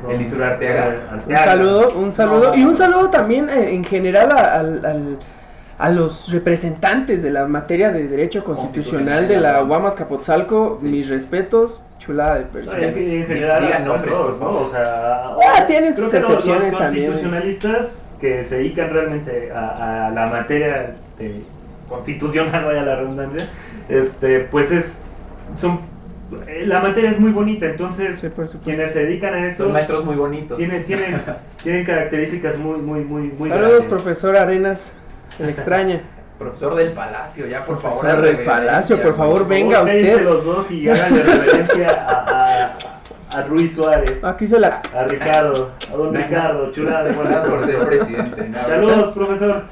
Elisur 0.10 0.44
Arteaga. 0.44 0.96
Un 1.28 1.36
saludo, 1.36 1.90
un 1.96 2.14
saludo. 2.14 2.50
No. 2.52 2.56
Y 2.56 2.64
un 2.64 2.76
saludo 2.76 3.10
también 3.10 3.50
eh, 3.50 3.74
en 3.74 3.84
general 3.84 4.32
a, 4.32 4.60
al- 4.60 4.86
al- 4.86 5.18
a 5.78 5.90
los 5.90 6.32
representantes 6.32 7.24
de 7.24 7.32
la 7.32 7.48
materia 7.48 7.90
de 7.92 8.08
derecho 8.08 8.44
constitucional 8.44 9.28
de 9.28 9.40
la 9.40 9.62
Guamas 9.62 9.94
Capotzalco. 9.96 10.78
Sí. 10.82 10.88
Mis 10.88 11.08
respetos, 11.10 11.80
chulada 12.00 12.36
de 12.36 12.42
No, 12.46 12.50
persona. 12.52 12.80
en, 12.84 12.98
en 12.98 13.26
general, 13.28 13.62
Digan 13.66 13.86
nombres, 13.86 14.14
todos, 14.14 14.40
¿no? 14.40 14.50
O 14.60 14.66
sea, 14.66 15.36
Ah, 15.42 15.66
tienen 15.68 15.96
sus 15.96 16.06
los- 16.06 16.14
excepciones 16.14 16.72
los 16.74 16.82
también. 16.82 17.06
constitucionalistas 17.08 18.16
que 18.20 18.44
se 18.44 18.58
dedican 18.58 18.90
realmente 18.90 19.52
a, 19.54 20.08
a 20.08 20.12
la 20.12 20.26
materia 20.28 20.96
de 21.18 21.42
constitucional, 21.88 22.66
vaya 22.66 22.82
la 22.84 22.96
redundancia, 22.98 23.48
este, 23.88 24.42
pues 24.42 24.72
es, 24.72 25.00
son, 25.56 25.80
la 26.65 26.82
materia 26.82 27.12
es 27.12 27.20
muy 27.20 27.32
bonita, 27.32 27.65
entonces 27.65 28.20
Sí, 28.20 28.28
por 28.30 28.48
supuesto. 28.48 28.60
quienes 28.63 28.92
se 28.92 29.06
dedican 29.06 29.34
a 29.34 29.48
eso 29.48 29.63
Son 29.63 29.74
maestros 29.74 30.06
muy 30.06 30.15
bonitos. 30.15 30.58
tienen, 30.58 30.86
tienen, 30.86 31.22
tienen 31.63 31.86
características 31.86 32.58
muy, 32.58 32.80
muy, 32.80 33.04
muy, 33.04 33.24
muy 33.38 33.50
Saludos, 33.50 33.70
grandes. 33.72 33.86
profesor 33.89 34.36
Arenas. 34.38 34.94
Se 35.36 35.44
le 35.44 35.52
extraña. 35.52 36.02
Profesor 36.38 36.74
del 36.76 36.94
Palacio, 36.94 37.48
ya 37.48 37.63
por 37.65 37.80
favor. 37.82 38.00
Profesor 38.00 38.22
del 38.24 38.46
Palacio, 38.46 39.02
por 39.02 39.15
favor, 39.18 39.39
Por 39.39 39.48
venga 39.50 39.76
favor, 39.80 39.92
usted. 39.92 40.24
los 40.24 40.46
dos 40.46 40.72
y 40.72 40.89
háganle 40.89 41.22
reverencia 41.24 41.89
a, 41.89 42.70
a, 43.34 43.39
a 43.39 43.44
Ruiz 43.44 43.76
Suárez, 43.76 44.24
Aquí 44.24 44.48
se 44.48 44.58
la. 44.60 44.82
a 44.96 45.04
Ricardo, 45.04 45.72
a 45.92 45.96
don 45.98 46.15
Ricardo, 46.15 46.72
chulada 46.72 47.04
de 47.04 47.12
buena 47.12 47.32
Gracias 47.32 47.50
por 47.54 47.65
ser 47.65 47.88
presidente. 47.88 48.52
Saludos, 48.65 49.12
profesor. 49.13 49.63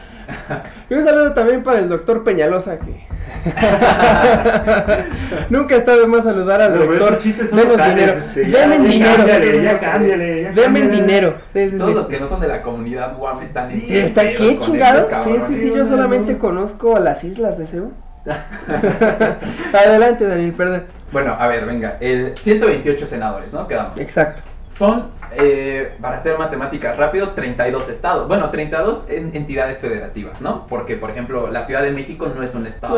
Y 0.89 0.93
un 0.93 1.03
saludo 1.03 1.33
también 1.33 1.63
para 1.63 1.79
el 1.79 1.87
doctor 1.87 2.23
Peñalosa 2.25 2.77
que. 2.79 3.06
Nunca 5.49 5.75
está 5.75 5.95
de 5.95 6.07
más 6.07 6.23
saludar 6.23 6.61
al 6.61 6.73
No, 6.73 6.79
pero 6.79 6.91
rector. 7.09 7.19
Denos 7.51 7.77
dinero. 7.87 8.13
este, 8.25 8.49
ya 8.49 8.67
dinero. 8.69 9.15
cámbiale, 9.17 9.63
ya 9.63 9.79
cámbiale, 9.79 10.43
ya 10.43 10.51
Demen 10.51 10.83
cámbiale. 10.83 11.01
dinero. 11.01 11.35
Sí, 11.53 11.69
sí, 11.69 11.77
Todos 11.77 11.93
los 11.93 12.07
que 12.07 12.19
no 12.19 12.27
son 12.27 12.41
de 12.41 12.47
la 12.47 12.61
comunidad 12.61 13.15
Guam 13.17 13.41
están 13.43 13.71
en 13.71 13.85
Sí, 13.85 13.97
está 13.97 14.21
qué 14.33 14.57
chingados. 14.57 15.07
Sí, 15.23 15.35
sí, 15.47 15.57
sí. 15.57 15.73
Yo 15.75 15.85
solamente 15.85 16.33
no. 16.33 16.39
conozco 16.39 16.99
las 16.99 17.23
islas 17.23 17.57
de 17.57 17.67
Cebu. 17.67 17.91
Adelante, 19.73 20.27
Daniel, 20.27 20.53
perdón. 20.53 20.83
Bueno, 21.11 21.35
a 21.39 21.47
ver, 21.47 21.65
venga. 21.65 21.97
El 22.01 22.37
128 22.37 23.07
senadores, 23.07 23.53
¿no? 23.53 23.67
Quedamos. 23.67 23.99
Exacto. 23.99 24.41
Son, 24.77 25.05
eh, 25.35 25.93
para 25.99 26.17
hacer 26.17 26.37
matemáticas 26.37 26.95
rápido, 26.97 27.29
32 27.29 27.89
estados. 27.89 28.27
Bueno, 28.27 28.51
32 28.51 29.05
en- 29.09 29.35
entidades 29.35 29.79
federativas, 29.79 30.39
¿no? 30.39 30.67
Porque, 30.67 30.95
por 30.97 31.09
ejemplo, 31.09 31.49
la 31.49 31.63
Ciudad 31.63 31.81
de 31.81 31.89
México 31.91 32.27
no 32.33 32.43
es 32.43 32.53
un 32.53 32.67
estado. 32.67 32.93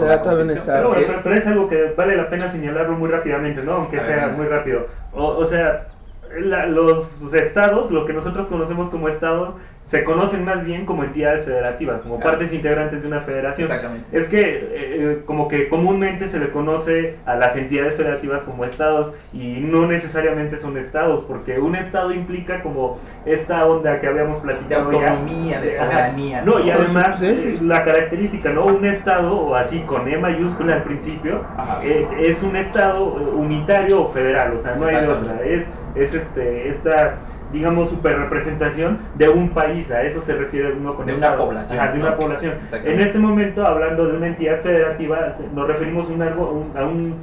No 0.00 0.10
es 0.10 0.22
todavía 0.22 0.44
un 0.44 0.50
estado. 0.50 0.78
Pero, 0.78 0.88
bueno, 0.88 1.04
pero, 1.06 1.20
pero 1.22 1.34
es 1.36 1.46
algo 1.46 1.68
que 1.68 1.92
vale 1.96 2.16
la 2.16 2.30
pena 2.30 2.48
señalarlo 2.48 2.92
muy 2.96 3.10
rápidamente, 3.10 3.62
¿no? 3.62 3.72
Aunque 3.74 3.98
A 3.98 4.00
sea 4.00 4.28
muy 4.28 4.46
rápido. 4.46 4.86
O, 5.12 5.26
o 5.36 5.44
sea, 5.44 5.88
la- 6.40 6.64
los 6.66 7.06
estados, 7.34 7.90
lo 7.90 8.06
que 8.06 8.14
nosotros 8.14 8.46
conocemos 8.46 8.88
como 8.88 9.08
estados, 9.10 9.54
se 9.88 10.04
conocen 10.04 10.44
más 10.44 10.66
bien 10.66 10.84
como 10.84 11.02
entidades 11.02 11.46
federativas, 11.46 12.02
como 12.02 12.16
Claro. 12.16 12.32
partes 12.32 12.52
integrantes 12.52 13.00
de 13.00 13.08
una 13.08 13.22
federación. 13.22 13.68
Exactamente. 13.68 14.04
Es 14.12 14.28
que 14.28 14.38
eh, 14.40 14.70
eh, 14.74 15.22
como 15.24 15.48
que 15.48 15.70
comúnmente 15.70 16.28
se 16.28 16.38
le 16.38 16.50
conoce 16.50 17.14
a 17.24 17.36
las 17.36 17.56
entidades 17.56 17.94
federativas 17.94 18.44
como 18.44 18.66
estados 18.66 19.14
y 19.32 19.60
no 19.60 19.86
necesariamente 19.86 20.58
son 20.58 20.76
estados, 20.76 21.22
porque 21.22 21.58
un 21.58 21.74
estado 21.74 22.12
implica 22.12 22.62
como 22.62 22.98
esta 23.24 23.64
onda 23.64 23.98
que 23.98 24.08
habíamos 24.08 24.36
De 24.36 24.42
platicado 24.42 24.92
ya. 24.92 25.12
autonomía, 25.12 25.58
de 25.62 25.78
soberanía. 25.78 26.42
No, 26.42 26.60
y 26.60 26.70
además 26.70 27.14
supuesto, 27.18 27.36
sí, 27.38 27.42
sí, 27.44 27.48
eh, 27.48 27.58
sí. 27.60 27.64
la 27.64 27.82
característica, 27.82 28.50
¿no? 28.50 28.66
Un 28.66 28.84
estado, 28.84 29.40
o 29.40 29.54
así 29.54 29.80
con 29.80 30.06
E 30.06 30.18
mayúscula 30.18 30.74
al 30.74 30.82
principio, 30.82 31.44
eh, 31.82 32.06
es 32.20 32.42
un 32.42 32.56
estado 32.56 33.04
unitario 33.04 34.02
o 34.02 34.08
federal, 34.10 34.52
o 34.52 34.58
sea, 34.58 34.74
no 34.74 34.84
hay 34.86 34.96
de 34.96 35.08
otra. 35.08 35.40
Es, 35.46 35.66
es 35.94 36.12
este, 36.12 36.68
esta, 36.68 37.14
digamos, 37.52 37.88
superrepresentación 37.90 38.98
de 39.16 39.28
un 39.28 39.50
país, 39.50 39.90
a 39.90 40.02
eso 40.02 40.20
se 40.20 40.34
refiere 40.34 40.72
uno 40.72 40.94
con 40.94 41.06
De 41.06 41.14
una 41.14 41.26
estado. 41.28 41.44
población, 41.46 41.78
Ajá, 41.78 41.92
de 41.92 41.98
¿no? 41.98 42.04
una 42.06 42.16
población. 42.16 42.54
En 42.84 43.00
este 43.00 43.18
momento, 43.18 43.64
hablando 43.66 44.06
de 44.06 44.16
una 44.16 44.26
entidad 44.28 44.60
federativa, 44.60 45.32
nos 45.54 45.66
referimos 45.66 46.08
a 46.08 46.12
un 46.12 46.22
algo- 46.22 46.50
un- 46.52 46.76
a 46.76 46.84
un 46.84 47.14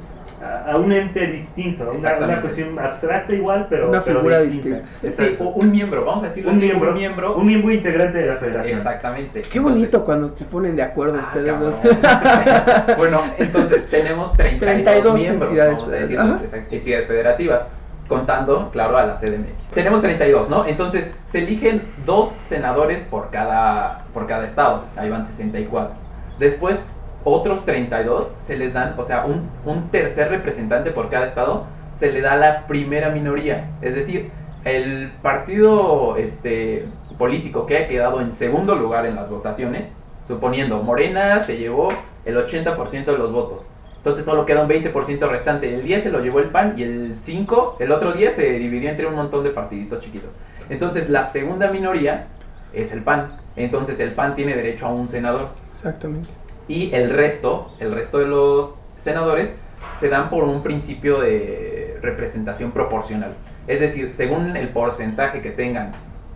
a 0.68 0.76
un 0.76 0.92
ente 0.92 1.26
distinto, 1.28 1.84
una, 1.84 1.92
Exactamente. 1.94 2.32
una 2.32 2.40
cuestión 2.42 2.78
abstracta 2.78 3.32
igual, 3.34 3.66
pero 3.70 3.88
Una 3.88 4.02
pero 4.02 4.18
figura 4.18 4.40
distinta. 4.40 4.80
distinta, 4.80 5.24
sí. 5.24 5.36
Un 5.40 5.70
miembro, 5.72 6.04
vamos 6.04 6.24
a 6.24 6.28
decirlo 6.28 6.50
un 6.50 6.58
así, 6.58 6.66
miembro, 6.66 6.88
un 6.90 6.94
miembro. 6.94 7.36
un 7.36 7.46
miembro 7.46 7.72
integrante 7.72 8.18
de 8.18 8.26
la 8.26 8.36
federación. 8.36 8.76
Exactamente. 8.78 9.42
Qué 9.50 9.58
bonito 9.58 10.04
cuando 10.04 10.36
se 10.36 10.44
ponen 10.44 10.76
de 10.76 10.82
acuerdo 10.82 11.18
Ah, 11.18 11.22
ustedes 11.22 11.50
cabrón. 11.52 11.70
dos. 11.70 11.80
bueno, 12.98 13.22
entonces 13.38 13.88
tenemos 13.88 14.32
32, 14.34 14.60
32 14.84 15.14
miembros, 15.14 15.48
entidades 15.48 15.78
vamos 15.80 15.92
a 15.92 15.96
decir, 15.96 16.66
entidades 16.70 17.06
federativas, 17.06 17.62
contando, 18.08 18.70
claro, 18.70 18.96
a 18.96 19.06
la 19.06 19.14
CDMX. 19.16 19.72
Tenemos 19.74 20.02
32, 20.02 20.48
¿no? 20.48 20.66
Entonces, 20.66 21.10
se 21.30 21.38
eligen 21.38 21.82
dos 22.04 22.30
senadores 22.48 23.00
por 23.00 23.30
cada, 23.30 24.04
por 24.14 24.26
cada 24.26 24.46
estado, 24.46 24.84
ahí 24.96 25.10
van 25.10 25.26
64. 25.26 25.94
Después, 26.38 26.76
otros 27.24 27.64
32 27.64 28.28
se 28.46 28.56
les 28.56 28.72
dan, 28.72 28.94
o 28.96 29.04
sea, 29.04 29.24
un, 29.24 29.50
un 29.64 29.88
tercer 29.90 30.28
representante 30.28 30.90
por 30.90 31.10
cada 31.10 31.26
estado, 31.26 31.64
se 31.96 32.12
le 32.12 32.20
da 32.20 32.36
la 32.36 32.66
primera 32.66 33.10
minoría. 33.10 33.70
Es 33.82 33.94
decir, 33.94 34.30
el 34.64 35.12
partido 35.22 36.16
este, 36.16 36.86
político 37.18 37.66
que 37.66 37.78
ha 37.78 37.88
quedado 37.88 38.20
en 38.20 38.32
segundo 38.32 38.74
lugar 38.74 39.06
en 39.06 39.14
las 39.14 39.30
votaciones, 39.30 39.88
suponiendo 40.26 40.82
Morena 40.82 41.42
se 41.42 41.56
llevó 41.56 41.88
el 42.24 42.36
80% 42.36 43.04
de 43.04 43.18
los 43.18 43.32
votos. 43.32 43.66
Entonces 44.06 44.24
solo 44.24 44.46
queda 44.46 44.62
un 44.62 44.68
20% 44.68 45.28
restante. 45.28 45.74
El 45.74 45.82
10 45.82 46.04
se 46.04 46.10
lo 46.10 46.20
llevó 46.20 46.38
el 46.38 46.50
PAN 46.50 46.74
y 46.76 46.84
el 46.84 47.16
5, 47.20 47.78
el 47.80 47.90
otro 47.90 48.12
10 48.12 48.36
se 48.36 48.52
dividió 48.52 48.88
entre 48.88 49.04
un 49.08 49.16
montón 49.16 49.42
de 49.42 49.50
partiditos 49.50 49.98
chiquitos. 49.98 50.32
Entonces 50.70 51.10
la 51.10 51.24
segunda 51.24 51.72
minoría 51.72 52.28
es 52.72 52.92
el 52.92 53.02
PAN. 53.02 53.32
Entonces 53.56 53.98
el 53.98 54.12
PAN 54.12 54.36
tiene 54.36 54.54
derecho 54.54 54.86
a 54.86 54.92
un 54.92 55.08
senador. 55.08 55.48
Exactamente. 55.72 56.28
Y 56.68 56.94
el 56.94 57.10
resto, 57.10 57.72
el 57.80 57.90
resto 57.96 58.18
de 58.18 58.26
los 58.26 58.76
senadores, 58.96 59.50
se 59.98 60.08
dan 60.08 60.30
por 60.30 60.44
un 60.44 60.62
principio 60.62 61.18
de 61.18 61.98
representación 62.00 62.70
proporcional. 62.70 63.32
Es 63.66 63.80
decir, 63.80 64.14
según 64.14 64.56
el 64.56 64.68
porcentaje 64.68 65.42
que 65.42 65.50
tengan 65.50 65.90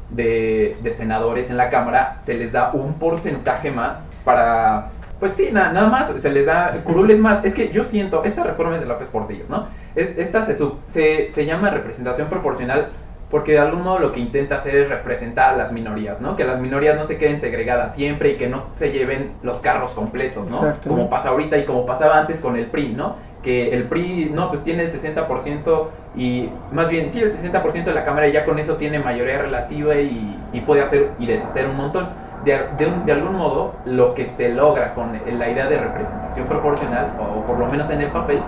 de, 0.09 0.77
de 0.83 0.93
senadores 0.93 1.51
en 1.51 1.57
la 1.57 1.71
Cámara, 1.71 2.19
se 2.27 2.35
les 2.35 2.51
da 2.51 2.73
un 2.73 2.95
porcentaje 2.95 3.71
más 3.71 4.01
para... 4.25 4.91
Pues 5.21 5.33
sí, 5.35 5.51
na- 5.53 5.73
nada 5.73 5.89
más, 5.89 6.11
se 6.19 6.31
les 6.31 6.47
da 6.47 6.73
curules 6.83 7.19
más. 7.19 7.45
Es 7.45 7.55
que 7.55 7.69
yo 7.71 7.85
siento, 7.85 8.25
esta 8.25 8.43
reforma 8.43 8.75
es 8.75 8.81
de 8.81 8.87
López 8.89 9.09
Portillo, 9.09 9.45
¿no? 9.49 9.69
Es- 9.95 10.17
esta 10.19 10.47
se, 10.47 10.57
sub- 10.57 10.79
se, 10.89 11.31
se 11.31 11.45
llama 11.47 11.71
representación 11.71 12.29
proporcional 12.29 12.89
porque 13.31 13.53
de 13.53 13.59
algún 13.61 13.83
modo 13.83 14.01
lo 14.01 14.11
que 14.13 14.19
intenta 14.19 14.57
hacer 14.57 14.75
es 14.75 14.89
representar 14.89 15.55
a 15.55 15.57
las 15.57 15.71
minorías, 15.71 16.21
¿no? 16.21 16.35
Que 16.37 16.43
las 16.45 16.59
minorías 16.59 16.97
no 16.97 17.05
se 17.05 17.17
queden 17.17 17.39
segregadas 17.41 17.95
siempre 17.95 18.31
y 18.31 18.37
que 18.37 18.49
no 18.49 18.65
se 18.75 18.91
lleven 18.91 19.31
los 19.45 19.59
carros 19.61 19.93
completos, 19.93 20.49
¿no? 20.51 20.57
Como 20.89 21.09
pasa 21.11 21.29
ahorita 21.29 21.57
y 21.59 21.65
como 21.65 21.87
pasaba 21.87 22.19
antes 22.19 22.41
con 22.41 22.57
el 22.57 22.67
PRI, 22.67 22.89
¿no? 22.97 23.17
Que 23.45 23.73
el 23.73 23.85
PRI, 23.85 24.31
no, 24.35 24.49
pues 24.51 24.65
tiene 24.65 24.83
el 24.85 24.91
60% 24.91 25.89
y 26.17 26.49
más 26.73 26.89
bien, 26.89 27.11
sí, 27.11 27.21
el 27.21 27.31
60% 27.33 27.85
de 27.85 27.95
la 27.95 28.05
Cámara 28.05 28.27
y 28.27 28.33
ya 28.33 28.45
con 28.45 28.59
eso 28.59 28.75
tiene 28.77 28.99
mayoría 28.99 29.39
relativa 29.39 29.95
y, 29.95 30.37
y 30.53 30.61
puede 30.63 30.83
hacer 30.83 31.11
y 31.21 31.27
deshacer 31.27 31.67
un 31.67 31.77
montón. 31.77 32.09
De, 32.45 32.59
de 32.79 32.87
un- 32.87 33.05
de 33.05 33.13
algún 33.13 33.37
modo, 33.37 33.75
lo 33.85 34.15
que 34.15 34.27
se 34.29 34.49
logra 34.49 34.95
con 34.95 35.13
la 35.13 35.49
idea 35.51 35.67
de 35.67 35.77
representación 35.79 36.47
proporcional, 36.47 37.09
o 37.19 37.43
por 37.43 37.59
lo 37.59 37.67
menos 37.67 37.91
en 37.91 38.01
el 38.01 38.09
papel, 38.09 38.41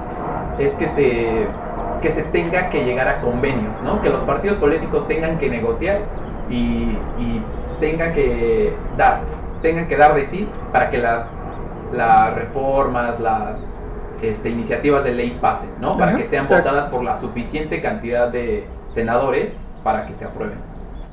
es 0.58 0.72
que 0.74 0.88
se, 0.88 1.46
que 2.00 2.10
se 2.10 2.22
tenga 2.22 2.70
que 2.70 2.84
llegar 2.84 3.06
a 3.08 3.20
convenios, 3.20 3.74
¿no? 3.84 4.00
Que 4.00 4.08
los 4.08 4.22
partidos 4.22 4.56
políticos 4.58 5.06
tengan 5.08 5.38
que 5.38 5.50
negociar 5.50 5.98
y, 6.48 6.96
y 7.18 7.42
tengan 7.80 8.12
que 8.14 8.72
dar, 8.96 9.20
tengan 9.60 9.86
que 9.88 9.96
dar 9.96 10.14
de 10.14 10.24
sí 10.26 10.48
para 10.72 10.88
que 10.88 10.96
las, 10.98 11.26
las 11.92 12.34
reformas, 12.34 13.20
las 13.20 13.66
este, 14.22 14.48
iniciativas 14.50 15.04
de 15.04 15.12
ley 15.12 15.36
pasen, 15.40 15.70
¿no? 15.80 15.92
Para 15.92 16.12
Ajá, 16.12 16.16
que 16.18 16.26
sean 16.26 16.44
exacto. 16.44 16.68
votadas 16.70 16.90
por 16.90 17.02
la 17.04 17.16
suficiente 17.18 17.82
cantidad 17.82 18.28
de 18.28 18.66
senadores 18.94 19.52
para 19.84 20.06
que 20.06 20.14
se 20.14 20.24
aprueben. 20.24 20.58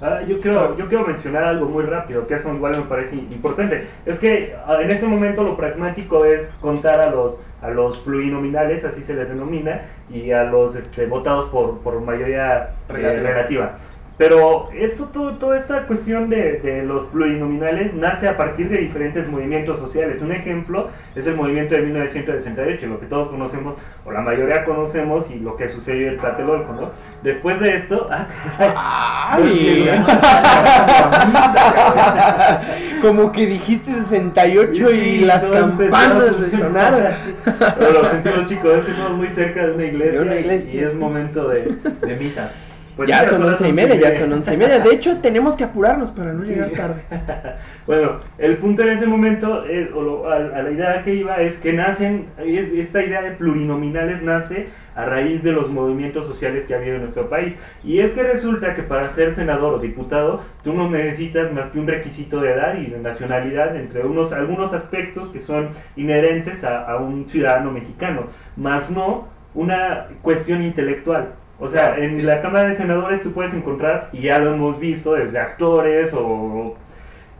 Ah, 0.01 0.21
yo, 0.25 0.39
quiero, 0.39 0.77
yo 0.77 0.87
quiero 0.87 1.05
mencionar 1.05 1.43
algo 1.43 1.67
muy 1.67 1.83
rápido, 1.83 2.25
que 2.25 2.35
eso 2.35 2.53
igual 2.53 2.77
me 2.77 2.83
parece 2.83 3.15
importante. 3.15 3.85
Es 4.05 4.17
que 4.17 4.55
ah, 4.65 4.77
en 4.81 4.91
este 4.91 5.05
momento 5.05 5.43
lo 5.43 5.57
pragmático 5.57 6.23
es 6.23 6.57
contar 6.61 7.01
a 7.01 7.09
los, 7.09 7.41
a 7.61 7.69
los 7.69 7.97
plurinominales, 7.97 8.85
así 8.85 9.03
se 9.03 9.13
les 9.13 9.29
denomina, 9.29 9.81
y 10.09 10.31
a 10.31 10.45
los 10.45 10.75
este, 10.77 11.05
votados 11.05 11.45
por, 11.45 11.79
por 11.79 11.99
mayoría 12.01 12.69
eh, 12.89 13.19
Relativa. 13.21 13.75
Pero 14.19 14.69
esto, 14.73 15.05
todo, 15.05 15.37
toda 15.37 15.55
esta 15.55 15.87
cuestión 15.87 16.29
de, 16.29 16.59
de, 16.59 16.83
los 16.83 17.03
plurinominales 17.03 17.93
nace 17.93 18.27
a 18.27 18.35
partir 18.35 18.67
de 18.67 18.79
diferentes 18.79 19.29
movimientos 19.29 19.79
sociales. 19.79 20.21
Un 20.21 20.33
ejemplo 20.33 20.89
es 21.15 21.25
el 21.25 21.37
movimiento 21.37 21.75
de 21.75 21.83
1968, 21.83 22.85
lo 22.85 22.99
que 22.99 23.05
todos 23.05 23.29
conocemos, 23.29 23.77
o 24.05 24.11
la 24.11 24.19
mayoría 24.19 24.65
conocemos, 24.65 25.31
y 25.31 25.39
lo 25.39 25.55
que 25.55 25.69
sucedió 25.69 26.09
en 26.09 26.17
Tlatelolco, 26.17 26.73
¿no? 26.73 26.91
Después 27.23 27.61
de 27.61 27.75
esto... 27.75 28.09
Ay, 28.59 29.89
Como 33.01 33.31
que 33.31 33.45
dijiste 33.45 33.93
68 33.93 34.91
y 34.91 34.99
Sí, 34.99 35.19
las 35.19 35.43
empezó 35.43 35.95
a 35.95 35.99
campanas 36.01 36.35
funcionar. 36.35 36.93
resonaron. 36.93 37.75
Pero 37.79 37.91
lo 37.93 38.09
sentimos 38.09 38.45
chicos, 38.49 38.73
es 38.79 38.83
que 38.83 38.91
estamos 38.91 39.13
muy 39.13 39.27
cerca 39.29 39.65
de 39.65 39.71
una 39.71 39.85
iglesia, 39.85 40.19
De 40.19 40.25
una 40.25 40.35
iglesia. 40.35 40.81
y 40.81 40.83
es 40.83 40.93
momento 40.93 41.47
de... 41.47 41.73
De 42.01 42.15
misa. 42.17 42.51
Pues, 42.99 43.09
ya 43.09 43.23
son 43.25 43.43
once 43.43 43.67
y 43.67 43.73
media, 43.73 43.95
ya 43.95 44.11
son 44.11 44.31
once 44.33 44.53
y 44.53 44.57
media. 44.57 44.79
De 44.79 44.91
hecho, 44.93 45.17
tenemos 45.17 45.55
que 45.55 45.63
apurarnos 45.63 46.11
para 46.11 46.33
no 46.33 46.43
Sí. 46.43 46.53
llegar 46.53 46.69
tarde. 46.71 47.01
Bueno, 47.87 48.19
el 48.37 48.57
punto 48.57 48.83
en 48.83 48.89
ese 48.89 49.07
momento, 49.07 49.65
eh, 49.65 49.89
o 49.95 50.01
lo- 50.01 50.29
a, 50.31 50.35
a 50.35 50.61
la 50.61 50.69
idea 50.71 51.01
que 51.03 51.15
iba, 51.15 51.37
es 51.41 51.57
que 51.57 51.73
nacen, 51.73 52.27
es- 52.37 52.71
esta 52.73 53.01
idea 53.03 53.21
de 53.21 53.31
plurinominales 53.31 54.21
nace 54.21 54.67
a 54.95 55.05
raíz 55.05 55.43
de 55.43 55.53
los 55.53 55.69
movimientos 55.71 56.25
sociales 56.25 56.65
que 56.65 56.75
ha 56.75 56.77
habido 56.77 56.95
en 56.95 57.01
nuestro 57.01 57.29
país. 57.29 57.55
Y 57.83 57.99
es 57.99 58.11
que 58.11 58.21
resulta 58.21 58.73
que 58.75 58.83
para 58.83 59.09
ser 59.09 59.33
senador 59.33 59.73
o 59.75 59.79
diputado, 59.79 60.41
tú 60.63 60.73
no 60.73 60.89
necesitas 60.89 61.51
más 61.53 61.69
que 61.69 61.79
un 61.79 61.87
requisito 61.87 62.41
de 62.41 62.51
edad 62.53 62.77
y 62.77 62.87
de 62.87 62.99
nacionalidad, 62.99 63.75
entre 63.75 64.05
unos, 64.05 64.33
algunos 64.33 64.73
aspectos 64.73 65.29
que 65.29 65.39
son 65.39 65.69
inherentes 65.95 66.63
a, 66.63 66.83
a 66.85 66.97
un 66.97 67.27
ciudadano 67.27 67.71
mexicano, 67.71 68.27
más 68.55 68.89
no 68.91 69.27
una 69.55 70.07
cuestión 70.21 70.61
intelectual. 70.63 71.29
O 71.59 71.67
sea, 71.67 71.97
en 71.97 72.15
sí. 72.15 72.21
la 72.21 72.41
Cámara 72.41 72.69
de 72.69 72.75
Senadores 72.75 73.21
tú 73.21 73.33
puedes 73.33 73.53
encontrar, 73.53 74.09
y 74.13 74.21
ya 74.21 74.39
lo 74.39 74.53
hemos 74.53 74.79
visto, 74.79 75.13
desde 75.13 75.39
actores 75.39 76.13
o... 76.13 76.75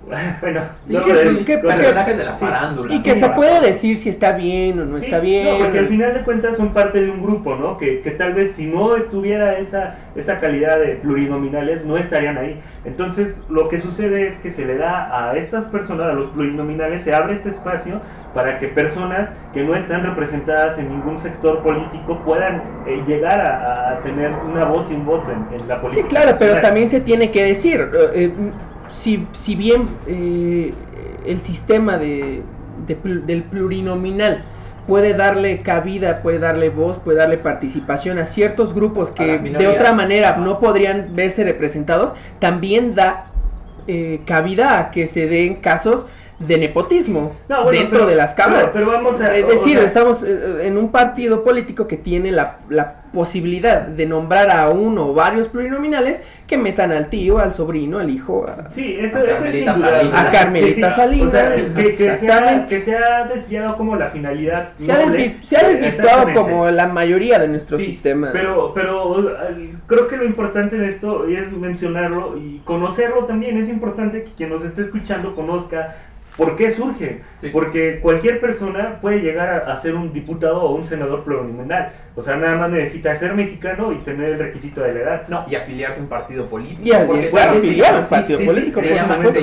Bueno, 0.41 0.61
Sí, 0.87 0.95
que 0.95 1.23
sus- 1.27 1.39
que- 1.41 1.61
Los 1.61 1.73
personajes 1.75 2.17
de 2.17 2.23
la 2.25 2.37
Sí. 2.37 2.45
farándula. 2.45 2.93
Y 2.95 3.01
que 3.01 3.15
se 3.15 3.29
puede 3.29 3.61
decir 3.61 3.97
si 3.97 4.09
está 4.09 4.31
bien 4.33 4.79
o 4.79 4.85
no 4.85 4.97
Sí, 4.97 5.05
está 5.05 5.19
bien. 5.19 5.45
No, 5.45 5.57
porque 5.65 5.79
al 5.79 5.87
final 5.87 6.13
de 6.13 6.21
cuentas 6.23 6.57
son 6.57 6.69
parte 6.73 7.01
de 7.01 7.11
un 7.11 7.21
grupo, 7.21 7.55
¿no? 7.55 7.77
Que, 7.77 8.01
que 8.01 8.11
tal 8.11 8.33
vez 8.33 8.53
si 8.53 8.65
no 8.65 8.95
estuviera 8.95 9.57
esa, 9.59 9.95
esa 10.15 10.39
calidad 10.39 10.79
de 10.79 10.95
plurinominales, 10.95 11.85
no 11.85 11.97
estarían 11.97 12.37
ahí. 12.37 12.59
Entonces, 12.85 13.41
lo 13.49 13.69
que 13.69 13.77
sucede 13.79 14.25
es 14.27 14.37
que 14.37 14.49
se 14.49 14.65
le 14.65 14.77
da 14.77 15.29
a 15.29 15.35
estas 15.37 15.65
personas, 15.65 16.07
a 16.09 16.13
los 16.13 16.27
plurinominales, 16.27 17.01
se 17.01 17.13
abre 17.13 17.33
este 17.33 17.49
espacio 17.49 18.01
para 18.33 18.57
que 18.59 18.67
personas 18.67 19.33
que 19.53 19.63
no 19.63 19.75
están 19.75 20.03
representadas 20.03 20.77
en 20.79 20.89
ningún 20.89 21.19
sector 21.19 21.61
político 21.61 22.19
puedan 22.25 22.61
eh, 22.87 23.03
llegar 23.07 23.39
a, 23.41 23.91
a 23.91 23.99
tener 24.01 24.31
una 24.49 24.65
voz 24.65 24.89
y 24.91 24.95
un 24.95 25.05
voto 25.05 25.31
en, 25.31 25.59
en 25.61 25.67
la 25.67 25.75
Sí, 25.75 25.81
política. 25.81 26.07
claro, 26.07 26.31
pero 26.39 26.53
nacional. 26.53 26.61
también 26.61 26.89
se 26.89 27.01
tiene 27.01 27.31
que 27.31 27.43
decir, 27.43 27.79
eh, 27.93 27.97
eh, 28.13 28.33
si, 28.91 29.28
si 29.34 29.56
bien 29.56 29.88
eh, 30.08 30.73
el 31.25 31.41
sistema 31.41 31.97
de, 31.97 32.43
del 32.88 33.43
plurinominal 33.43 34.43
puede 34.88 35.13
darle 35.13 35.60
cabida, 35.60 36.21
puede 36.21 36.39
darle 36.39 36.69
voz, 36.69 36.97
puede 36.97 37.19
darle 37.19 37.38
participación 37.38 38.17
a 38.17 38.25
ciertos 38.25 38.73
grupos 38.73 39.12
que 39.12 39.38
de 39.38 39.67
otra 39.67 39.93
manera 39.93 40.38
no 40.38 40.60
podrían 40.60 41.15
verse 41.15 41.43
representados, 41.43 42.15
también 42.39 42.95
da 42.95 43.28
eh, 43.88 44.21
cabida 44.25 44.80
a 44.80 44.91
que 44.91 45.08
se 45.08 45.28
den 45.28 45.58
casos 45.58 46.08
de 46.39 46.58
nepotismo 46.58 47.36
No, 47.49 47.63
bueno, 47.63 47.78
dentro 47.78 47.99
pero- 47.99 48.10
de 48.10 48.15
las 48.15 48.34
cámaras. 48.34 48.69
pero- 48.71 48.86
pero 48.86 48.97
vamos 48.97 49.19
a- 49.19 49.28
es 49.36 49.43
o 49.45 49.49
decir, 49.49 49.78
sea- 49.78 49.86
estamos 49.86 50.23
eh, 50.23 50.62
en 50.67 50.78
un 50.78 50.89
partido 50.89 51.43
político 51.43 51.86
que 51.86 51.97
tiene 51.97 52.32
la, 52.32 52.60
la 52.69 52.95
posibilidad 53.12 53.82
de 53.82 54.06
nombrar 54.06 54.49
a 54.52 54.69
uno 54.69 55.08
o 55.10 55.13
varios 55.13 55.49
plurinominales 55.49 56.21
que 56.47 56.58
metan 56.58 56.91
al 56.91 57.10
tío, 57.10 57.39
al 57.39 57.54
sobrino, 57.54 57.99
al 57.99 58.10
hijo. 58.10 58.45
a- 58.47 58.69
Sí, 58.69 58.95
eso, 58.99 59.17
A 59.17 59.21
eso 59.23 59.32
es 59.32 59.34
Carmelita. 59.65 59.73
Salinas. 59.80 60.25
A 60.28 60.32
Carmelita 60.32 60.89
Sí, 60.91 60.95
Salinas, 60.95 61.28
O 61.28 61.32
sea, 61.32 61.56
que, 61.56 61.95
que, 61.95 61.97
se 61.97 62.10
ha, 62.10 62.13
exactamente. 62.13 62.67
que 62.75 62.82
se 62.82 62.95
ha 62.95 63.23
desviado 63.25 63.75
como 63.78 63.95
la 63.97 64.08
finalidad. 64.08 64.69
Se 64.80 64.91
ha, 64.91 65.04
desvi- 65.06 65.43
se 65.43 65.58
ha 65.58 65.67
desvirtuado 65.67 66.34
como 66.34 66.69
la 66.71 66.88
mayoría 66.88 67.38
de 67.39 67.47
nuestro 67.49 67.78
Sí, 67.78 67.86
sistema. 67.86 68.30
Pero, 68.32 68.71
pero 68.73 69.30
eh, 69.49 69.73
creo 69.88 70.08
que 70.08 70.15
lo 70.15 70.23
importante 70.25 70.78
en 70.78 70.86
esto 70.86 71.28
es 71.28 71.52
mencionarlo 71.52 72.38
y 72.38 72.62
conocerlo 72.63 73.25
también. 73.25 73.58
Es 73.58 73.67
importante 73.69 74.23
que 74.23 74.32
quien 74.32 74.49
nos 74.49 74.63
esté 74.63 74.84
escuchando 74.84 75.36
conozca 75.36 75.95
por 76.37 76.55
qué 76.55 76.71
surge. 76.71 77.21
Sí. 77.41 77.49
Porque 77.53 77.99
cualquier 78.01 78.41
persona 78.41 78.99
puede 79.01 79.19
llegar 79.21 79.49
a, 79.67 79.71
a 79.71 79.77
ser 79.77 79.95
un 79.95 80.11
diputado 80.11 80.61
o 80.61 80.75
un 80.75 80.83
senador 80.85 81.23
plurinominal. 81.23 81.93
O 82.15 82.21
sea, 82.21 82.35
nada 82.35 82.55
más 82.55 82.69
necesita 82.69 83.15
ser 83.15 83.33
mexicano 83.33 83.93
y 83.93 83.99
tener 83.99 84.31
el 84.31 84.39
requisito 84.39 84.81
de 84.81 84.93
la 84.93 84.99
edad. 84.99 85.27
No, 85.29 85.45
y 85.47 85.55
afiliarse 85.55 85.99
a 85.99 86.03
un 86.03 86.09
partido 86.09 86.47
político. 86.47 86.81
Y 86.83 86.91
porque 87.07 87.25
a 87.85 87.93
un 87.99 88.05
partido 88.05 88.39
sí, 88.39 88.45
político, 88.45 88.81
se 88.81 88.93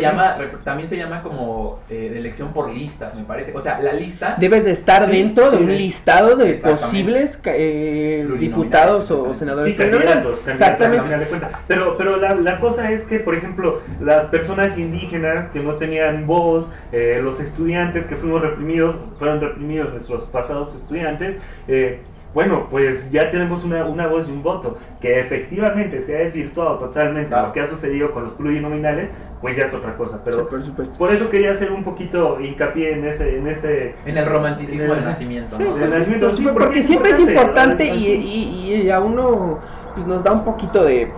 llama- 0.00 0.36
se 0.38 0.46
también 0.62 0.88
se 0.88 0.96
llama 0.98 1.22
como 1.22 1.80
eh, 1.88 2.12
elección 2.16 2.52
por 2.52 2.68
listas, 2.70 3.14
me 3.14 3.22
parece. 3.24 3.52
O 3.56 3.62
sea, 3.62 3.78
la 3.80 3.92
lista. 3.94 4.36
Debes 4.38 4.64
de 4.66 4.72
estar 4.72 5.06
Sí, 5.06 5.12
dentro 5.12 5.50
de 5.50 5.56
sí. 5.58 5.62
un 5.64 5.74
listado 5.76 6.36
de 6.36 6.52
posibles 6.54 7.40
eh, 7.46 8.26
diputados 8.38 9.10
o 9.10 9.32
senadores 9.32 9.72
Sí, 9.72 9.76
plurinominales. 9.76 10.24
candidatos, 10.24 10.44
candidatos, 10.44 10.46
al 10.46 10.72
Exactamente. 10.72 11.04
final 11.04 11.20
de 11.20 11.26
cuentas. 11.26 11.50
Pero, 11.66 11.96
pero 11.96 12.16
la, 12.18 12.34
la 12.34 12.60
cosa 12.60 12.90
es 12.92 13.04
que, 13.06 13.20
por 13.20 13.34
ejemplo, 13.34 13.80
las 14.00 14.26
personas 14.26 14.76
indígenas 14.78 15.46
que 15.48 15.60
no 15.60 15.74
tenían 15.76 16.26
voz, 16.26 16.70
eh, 16.92 17.20
los 17.22 17.40
estudiantes 17.40 18.06
que 18.06 18.16
fuimos 18.16 18.42
reprimidos, 18.42 18.96
fueron 19.18 19.40
reprimidos 19.40 19.90
nuestros 19.92 20.24
pasados 20.24 20.74
estudiantes, 20.74 21.36
eh, 21.68 22.00
bueno, 22.34 22.66
pues 22.70 23.10
ya 23.10 23.30
tenemos 23.30 23.64
una, 23.64 23.86
una 23.86 24.08
voz 24.08 24.28
y 24.28 24.32
un 24.32 24.42
voto, 24.42 24.76
que 25.00 25.20
efectivamente 25.20 26.02
se 26.02 26.16
ha 26.16 26.18
desvirtuado 26.18 26.76
totalmente 26.78 27.28
Claro. 27.28 27.46
lo 27.48 27.52
que 27.54 27.60
ha 27.60 27.66
sucedido 27.66 28.10
con 28.12 28.24
los 28.24 28.34
plurinominales, 28.34 29.08
pues 29.40 29.56
ya 29.56 29.64
es 29.64 29.72
otra 29.72 29.96
cosa. 29.96 30.20
Pero 30.22 30.40
Sí, 30.40 30.46
por 30.50 30.62
supuesto. 30.62 30.98
por 30.98 31.10
eso 31.12 31.30
quería 31.30 31.52
hacer 31.52 31.72
un 31.72 31.82
poquito 31.82 32.38
hincapié 32.38 32.92
en 32.92 33.06
ese, 33.06 33.38
en 33.38 33.46
ese 33.46 33.94
En 34.04 34.18
el 34.18 34.26
romanticismo 34.26 34.82
En 34.84 34.90
el- 34.90 34.96
del 34.96 35.04
nacimiento. 35.06 35.56
Sí, 35.56 35.64
¿no? 35.64 35.72
sí, 35.74 35.80
del 35.80 35.90
sí, 35.92 35.98
nacimiento, 35.98 36.26
por 36.26 36.36
sí, 36.36 36.42
supuesto, 36.42 36.60
porque 36.64 36.78
es 36.80 36.86
siempre 36.86 37.10
es 37.12 37.20
importante 37.20 37.84
y, 37.86 38.06
y- 38.06 38.82
y 38.82 38.90
a 38.90 39.00
uno 39.00 39.58
pues, 39.94 40.06
nos 40.06 40.22
da 40.22 40.32
un 40.32 40.44
poquito 40.44 40.84
de, 40.84 41.10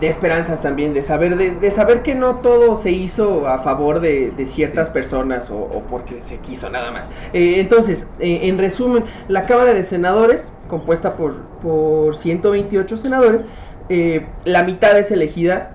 de 0.00 0.08
esperanzas 0.08 0.60
también, 0.62 0.94
de 0.94 1.02
saber 1.02 1.36
de, 1.36 1.50
de 1.52 1.70
saber 1.70 2.02
que 2.02 2.14
no 2.14 2.36
todo 2.36 2.76
se 2.76 2.90
hizo 2.92 3.48
a 3.48 3.58
favor 3.60 4.00
de, 4.00 4.30
de 4.30 4.46
ciertas 4.46 4.88
Sí. 4.88 4.92
personas 4.92 5.50
o, 5.50 5.56
o 5.56 5.82
porque 5.90 6.20
se 6.20 6.38
quiso 6.38 6.70
nada 6.70 6.90
más. 6.90 7.08
Eh, 7.32 7.56
entonces, 7.58 8.06
eh, 8.20 8.40
en 8.44 8.58
resumen, 8.58 9.04
la 9.28 9.44
Cámara 9.44 9.74
de 9.74 9.82
Senadores, 9.82 10.50
compuesta 10.68 11.14
por, 11.16 11.36
por 11.62 12.14
128 12.16 12.96
senadores, 12.96 13.42
eh, 13.88 14.26
la 14.44 14.62
mitad 14.64 14.96
es 14.98 15.10
elegida 15.10 15.70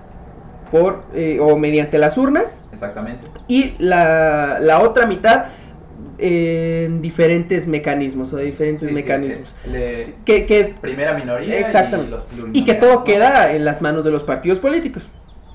por 0.70 1.02
eh, 1.14 1.38
o 1.40 1.56
mediante 1.56 1.98
las 1.98 2.16
urnas 2.16 2.56
Exactamente. 2.72 3.26
y 3.48 3.74
la, 3.78 4.58
la 4.60 4.80
otra 4.80 5.06
mitad 5.06 5.46
en 6.18 7.02
diferentes 7.02 7.66
mecanismos 7.66 8.32
o 8.32 8.36
de 8.36 8.44
diferentes 8.44 8.88
Sí, 8.88 8.94
mecanismos. 8.94 9.54
eh, 9.66 9.68
le- 9.70 10.14
que, 10.24 10.46
que- 10.46 10.74
Primera 10.80 11.14
minoría. 11.14 11.58
Exactamente. 11.58 12.16
Y, 12.34 12.36
los 12.40 12.48
y 12.52 12.64
que 12.64 12.74
todo 12.74 13.04
queda 13.04 13.52
en 13.52 13.64
las 13.64 13.82
manos 13.82 14.04
de 14.04 14.10
los 14.10 14.22
partidos 14.24 14.58
políticos, 14.58 15.08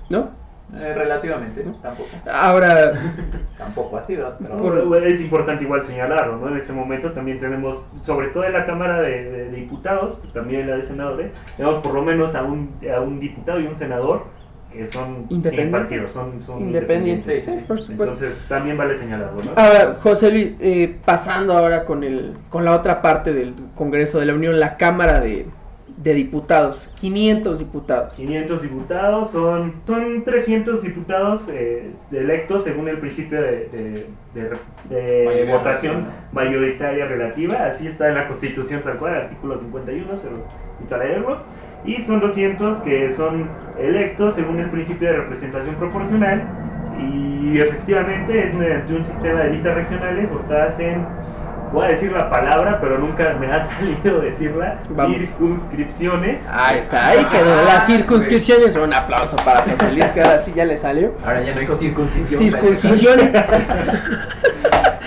¿no? 0.10 0.38
Eh, 0.80 0.94
relativamente, 0.94 1.64
¿No? 1.64 1.72
tampoco. 1.82 2.10
Ahora, 2.32 2.94
Tampoco 3.58 3.98
así, 3.98 4.16
¿verdad? 4.16 4.36
Pero- 4.40 4.58
Por- 4.88 5.08
Es 5.08 5.20
importante 5.20 5.64
igual 5.64 5.84
señalarlo, 5.84 6.38
¿no? 6.38 6.48
En 6.48 6.58
ese 6.58 6.74
momento 6.74 7.12
también 7.12 7.40
tenemos, 7.40 7.84
sobre 8.02 8.28
todo 8.28 8.44
en 8.46 8.54
la 8.54 8.66
Cámara 8.68 9.02
de, 9.02 9.32
de 9.32 9.50
Diputados, 9.50 10.20
también 10.32 10.62
en 10.62 10.70
la 10.70 10.76
de 10.78 10.84
Senadores, 10.84 11.32
tenemos 11.58 11.80
por 11.80 11.94
lo 11.96 12.04
menos 12.04 12.36
a 12.36 12.44
un, 12.44 12.76
a 12.96 13.00
un 13.02 13.20
diputado 13.20 13.60
y 13.60 13.66
un 13.66 13.74
senador 13.76 14.26
que 14.72 14.86
son 14.86 15.26
sin 15.30 15.72
partido, 15.72 16.08
son, 16.08 16.42
son 16.42 16.62
independiente, 16.62 17.40
Sí, 17.40 17.46
sí, 17.46 17.52
sí, 17.60 17.64
por 17.68 17.80
supuesto. 17.80 18.04
Entonces 18.26 18.48
también 18.48 18.78
vale 18.78 18.96
señalarlo, 18.96 19.42
¿no? 19.44 19.52
Ahora, 19.56 19.98
José 20.02 20.32
Luis, 20.32 20.56
eh, 20.60 20.96
pasando 21.06 21.58
ahora 21.58 21.86
con 21.86 22.04
el 22.04 22.36
con 22.50 22.64
la 22.66 22.76
otra 22.76 23.02
parte 23.02 23.34
del 23.34 23.54
Congreso 23.76 24.20
de 24.20 24.26
la 24.28 24.34
Unión, 24.36 24.60
la 24.60 24.78
Cámara 24.78 25.20
de, 25.22 25.48
de 25.98 26.14
Diputados, 26.14 26.90
500 27.02 27.60
diputados. 27.60 28.14
500 28.14 28.62
diputados, 28.62 29.32
son, 29.32 29.74
son 29.86 30.24
300 30.24 30.82
diputados 30.84 31.50
eh, 31.50 31.92
electos 32.12 32.64
según 32.64 32.88
el 32.90 33.00
principio 33.00 33.42
de, 33.42 33.70
de- 33.70 34.06
de- 34.36 34.96
de 34.96 35.26
Mayoría 35.26 35.58
votación 35.58 35.94
relativa. 35.96 36.28
mayoritaria 36.32 37.06
relativa, 37.06 37.66
así 37.66 37.88
está 37.88 38.08
en 38.08 38.16
la 38.16 38.28
Constitución 38.28 38.82
tal 38.84 38.98
cual, 38.98 39.16
artículo 39.16 39.58
51, 39.58 40.16
se 40.18 40.30
los 40.30 40.44
leerlo, 40.98 41.40
y 41.86 42.00
son 42.00 42.20
200 42.20 42.78
que 42.82 43.10
son 43.12 43.50
electos 43.80 44.36
según 44.36 44.60
el 44.60 44.70
principio 44.70 45.10
de 45.10 45.18
representación 45.18 45.76
proporcional, 45.76 46.44
y 47.00 47.60
efectivamente 47.60 48.48
es 48.48 48.54
mediante 48.54 48.94
un 48.94 49.04
sistema 49.04 49.42
de 49.42 49.52
listas 49.52 49.76
regionales 49.76 50.30
votadas 50.30 50.80
en, 50.80 51.06
voy 51.72 51.86
a 51.86 51.90
decir 51.90 52.12
la 52.12 52.30
palabra, 52.30 52.80
pero 52.82 52.98
nunca 52.98 53.34
me 53.40 53.52
ha 53.52 53.60
salido 53.62 54.20
decirla, 54.20 54.80
Vamos. 54.90 55.18
circunscripciones. 55.18 56.48
Ahí 56.52 56.80
está, 56.80 57.08
ahí 57.08 57.26
quedó. 57.26 57.66
Las 57.66 57.86
circunscripciones, 57.86 58.76
un 58.76 58.94
aplauso 58.94 59.38
para 59.38 59.62
José 59.62 59.92
Luis, 59.94 60.06
que 60.06 60.22
ahora 60.22 60.40
sí 60.40 60.54
ya 60.56 60.66
le 60.66 60.78
salió. 60.78 61.14
Ahora 61.26 61.42
ya 61.42 61.54
no 61.54 61.62
dijo 61.62 61.76
circuncisión. 61.76 62.40
Circuncisiones. 62.40 63.32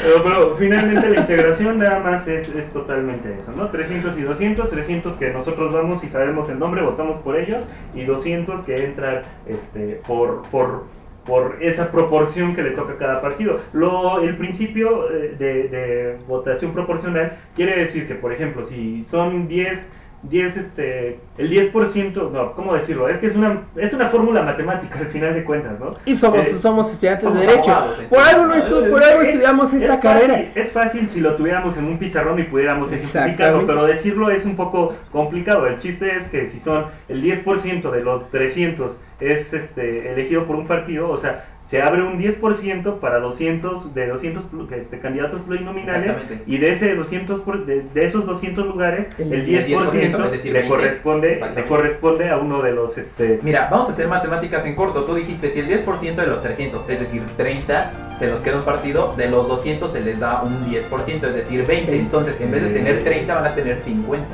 Pero, 0.02 0.56
finalmente 0.56 1.08
la 1.08 1.20
integración 1.20 1.78
nada 1.78 2.00
más 2.00 2.26
es, 2.26 2.48
es 2.48 2.72
totalmente 2.72 3.36
eso, 3.38 3.52
¿no? 3.52 3.68
300 3.68 4.18
y 4.18 4.22
200, 4.22 4.68
300 4.68 5.16
que 5.16 5.30
nosotros 5.30 5.72
vamos 5.72 6.02
y 6.02 6.08
sabemos 6.08 6.50
el 6.50 6.58
nombre, 6.58 6.82
votamos 6.82 7.16
por 7.16 7.38
ellos, 7.38 7.64
y 7.94 8.04
200 8.04 8.60
que 8.62 8.84
entran 8.84 9.22
este, 9.46 10.00
por, 10.06 10.42
por, 10.50 10.86
por 11.24 11.58
esa 11.60 11.92
proporción 11.92 12.56
que 12.56 12.62
le 12.62 12.70
toca 12.72 12.94
a 12.94 12.98
cada 12.98 13.20
partido. 13.20 13.60
Lo, 13.72 14.20
el 14.20 14.36
principio 14.36 15.10
eh, 15.10 15.36
de, 15.38 15.68
de 15.68 16.18
votación 16.26 16.72
proporcional 16.72 17.38
quiere 17.54 17.78
decir 17.78 18.08
que, 18.08 18.14
por 18.14 18.32
ejemplo, 18.32 18.64
si 18.64 19.04
son 19.04 19.46
10 19.46 19.88
10, 20.22 20.56
este, 20.56 21.18
el 21.36 21.50
10%, 21.50 22.30
no, 22.30 22.52
¿cómo 22.52 22.74
decirlo? 22.74 23.08
Es 23.08 23.18
que 23.18 23.26
es 23.26 23.34
una, 23.34 23.62
es 23.76 23.92
una 23.92 24.06
fórmula 24.08 24.42
matemática 24.42 24.98
al 25.00 25.08
final 25.08 25.34
de 25.34 25.42
cuentas, 25.44 25.80
¿no? 25.80 25.94
Y 26.04 26.16
somos, 26.16 26.46
Eh, 26.46 26.56
somos 26.56 26.92
estudiantes 26.92 27.34
de 27.34 27.40
Derecho. 27.40 27.72
abogados, 27.72 27.98
Por 28.08 28.18
algo, 28.20 28.46
no 28.46 28.54
estu- 28.54 28.90
por 28.90 29.02
algo 29.02 29.22
Es- 29.22 29.28
estudiamos 29.30 29.72
esta 29.72 29.94
es 29.94 30.00
carrera. 30.00 30.34
Fácil, 30.34 30.48
es 30.54 30.72
fácil 30.72 31.08
si 31.08 31.20
lo 31.20 31.34
tuviéramos 31.34 31.76
en 31.76 31.86
un 31.86 31.98
pizarrón 31.98 32.38
y 32.38 32.44
pudiéramos 32.44 32.92
ejemplificarlo, 32.92 33.66
pero 33.66 33.84
decirlo 33.84 34.30
es 34.30 34.44
un 34.46 34.54
poco 34.54 34.94
complicado. 35.10 35.66
El 35.66 35.78
chiste 35.80 36.14
es 36.16 36.28
que 36.28 36.46
si 36.46 36.60
son 36.60 36.86
el 37.08 37.20
10% 37.22 37.90
de 37.90 38.02
los 38.02 38.30
300 38.30 39.00
es 39.18 39.52
este, 39.52 40.12
elegido 40.12 40.46
por 40.46 40.54
un 40.56 40.66
partido, 40.66 41.08
o 41.10 41.16
sea, 41.16 41.44
se 41.64 41.80
abre 41.80 42.02
un 42.02 42.18
10% 42.18 42.98
para 42.98 43.20
200 43.20 43.94
de 43.94 44.08
200 44.08 44.44
plu- 44.50 44.70
este, 44.72 44.98
candidatos 44.98 45.40
plurinominales 45.42 46.16
y 46.46 46.58
de 46.58 46.72
ese 46.72 46.94
200 46.96 47.40
por- 47.40 47.64
de, 47.64 47.82
de 47.94 48.04
esos 48.04 48.26
200 48.26 48.66
lugares 48.66 49.08
El 49.18 49.32
el 49.32 49.46
10%, 49.46 50.24
es 50.26 50.32
decir, 50.32 50.52
le 50.52 50.60
20. 50.60 50.68
corresponde 50.68 51.40
le 51.54 51.66
corresponde 51.66 52.30
a 52.30 52.38
uno 52.38 52.62
de 52.62 52.72
los 52.72 52.98
este 52.98 53.38
Mira, 53.42 53.68
vamos 53.70 53.88
a 53.88 53.92
hacer 53.92 54.08
matemáticas 54.08 54.66
en 54.66 54.74
corto. 54.74 55.04
Tú 55.04 55.14
dijiste, 55.14 55.50
si 55.50 55.60
el 55.60 55.68
10% 55.86 56.16
de 56.16 56.26
los 56.26 56.42
300, 56.42 56.88
es 56.88 56.98
decir, 57.00 57.22
30, 57.36 57.92
se 58.18 58.26
los 58.28 58.40
queda 58.40 58.56
un 58.56 58.64
partido, 58.64 59.14
de 59.16 59.28
los 59.30 59.46
200 59.48 59.92
se 59.92 60.00
les 60.00 60.18
da 60.18 60.42
un 60.42 60.64
10%, 60.68 61.24
es 61.28 61.34
decir, 61.34 61.64
20. 61.64 61.96
Entonces, 61.96 62.40
en 62.40 62.50
vez 62.50 62.62
de 62.64 62.70
tener 62.70 63.04
30, 63.04 63.34
van 63.34 63.46
a 63.46 63.54
tener 63.54 63.78
50. 63.78 64.26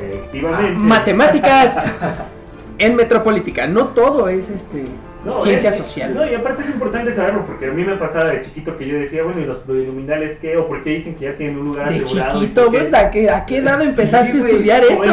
efectivamente 0.00 0.72
Matemáticas 0.80 1.84
en 2.78 2.96
Metropolítica. 2.96 3.66
No 3.66 3.88
todo 3.88 4.28
es 4.28 4.48
este 4.48 4.84
No, 5.24 5.38
ciencia 5.40 5.70
es- 5.70 5.76
social. 5.76 6.14
No, 6.14 6.26
y 6.26 6.34
aparte 6.34 6.62
es 6.62 6.70
importante 6.70 7.14
saberlo, 7.14 7.44
porque 7.46 7.66
a 7.66 7.70
mí 7.72 7.84
me 7.84 7.94
pasaba 7.96 8.30
de 8.30 8.40
chiquito 8.40 8.76
que 8.76 8.86
yo 8.88 8.98
decía, 8.98 9.22
bueno, 9.22 9.40
¿y 9.40 9.44
los 9.44 9.58
plurinominales 9.58 10.36
qué? 10.40 10.56
¿O 10.56 10.66
por 10.66 10.82
qué 10.82 10.90
dicen 10.90 11.14
que 11.14 11.26
ya 11.26 11.34
tienen 11.36 11.58
un 11.58 11.66
lugar 11.68 11.88
de 11.90 11.94
asegurado? 11.96 12.40
chiquito, 12.40 12.60
¿Y 12.60 12.64
por 12.64 12.72
qué? 12.74 12.82
¿verdad? 12.82 13.04
¿A 13.06 13.10
qué, 13.10 13.30
¿A 13.30 13.46
qué 13.46 13.56
edad 13.58 13.82
empezaste 13.82 14.32
Sí, 14.32 14.38
a 14.38 14.40
güey, 14.40 14.52
estudiar 14.52 14.84
esto? 14.84 15.04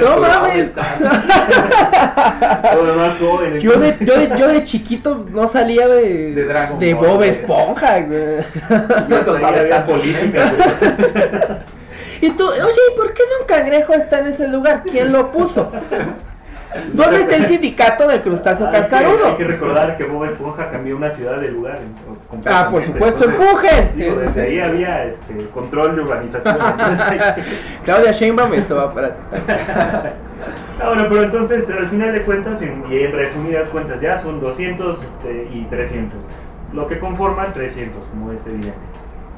No 0.00 0.18
mames. 0.20 0.56
estás. 0.66 0.86
O 2.78 2.84
lo 2.84 2.94
más 2.94 3.18
joven. 3.18 3.60
Yo 3.60 3.72
de, 3.78 3.94
yo, 4.00 4.18
de, 4.18 4.30
yo 4.38 4.48
de 4.48 4.64
chiquito 4.64 5.26
no 5.30 5.46
salía 5.46 5.88
de, 5.88 6.32
De 6.34 6.44
Dragon 6.44 6.78
de 6.78 6.94
Ball, 6.94 7.06
Bob 7.06 7.16
güey. 7.16 7.30
Esponja, 7.30 8.00
güey. 8.00 8.20
Y 8.20 9.14
eso 9.14 9.34
Ahí 9.34 9.40
sabes 9.42 9.60
había 9.60 9.84
tan 9.84 9.86
bien. 9.86 9.98
política. 10.00 10.52
güey. 10.56 11.58
Y 12.20 12.30
tú, 12.30 12.48
oye, 12.48 12.80
¿y 12.92 12.96
por 12.96 13.14
qué 13.14 13.22
Don 13.38 13.46
Cangrejo 13.46 13.92
está 13.94 14.18
en 14.18 14.26
ese 14.28 14.48
lugar? 14.48 14.82
¿Quién 14.90 15.12
lo 15.12 15.30
puso? 15.30 15.70
¿Dónde 16.92 17.22
está 17.22 17.36
el 17.36 17.46
sindicato 17.46 18.06
del 18.06 18.20
crustáceo 18.22 18.66
Hay 18.66 18.72
que- 18.72 18.78
cascarudo? 18.80 19.26
Hay 19.26 19.36
que 19.36 19.44
recordar 19.44 19.96
que 19.96 20.04
Bob 20.04 20.24
Esponja 20.24 20.70
cambió 20.70 20.96
una 20.96 21.10
ciudad 21.10 21.38
de 21.40 21.48
lugar. 21.48 21.78
Ah, 22.46 22.68
por 22.70 22.84
supuesto, 22.84 23.24
Entonces, 23.24 23.48
empujen. 23.48 23.90
digo, 23.96 24.18
desde 24.18 24.30
sí. 24.32 24.40
ahí 24.40 24.60
había 24.60 25.04
este, 25.04 25.34
control 25.54 25.96
de 25.96 26.02
urbanización. 26.02 26.56
entonces 26.78 27.44
Claudia 27.84 28.12
Sheinbaum, 28.12 28.52
esto 28.54 28.76
va 28.76 28.92
para... 28.92 29.16
Ah, 30.80 30.86
bueno, 30.86 31.06
pero 31.08 31.22
entonces 31.22 31.68
al 31.70 31.88
final 31.88 32.12
de 32.12 32.22
cuentas, 32.22 32.60
en- 32.62 32.84
y 32.90 32.98
en 32.98 33.12
resumidas 33.12 33.68
cuentas 33.68 34.00
ya 34.00 34.18
son 34.18 34.40
200 34.40 35.02
este, 35.02 35.48
y 35.52 35.66
300. 35.70 36.18
Lo 36.74 36.86
que 36.86 36.98
conforman 36.98 37.52
300, 37.54 38.06
como 38.08 38.30
es 38.32 38.46
evidente. 38.46 38.76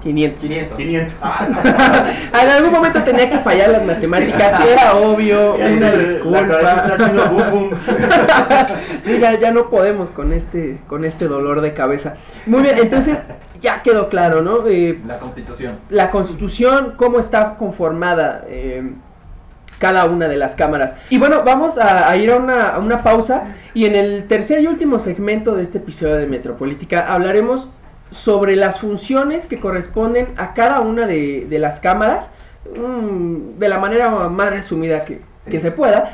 500. 0.01 0.41
500. 0.41 0.77
500. 0.77 1.15
Ah, 1.21 2.05
En 2.43 2.49
algún 2.51 2.73
momento 2.73 3.03
tenía 3.03 3.29
que 3.29 3.39
fallar 3.39 3.71
las 3.71 3.85
matemáticas, 3.85 4.61
era 4.67 4.95
obvio, 4.97 5.55
una 5.55 5.91
disculpa. 5.93 7.29
boom, 7.31 7.51
boom. 7.51 7.71
Sí, 9.05 9.19
ya, 9.19 9.39
ya 9.39 9.51
no 9.51 9.71
podemos 9.71 10.11
con 10.11 10.33
este, 10.33 10.79
con 10.87 11.05
este 11.05 11.27
dolor 11.27 11.61
de 11.61 11.73
cabeza. 11.75 12.15
Muy 12.47 12.63
bien, 12.63 12.79
entonces 12.79 13.19
ya 13.61 13.83
quedó 13.83 14.09
claro, 14.09 14.43
¿no? 14.43 14.67
Eh, 14.67 14.99
la 15.07 15.19
constitución. 15.19 15.79
la 15.91 16.11
constitución, 16.11 16.95
cómo 16.97 17.19
está 17.19 17.57
conformada 17.57 18.45
eh, 18.49 18.93
cada 19.79 20.05
una 20.05 20.29
de 20.29 20.37
las 20.37 20.55
cámaras. 20.55 20.95
Y 21.09 21.19
bueno, 21.19 21.43
vamos 21.45 21.79
a, 21.79 22.09
a 22.09 22.17
ir 22.17 22.31
a 22.31 22.37
una, 22.37 22.69
a 22.71 22.79
una 22.79 23.03
pausa 23.03 23.45
y 23.75 23.87
en 23.87 23.97
el 23.97 24.25
tercer 24.29 24.61
y 24.61 24.67
último 24.67 24.99
segmento 24.99 25.57
de 25.57 25.63
este 25.63 25.79
episodio 25.79 26.17
de 26.17 26.27
Metropolítica 26.27 27.13
hablaremos 27.13 27.71
sobre 28.11 28.57
las 28.57 28.79
funciones 28.81 29.47
que 29.47 29.59
corresponden 29.61 30.29
a 30.37 30.53
cada 30.55 30.81
una 30.81 31.07
de, 31.07 31.47
de 31.49 31.59
las 31.59 31.81
cámaras 31.81 32.31
mm, 32.77 33.59
de 33.59 33.69
la 33.69 33.79
manera 33.79 34.11
más 34.29 34.51
resumida 34.51 35.05
que, 35.05 35.21
Sí. 35.45 35.51
que 35.53 35.61
se 35.61 35.71
pueda 35.71 36.11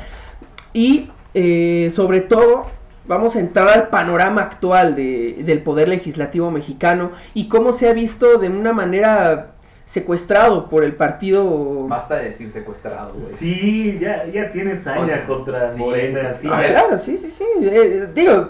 y 0.73 1.11
eh, 1.33 1.89
sobre 1.91 2.21
todo 2.21 2.67
vamos 3.07 3.35
a 3.35 3.39
entrar 3.39 3.67
al 3.69 3.87
panorama 3.89 4.41
actual 4.43 4.95
de- 4.95 5.37
del 5.43 5.61
poder 5.61 5.89
legislativo 5.89 6.49
mexicano 6.51 7.11
y 7.33 7.47
cómo 7.49 7.71
se 7.73 7.89
ha 7.89 7.93
visto 7.93 8.37
de 8.37 8.47
una 8.49 8.73
manera 8.73 9.51
secuestrado 9.85 10.69
por 10.69 10.83
el 10.83 10.93
partido 10.95 11.87
Basta 11.87 12.15
de 12.17 12.25
decir 12.29 12.51
secuestrado, 12.51 13.13
güey. 13.19 13.33
Sí, 13.33 13.97
ya, 14.01 14.25
ya 14.25 14.49
tienes 14.51 14.83
saña 14.83 15.01
O 15.03 15.07
sea, 15.07 15.25
contra 15.25 15.71
sí, 15.73 15.79
Morena. 15.79 16.33
sí, 16.33 16.39
Sí, 16.41 16.47
sí. 16.47 16.49
Ah, 16.53 16.63
claro, 16.63 16.97
sí, 16.97 17.17
sí, 17.17 17.31
sí. 17.31 17.43
Eh, 17.61 18.07
digo, 18.13 18.49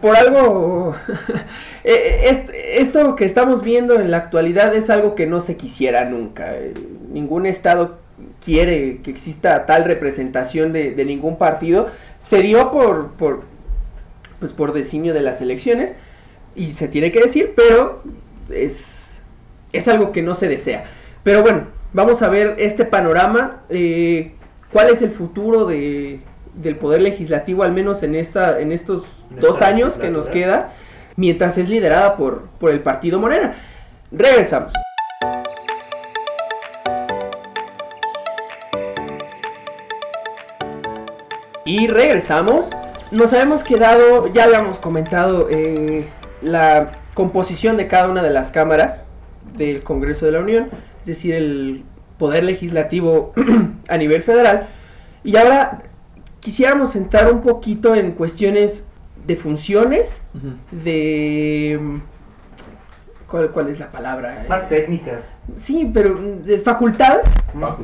por 0.00 0.16
algo. 0.16 0.94
eh, 1.84 2.24
est- 2.28 2.50
esto 2.52 3.16
que 3.16 3.24
estamos 3.24 3.62
viendo 3.62 4.00
en 4.00 4.10
la 4.10 4.18
actualidad 4.18 4.74
es 4.74 4.90
algo 4.90 5.14
que 5.14 5.26
no 5.26 5.40
se 5.40 5.56
quisiera 5.56 6.04
nunca. 6.04 6.54
Eh, 6.56 6.74
ningún 7.12 7.46
Estado 7.46 7.98
quiere 8.44 9.00
que 9.02 9.10
exista 9.10 9.66
tal 9.66 9.84
representación 9.84 10.72
de, 10.72 10.92
de 10.92 11.04
ningún 11.04 11.36
partido. 11.38 11.88
Se 12.20 12.42
dio 12.42 12.70
por, 12.70 13.12
por, 13.12 13.42
pues 14.40 14.52
por 14.52 14.72
designio 14.72 15.14
de 15.14 15.22
las 15.22 15.40
elecciones. 15.40 15.92
Y 16.54 16.72
se 16.72 16.88
tiene 16.88 17.12
que 17.12 17.20
decir, 17.20 17.52
pero 17.54 18.02
es, 18.50 19.20
es 19.72 19.86
algo 19.88 20.12
que 20.12 20.22
no 20.22 20.34
se 20.34 20.48
desea. 20.48 20.84
Pero 21.22 21.42
bueno, 21.42 21.68
vamos 21.92 22.22
a 22.22 22.28
ver 22.28 22.56
este 22.58 22.84
panorama. 22.84 23.62
eh, 23.68 24.32
¿Cuál 24.72 24.90
es 24.90 25.00
el 25.02 25.10
futuro 25.10 25.64
de, 25.64 26.20
del 26.58 26.76
poder 26.76 27.00
legislativo, 27.00 27.62
al 27.62 27.72
menos 27.72 28.02
en, 28.02 28.14
esta, 28.14 28.60
en 28.60 28.72
estos 28.72 29.06
En 29.30 29.40
dos 29.40 29.62
años 29.62 29.94
que 29.94 30.10
nos 30.10 30.28
queda, 30.28 30.72
mientras 31.16 31.56
es 31.58 31.68
liderada 31.68 32.16
por, 32.16 32.48
por 32.58 32.70
el 32.70 32.80
partido 32.80 33.18
Morena? 33.18 33.54
Regresamos. 34.10 34.72
Y 41.64 41.86
regresamos. 41.86 42.70
Nos 43.10 43.32
habíamos 43.32 43.62
quedado, 43.62 44.32
ya 44.32 44.44
habíamos 44.44 44.78
comentado 44.78 45.48
eh, 45.50 46.08
la 46.42 46.92
composición 47.14 47.76
de 47.76 47.88
cada 47.88 48.08
una 48.08 48.22
de 48.22 48.30
las 48.30 48.50
cámaras 48.50 49.04
del 49.56 49.82
Congreso 49.82 50.26
de 50.26 50.32
la 50.32 50.40
Unión, 50.40 50.68
es 51.00 51.06
decir, 51.06 51.34
el 51.34 51.84
poder 52.18 52.44
legislativo 52.44 53.32
a 53.88 53.96
nivel 53.96 54.22
federal. 54.22 54.68
Y 55.24 55.36
ahora 55.36 55.82
quisiéramos 56.40 56.94
entrar 56.96 57.32
un 57.32 57.40
poquito 57.42 57.94
en 57.94 58.12
cuestiones 58.12 58.86
de 59.26 59.36
funciones, 59.36 60.22
de... 60.70 61.78
¿Cuál, 63.28 63.50
cuál 63.50 63.68
es 63.68 63.78
la 63.78 63.90
palabra? 63.90 64.46
Más 64.48 64.68
técnicas. 64.70 65.28
Sí, 65.56 65.90
pero 65.92 66.14
mm, 66.14 66.44
de 66.44 66.58
facultades, 66.60 67.26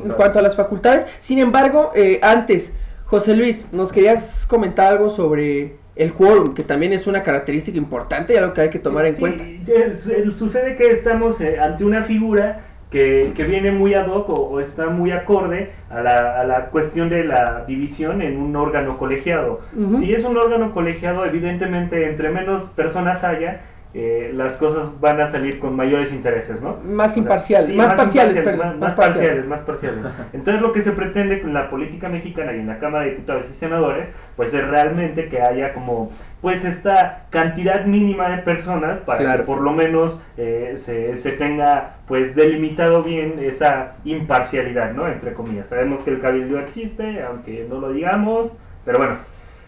en 0.03 0.11
cuanto 0.13 0.39
a 0.39 0.41
las 0.41 0.55
facultades. 0.55 1.05
Sin 1.19 1.37
embargo, 1.37 1.91
eh, 1.95 2.19
antes, 2.23 2.73
José 3.05 3.35
Luis, 3.35 3.63
nos 3.71 3.91
querías 3.91 4.45
comentar 4.47 4.91
algo 4.91 5.11
sobre 5.11 5.75
el 5.95 6.13
quórum, 6.13 6.55
que 6.55 6.63
también 6.63 6.93
es 6.93 7.05
una 7.05 7.21
característica 7.21 7.77
importante 7.77 8.33
y 8.33 8.37
algo 8.37 8.53
que 8.55 8.61
hay 8.61 8.69
que 8.71 8.79
tomar 8.79 9.05
en 9.05 9.13
Sí, 9.15 9.19
cuenta. 9.19 9.43
eh, 9.43 9.95
su- 10.01 10.31
Sucede 10.35 10.75
que 10.75 10.89
estamos 10.89 11.39
eh, 11.41 11.59
ante 11.59 11.85
una 11.85 12.01
figura 12.01 12.61
que, 12.91 13.33
que 13.35 13.43
viene 13.43 13.71
muy 13.71 13.93
ad 13.93 14.07
hoc 14.07 14.29
o, 14.29 14.33
o 14.33 14.59
está 14.59 14.87
muy 14.87 15.11
acorde 15.11 15.71
a 15.89 16.01
la, 16.01 16.39
a 16.39 16.43
la 16.45 16.65
cuestión 16.67 17.09
de 17.09 17.23
la 17.23 17.65
división 17.65 18.21
en 18.21 18.37
un 18.37 18.55
órgano 18.55 18.97
colegiado. 18.97 19.61
Si 19.97 20.13
es 20.13 20.23
un 20.23 20.37
órgano 20.37 20.73
colegiado, 20.73 21.25
evidentemente 21.25 22.07
entre 22.07 22.29
menos 22.29 22.63
personas 22.69 23.23
haya, 23.23 23.61
eh, 23.97 24.31
las 24.33 24.57
cosas 24.57 24.99
van 24.99 25.21
a 25.21 25.27
salir 25.27 25.57
con 25.57 25.73
mayores 25.73 26.11
intereses, 26.11 26.61
¿no? 26.61 26.77
Más 26.83 27.11
O 27.11 27.13
sea, 27.13 27.23
imparcial, 27.23 27.65
sí, 27.65 27.73
más, 27.75 27.93
parciales, 27.93 28.35
imparcial, 28.35 28.43
perdón, 28.43 28.79
más, 28.79 28.89
más 28.89 28.95
parciales, 28.95 29.47
más 29.47 29.61
parciales. 29.61 29.99
Entonces 30.33 30.61
lo 30.61 30.73
que 30.73 30.81
se 30.81 30.91
pretende 30.91 31.41
con 31.41 31.53
la 31.53 31.69
política 31.69 32.09
mexicana 32.09 32.51
y 32.53 32.59
en 32.59 32.67
la 32.67 32.77
Cámara 32.77 33.05
de 33.05 33.11
Diputados 33.11 33.47
y 33.49 33.53
Senadores, 33.53 34.09
pues 34.35 34.53
es 34.53 34.67
realmente 34.67 35.29
que 35.29 35.41
haya 35.41 35.73
como, 35.73 36.11
pues 36.41 36.65
esta 36.65 37.27
cantidad 37.29 37.85
mínima 37.85 38.27
de 38.27 38.39
personas 38.39 38.97
para 38.97 39.19
Claro. 39.19 39.39
que 39.43 39.47
por 39.47 39.61
lo 39.61 39.71
menos 39.71 40.19
eh, 40.35 40.73
se, 40.75 41.15
se 41.15 41.31
tenga 41.31 41.95
pues 42.05 42.35
delimitado 42.35 43.01
bien 43.01 43.35
esa 43.39 43.93
imparcialidad, 44.03 44.91
¿no? 44.91 45.07
Entre 45.07 45.33
comillas. 45.33 45.69
Sabemos 45.69 46.01
que 46.01 46.11
el 46.11 46.19
cabildo 46.19 46.59
existe, 46.59 47.23
aunque 47.23 47.65
no 47.69 47.79
lo 47.79 47.93
digamos, 47.93 48.51
pero 48.83 48.97
bueno, 48.97 49.15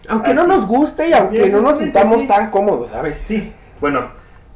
Aunque 0.09 0.33
no 0.33 0.45
nos 0.45 0.67
guste 0.67 1.07
y 1.09 1.13
aunque 1.13 1.49
no 1.49 1.61
nos 1.61 1.79
sintamos 1.79 2.21
sí. 2.21 2.27
tan 2.27 2.51
cómodos 2.51 2.93
a 2.93 3.01
veces. 3.01 3.25
Sí, 3.27 3.53
bueno, 3.81 4.01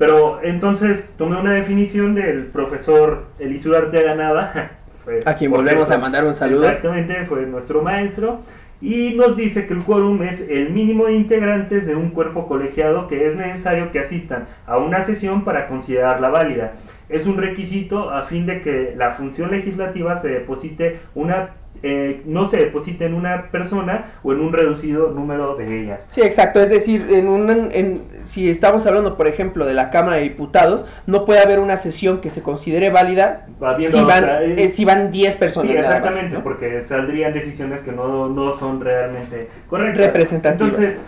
Pero 0.01 0.39
entonces 0.41 1.13
tomé 1.15 1.39
una 1.39 1.51
definición 1.51 2.15
del 2.15 2.45
profesor 2.47 3.25
Elisur 3.37 3.75
Arteaga 3.75 4.15
Nava. 4.15 4.51
fue- 5.03 5.19
A 5.27 5.35
quien 5.35 5.51
volvemos 5.51 5.87
cierto, 5.87 5.93
a 5.93 5.97
mandar 5.99 6.25
un 6.25 6.33
saludo. 6.33 6.63
Exactamente, 6.65 7.23
fue 7.27 7.45
nuestro 7.45 7.83
maestro. 7.83 8.39
Y 8.81 9.13
nos 9.13 9.37
dice 9.37 9.67
que 9.67 9.75
el 9.75 9.83
quórum 9.83 10.23
es 10.23 10.49
el 10.49 10.71
mínimo 10.71 11.05
de 11.05 11.13
integrantes 11.13 11.85
de 11.85 11.93
un 11.95 12.09
cuerpo 12.09 12.47
colegiado 12.47 13.07
que 13.07 13.27
es 13.27 13.35
necesario 13.35 13.91
que 13.91 13.99
asistan 13.99 14.47
a 14.65 14.79
una 14.79 15.01
sesión 15.01 15.43
para 15.43 15.67
considerarla 15.67 16.29
válida. 16.29 16.73
Es 17.07 17.27
un 17.27 17.37
requisito 17.37 18.09
a 18.09 18.23
fin 18.23 18.47
de 18.47 18.61
que 18.63 18.95
la 18.97 19.11
función 19.11 19.51
legislativa 19.51 20.15
se 20.15 20.29
deposite 20.29 20.99
una, 21.13 21.51
eh, 21.83 22.21
no 22.25 22.47
se 22.47 22.57
deposite 22.57 23.05
en 23.05 23.13
una 23.13 23.49
persona 23.51 24.11
o 24.23 24.33
en 24.33 24.39
un 24.39 24.53
reducido 24.53 25.11
número 25.11 25.55
de 25.55 25.81
ellas. 25.81 26.05
Sí, 26.09 26.21
exacto. 26.21 26.61
Es 26.61 26.69
decir, 26.69 27.07
en 27.11 27.27
un, 27.27 27.49
en, 27.49 28.03
si 28.23 28.49
estamos 28.49 28.85
hablando, 28.85 29.17
por 29.17 29.27
ejemplo, 29.27 29.65
de 29.65 29.73
la 29.73 29.89
Cámara 29.89 30.17
de 30.17 30.23
Diputados, 30.23 30.85
no 31.07 31.25
puede 31.25 31.39
haber 31.39 31.59
una 31.59 31.77
sesión 31.77 32.21
que 32.21 32.29
se 32.29 32.41
considere 32.41 32.89
válida 32.89 33.47
Va 33.61 33.77
si 33.77 33.97
o 33.97 34.05
van, 34.05 34.23
sea, 34.23 34.43
eh, 34.43 34.67
si 34.69 34.85
van 34.85 35.11
10 35.11 35.35
personas. 35.35 35.71
Sí, 35.71 35.77
más, 35.77 35.85
exactamente, 35.85 36.35
¿no? 36.35 36.43
porque 36.43 36.81
saldrían 36.81 37.33
decisiones 37.33 37.81
que 37.81 37.91
no, 37.91 38.29
no 38.29 38.51
son 38.51 38.81
realmente 38.81 39.49
correctas. 39.67 40.05
Representativas. 40.05 40.75
Entonces, 40.75 40.99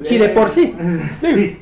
Sí, 0.00 0.18
de 0.18 0.28
por 0.30 0.48
sí. 0.48 0.74
Sí. 1.20 1.58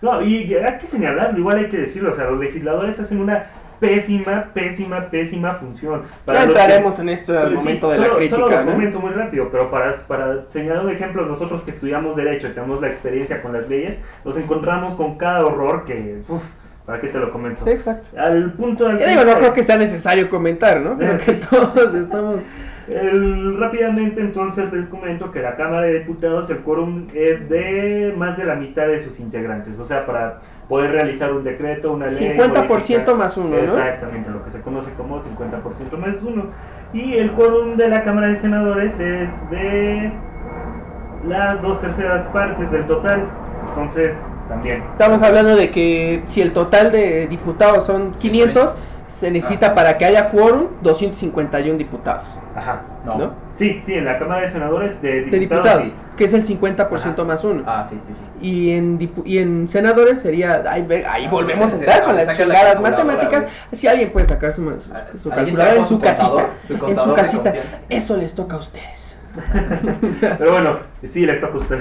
No, 0.00 0.20
y 0.20 0.52
hay 0.54 0.78
que 0.78 0.86
señalarlo, 0.86 1.38
igual 1.38 1.58
hay 1.58 1.68
que 1.68 1.76
decirlo, 1.76 2.10
o 2.10 2.12
sea, 2.12 2.24
los 2.24 2.40
legisladores 2.40 2.98
hacen 2.98 3.20
una 3.20 3.46
pésima, 3.82 4.44
pésima, 4.54 5.06
pésima 5.10 5.54
función. 5.54 6.02
Ya 6.26 6.32
los 6.32 6.42
que- 6.42 6.48
entraremos 6.48 6.98
en 7.00 7.08
esto 7.08 7.38
al 7.38 7.48
Sí, 7.50 7.54
momento 7.56 7.90
de 7.90 7.96
solo, 7.96 8.08
la 8.08 8.14
crítica, 8.16 8.36
Solo 8.36 8.50
lo 8.50 8.64
¿no? 8.64 8.72
comento 8.72 9.00
muy 9.00 9.10
rápido, 9.10 9.48
pero 9.50 9.70
para, 9.70 9.92
para 10.08 10.44
señalar 10.48 10.84
un 10.84 10.90
ejemplo, 10.92 11.26
nosotros 11.26 11.62
que 11.62 11.72
estudiamos 11.72 12.14
Derecho 12.16 12.46
y 12.48 12.52
tenemos 12.52 12.80
la 12.80 12.88
experiencia 12.88 13.42
con 13.42 13.52
las 13.52 13.68
leyes, 13.68 14.00
nos 14.24 14.36
encontramos 14.36 14.94
con 14.94 15.18
cada 15.18 15.44
horror 15.44 15.84
que, 15.84 16.22
uf, 16.28 16.42
¿para 16.86 17.00
qué 17.00 17.08
te 17.08 17.18
lo 17.18 17.32
comento? 17.32 17.64
Sí, 17.64 17.70
exacto. 17.72 18.08
Al 18.18 18.52
punto 18.52 18.86
que 18.96 19.06
digo, 19.06 19.24
no 19.24 19.34
creo 19.36 19.52
que 19.52 19.62
sea 19.64 19.76
necesario 19.76 20.30
comentar, 20.30 20.80
¿no? 20.80 20.96
Creo 20.96 21.16
que 21.18 21.32
todos 21.50 21.94
estamos... 21.94 22.40
El- 22.88 23.58
rápidamente 23.60 24.20
entonces 24.20 24.72
les 24.72 24.86
comento 24.88 25.30
que 25.30 25.40
la 25.40 25.54
Cámara 25.54 25.86
de 25.86 26.00
Diputados 26.00 26.50
el 26.50 26.58
quórum 26.58 27.06
es 27.14 27.48
de 27.48 28.12
más 28.16 28.36
de 28.36 28.44
la 28.44 28.56
mitad 28.56 28.88
de 28.88 28.98
sus 28.98 29.20
integrantes, 29.20 29.78
o 29.78 29.84
sea, 29.84 30.04
para 30.04 30.40
poder 30.72 30.90
realizar 30.90 31.30
un 31.34 31.44
decreto, 31.44 31.92
una 31.92 32.06
ley. 32.06 32.34
50% 32.34 32.66
modificar- 32.66 33.14
más 33.14 33.36
uno, 33.36 33.50
¿no? 33.50 33.56
Exactamente, 33.58 34.30
lo 34.30 34.42
que 34.42 34.48
se 34.48 34.62
conoce 34.62 34.90
como 34.94 35.20
50% 35.20 35.98
más 35.98 36.14
uno. 36.22 36.46
Y 36.94 37.12
el 37.18 37.32
quórum 37.32 37.76
de 37.76 37.90
la 37.90 38.02
Cámara 38.02 38.28
de 38.28 38.36
Senadores 38.36 38.98
es 38.98 39.50
de 39.50 40.10
las 41.28 41.60
dos 41.60 41.78
terceras 41.82 42.22
partes 42.28 42.70
del 42.70 42.86
total, 42.86 43.24
entonces 43.68 44.26
también. 44.48 44.82
Estamos 44.92 45.20
hablando 45.20 45.56
de 45.56 45.70
que 45.70 46.22
si 46.24 46.40
el 46.40 46.54
total 46.54 46.90
de 46.90 47.26
diputados 47.26 47.84
son 47.84 48.12
500, 48.12 48.74
se 49.10 49.30
necesita 49.30 49.74
para 49.74 49.98
que 49.98 50.06
haya 50.06 50.30
quórum 50.30 50.68
251 50.80 51.76
diputados, 51.76 52.26
Ajá. 52.56 52.80
No. 53.04 53.18
¿no? 53.18 53.34
Sí, 53.54 53.80
sí, 53.84 53.94
en 53.94 54.04
la 54.06 54.18
Cámara 54.18 54.40
de 54.42 54.48
Senadores 54.48 55.00
de 55.02 55.24
De 55.24 55.38
diputados. 55.38 55.40
diputados, 55.40 55.82
sí. 55.84 55.94
que 56.16 56.24
es 56.24 56.32
el 56.32 56.44
50% 56.44 57.24
más 57.24 57.44
uno. 57.44 57.62
Ah, 57.66 57.86
sí, 57.88 57.98
sí, 58.06 58.12
sí. 58.14 58.46
Y 58.46 58.70
en, 58.72 58.98
dipu- 58.98 59.22
y 59.26 59.38
en 59.38 59.68
senadores 59.68 60.20
sería. 60.20 60.62
Ahí, 60.68 60.82
ve- 60.82 61.06
ahí 61.06 61.26
Ah, 61.26 61.30
volvemos 61.30 61.70
a 61.72 61.76
entrar 61.76 62.04
con 62.04 62.16
las 62.16 62.26
la 62.26 62.34
chingadas 62.36 62.80
matemáticas. 62.80 63.44
Si 63.72 63.86
alguien 63.86 64.10
puede 64.10 64.26
sacar 64.26 64.52
su, 64.52 64.62
su- 64.80 64.92
Ah, 64.92 65.04
su 65.16 65.28
calculadora 65.30 65.76
en 65.76 65.84
su 65.84 66.00
contador, 66.00 66.48
casita, 66.68 66.78
su 66.78 66.86
en 66.88 66.96
su 66.96 67.08
de 67.10 67.14
casita, 67.14 67.54
eso 67.88 68.16
les 68.16 68.34
toca 68.34 68.56
a 68.56 68.58
ustedes. 68.58 69.18
Pero 70.38 70.52
bueno, 70.52 70.78
sí, 71.04 71.24
le 71.26 71.32
está 71.34 71.48
justo. 71.48 71.76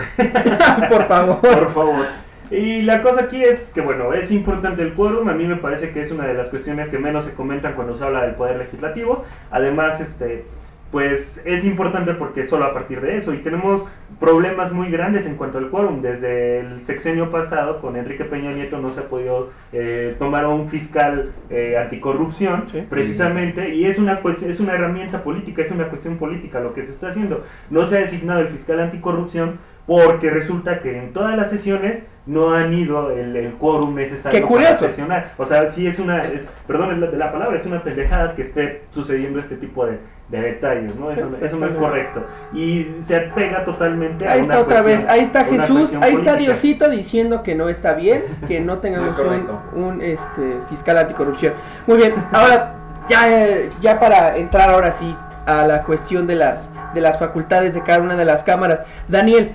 Por 0.89 1.07
favor. 1.07 1.39
Por 1.41 1.72
favor. 1.72 2.05
Y 2.49 2.82
la 2.82 3.01
cosa 3.01 3.22
aquí 3.24 3.41
es 3.41 3.69
que, 3.69 3.80
bueno, 3.82 4.13
es 4.13 4.30
importante 4.32 4.82
el 4.82 4.93
quórum. 4.93 5.30
A 5.30 5.34
mí 5.34 5.45
me 5.45 5.55
parece 5.55 5.91
que 5.91 6.01
es 6.01 6.11
una 6.11 6.26
de 6.28 6.34
las 6.34 6.47
cuestiones 6.49 6.89
que 6.89 6.97
menos 6.97 7.24
se 7.26 7.34
comentan 7.34 7.74
cuando 7.74 7.95
se 7.95 8.03
habla 8.03 8.24
del 8.24 8.36
poder 8.36 8.57
legislativo. 8.57 9.24
Además, 9.51 10.01
este, 10.01 10.45
pues 10.91 11.41
es 11.45 11.63
importante 11.63 12.13
porque 12.13 12.43
solo 12.45 12.65
a 12.65 12.73
partir 12.73 12.99
de 13.01 13.17
eso. 13.17 13.33
Y 13.33 13.37
tenemos 13.37 13.85
problemas 14.19 14.71
muy 14.71 14.91
grandes 14.91 15.25
en 15.25 15.35
cuanto 15.35 15.57
al 15.57 15.69
quórum. 15.69 16.01
Desde 16.01 16.59
el 16.59 16.83
sexenio 16.83 17.29
pasado, 17.31 17.79
con 17.81 17.95
Enrique 17.95 18.25
Peña 18.25 18.51
Nieto, 18.51 18.77
no 18.77 18.89
se 18.89 18.99
ha 18.99 19.03
podido 19.03 19.49
eh, 19.71 20.15
tomar 20.19 20.43
a 20.43 20.49
un 20.49 20.67
fiscal 20.69 21.31
eh, 21.49 21.77
anticorrupción, 21.77 22.65
Sí. 22.69 22.83
precisamente. 22.89 23.73
Y 23.73 23.85
es 23.85 23.97
una, 23.99 24.19
es 24.45 24.59
una 24.59 24.73
herramienta 24.73 25.23
política, 25.23 25.61
es 25.61 25.71
una 25.71 25.85
cuestión 25.87 26.17
política 26.17 26.59
lo 26.59 26.73
que 26.73 26.83
se 26.85 26.91
está 26.91 27.07
haciendo. 27.07 27.43
No 27.69 27.85
se 27.85 27.97
ha 27.97 27.99
designado 28.01 28.41
el 28.41 28.47
fiscal 28.47 28.79
anticorrupción 28.79 29.59
porque 29.87 30.29
resulta 30.29 30.79
que 30.81 30.97
en 30.97 31.11
todas 31.11 31.35
las 31.35 31.49
sesiones 31.49 32.03
no 32.27 32.53
han 32.53 32.71
ido 32.73 33.09
el, 33.11 33.35
el 33.35 33.53
quórum 33.53 33.95
necesario 33.95 34.39
Qué 34.47 34.53
para 34.53 34.77
sesionar. 34.77 35.33
O 35.37 35.43
sea, 35.45 35.65
sí 35.65 35.87
es 35.87 35.97
una, 35.99 36.25
Es- 36.25 36.47
perdón 36.67 37.01
la, 37.01 37.07
de 37.07 37.17
la 37.17 37.31
palabra, 37.31 37.57
es 37.57 37.65
una 37.65 37.81
pendejada 37.83 38.35
que 38.35 38.43
esté 38.43 38.83
sucediendo 38.91 39.39
este 39.39 39.55
tipo 39.57 39.85
de, 39.87 39.97
de 40.32 40.41
detalles, 40.41 40.95
¿no? 40.95 41.09
Sí, 41.11 41.19
Eso, 41.19 41.45
eso 41.45 41.57
no 41.57 41.65
es 41.67 41.75
correcto. 41.75 42.25
Y 42.53 42.95
se 43.01 43.17
apega 43.17 43.63
totalmente 43.65 44.25
a 44.27 44.32
Ahí 44.32 44.39
una 44.41 44.53
está 44.53 44.59
otra 44.65 44.82
cuestión- 44.82 44.97
vez, 45.01 45.09
ahí 45.11 45.19
está 45.21 45.41
a 45.41 45.43
Jesús, 45.45 45.93
ahí 45.95 46.13
está 46.13 46.32
política. 46.32 46.36
Diosito 46.38 46.89
diciendo 46.89 47.43
que 47.43 47.53
no 47.53 47.67
está 47.69 47.93
bien, 47.93 48.23
que 48.47 48.61
no 48.61 48.77
tengamos 48.79 49.19
un, 49.19 49.84
un, 49.84 50.01
este, 50.01 50.55
fiscal 50.69 50.97
anticorrupción. 50.97 51.53
Muy 51.86 51.97
bien, 51.97 52.13
ahora 52.32 52.75
ya, 53.09 53.29
eh, 53.29 53.69
ya 53.82 53.99
para 53.99 54.38
entrar 54.38 54.69
ahora 54.69 54.91
sí 54.91 55.15
a 55.45 55.65
la 55.67 55.84
cuestión 55.84 56.27
de 56.27 56.36
las, 56.36 56.71
de 56.93 57.01
las 57.01 57.19
facultades 57.19 57.73
de 57.73 57.82
cada 57.84 57.99
una 57.99 58.15
de 58.15 58.23
las 58.25 58.43
cámaras. 58.43 58.84
Daniel, 59.09 59.53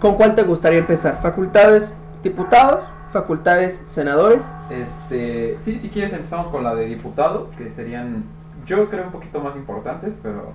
¿con 0.00 0.14
cuál 0.14 0.34
te 0.34 0.42
gustaría 0.42 0.78
empezar? 0.78 1.18
¿Facultades 1.20 1.92
diputados? 2.22 2.80
¿Facultades 3.12 3.82
senadores? 3.86 4.50
Este, 4.70 5.56
sí, 5.60 5.78
si 5.80 5.88
quieres 5.88 6.12
empezamos 6.12 6.48
con 6.48 6.62
la 6.62 6.74
de 6.74 6.86
diputados, 6.86 7.48
que 7.58 7.70
serían, 7.72 8.24
yo 8.68 8.88
creo 8.88 9.04
un 9.06 9.12
poquito 9.12 9.40
más 9.40 9.56
importantes, 9.56 10.12
pero 10.22 10.52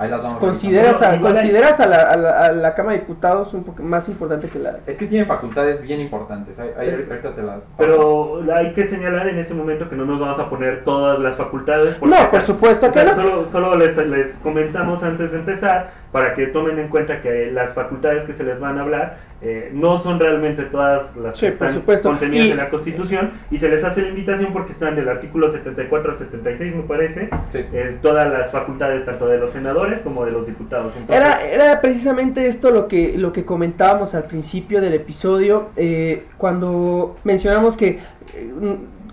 ahí 0.00 0.10
las 0.10 0.22
vamos 0.22 0.38
¿Consideras, 0.38 1.00
a, 1.02 1.10
hay- 1.12 1.20
¿consideras 1.20 1.78
a, 1.78 1.86
la, 1.86 2.10
a, 2.10 2.16
la, 2.16 2.44
a 2.46 2.52
la 2.52 2.74
Cámara 2.74 2.94
de 2.94 3.00
Diputados 3.00 3.52
un 3.54 3.64
poco 3.64 3.82
más 3.82 4.08
importante 4.08 4.48
que 4.48 4.58
la... 4.58 4.78
Es 4.86 4.96
que 4.96 5.06
tienen 5.06 5.28
facultades 5.28 5.82
bien 5.82 6.00
importantes, 6.00 6.58
ahí, 6.58 6.70
ahí 6.78 6.90
ahorita 6.90 7.34
te 7.34 7.42
las... 7.42 7.62
Pero 7.78 8.42
hay 8.56 8.72
que 8.72 8.84
señalar 8.84 9.28
en 9.28 9.38
ese 9.38 9.54
momento 9.54 9.88
que 9.88 9.96
no 9.96 10.04
nos 10.06 10.18
vamos 10.18 10.38
a 10.38 10.48
poner 10.48 10.82
todas 10.84 11.18
las 11.18 11.36
facultades. 11.36 11.94
porque- 11.96 12.14
No, 12.14 12.30
por 12.30 12.40
supuesto 12.42 12.86
O 12.86 12.92
sea, 12.92 13.04
que 13.04 13.10
no. 13.10 13.14
solo, 13.14 13.48
solo 13.48 13.76
les, 13.76 13.96
les 13.98 14.38
comentamos 14.38 15.02
antes 15.02 15.32
de 15.32 15.38
empezar 15.38 15.90
para 16.12 16.34
que 16.34 16.46
tomen 16.48 16.78
en 16.78 16.88
cuenta 16.88 17.20
que 17.22 17.50
las 17.52 17.72
facultades 17.72 18.24
que 18.24 18.32
se 18.32 18.42
les 18.42 18.58
van 18.58 18.78
a 18.78 18.82
hablar 18.82 19.16
eh, 19.42 19.70
no 19.72 19.96
son 19.96 20.18
realmente 20.20 20.64
todas 20.64 21.16
las 21.16 21.34
Sí, 21.34 21.46
que 21.46 21.52
están 21.52 21.72
supuesto. 21.72 22.08
contenidas 22.10 22.46
Y- 22.46 22.50
en 22.50 22.56
la 22.58 22.68
Constitución 22.68 23.30
y 23.50 23.58
se 23.58 23.68
les 23.70 23.84
hace 23.84 24.02
la 24.02 24.08
invitación 24.08 24.52
porque 24.52 24.72
están 24.72 24.96
del 24.96 25.08
artículo 25.08 25.50
74 25.50 26.12
al 26.12 26.18
76 26.18 26.74
me 26.74 26.82
parece 26.82 27.30
Sí. 27.52 27.64
eh, 27.72 27.96
todas 28.02 28.30
las 28.30 28.50
facultades 28.50 29.04
tanto 29.06 29.26
de 29.28 29.38
los 29.38 29.52
senadores 29.52 29.89
como 29.98 30.24
de 30.24 30.30
los 30.30 30.46
diputados. 30.46 30.94
Entonces, 30.96 31.16
Era, 31.16 31.44
era 31.44 31.80
precisamente 31.80 32.46
esto 32.46 32.70
lo 32.70 32.86
que, 32.86 33.18
lo 33.18 33.32
que 33.32 33.44
comentábamos 33.44 34.14
al 34.14 34.24
principio 34.24 34.80
del 34.80 34.94
episodio, 34.94 35.70
eh, 35.76 36.26
cuando 36.38 37.16
mencionamos 37.24 37.76
que 37.76 37.98
eh, 38.34 38.54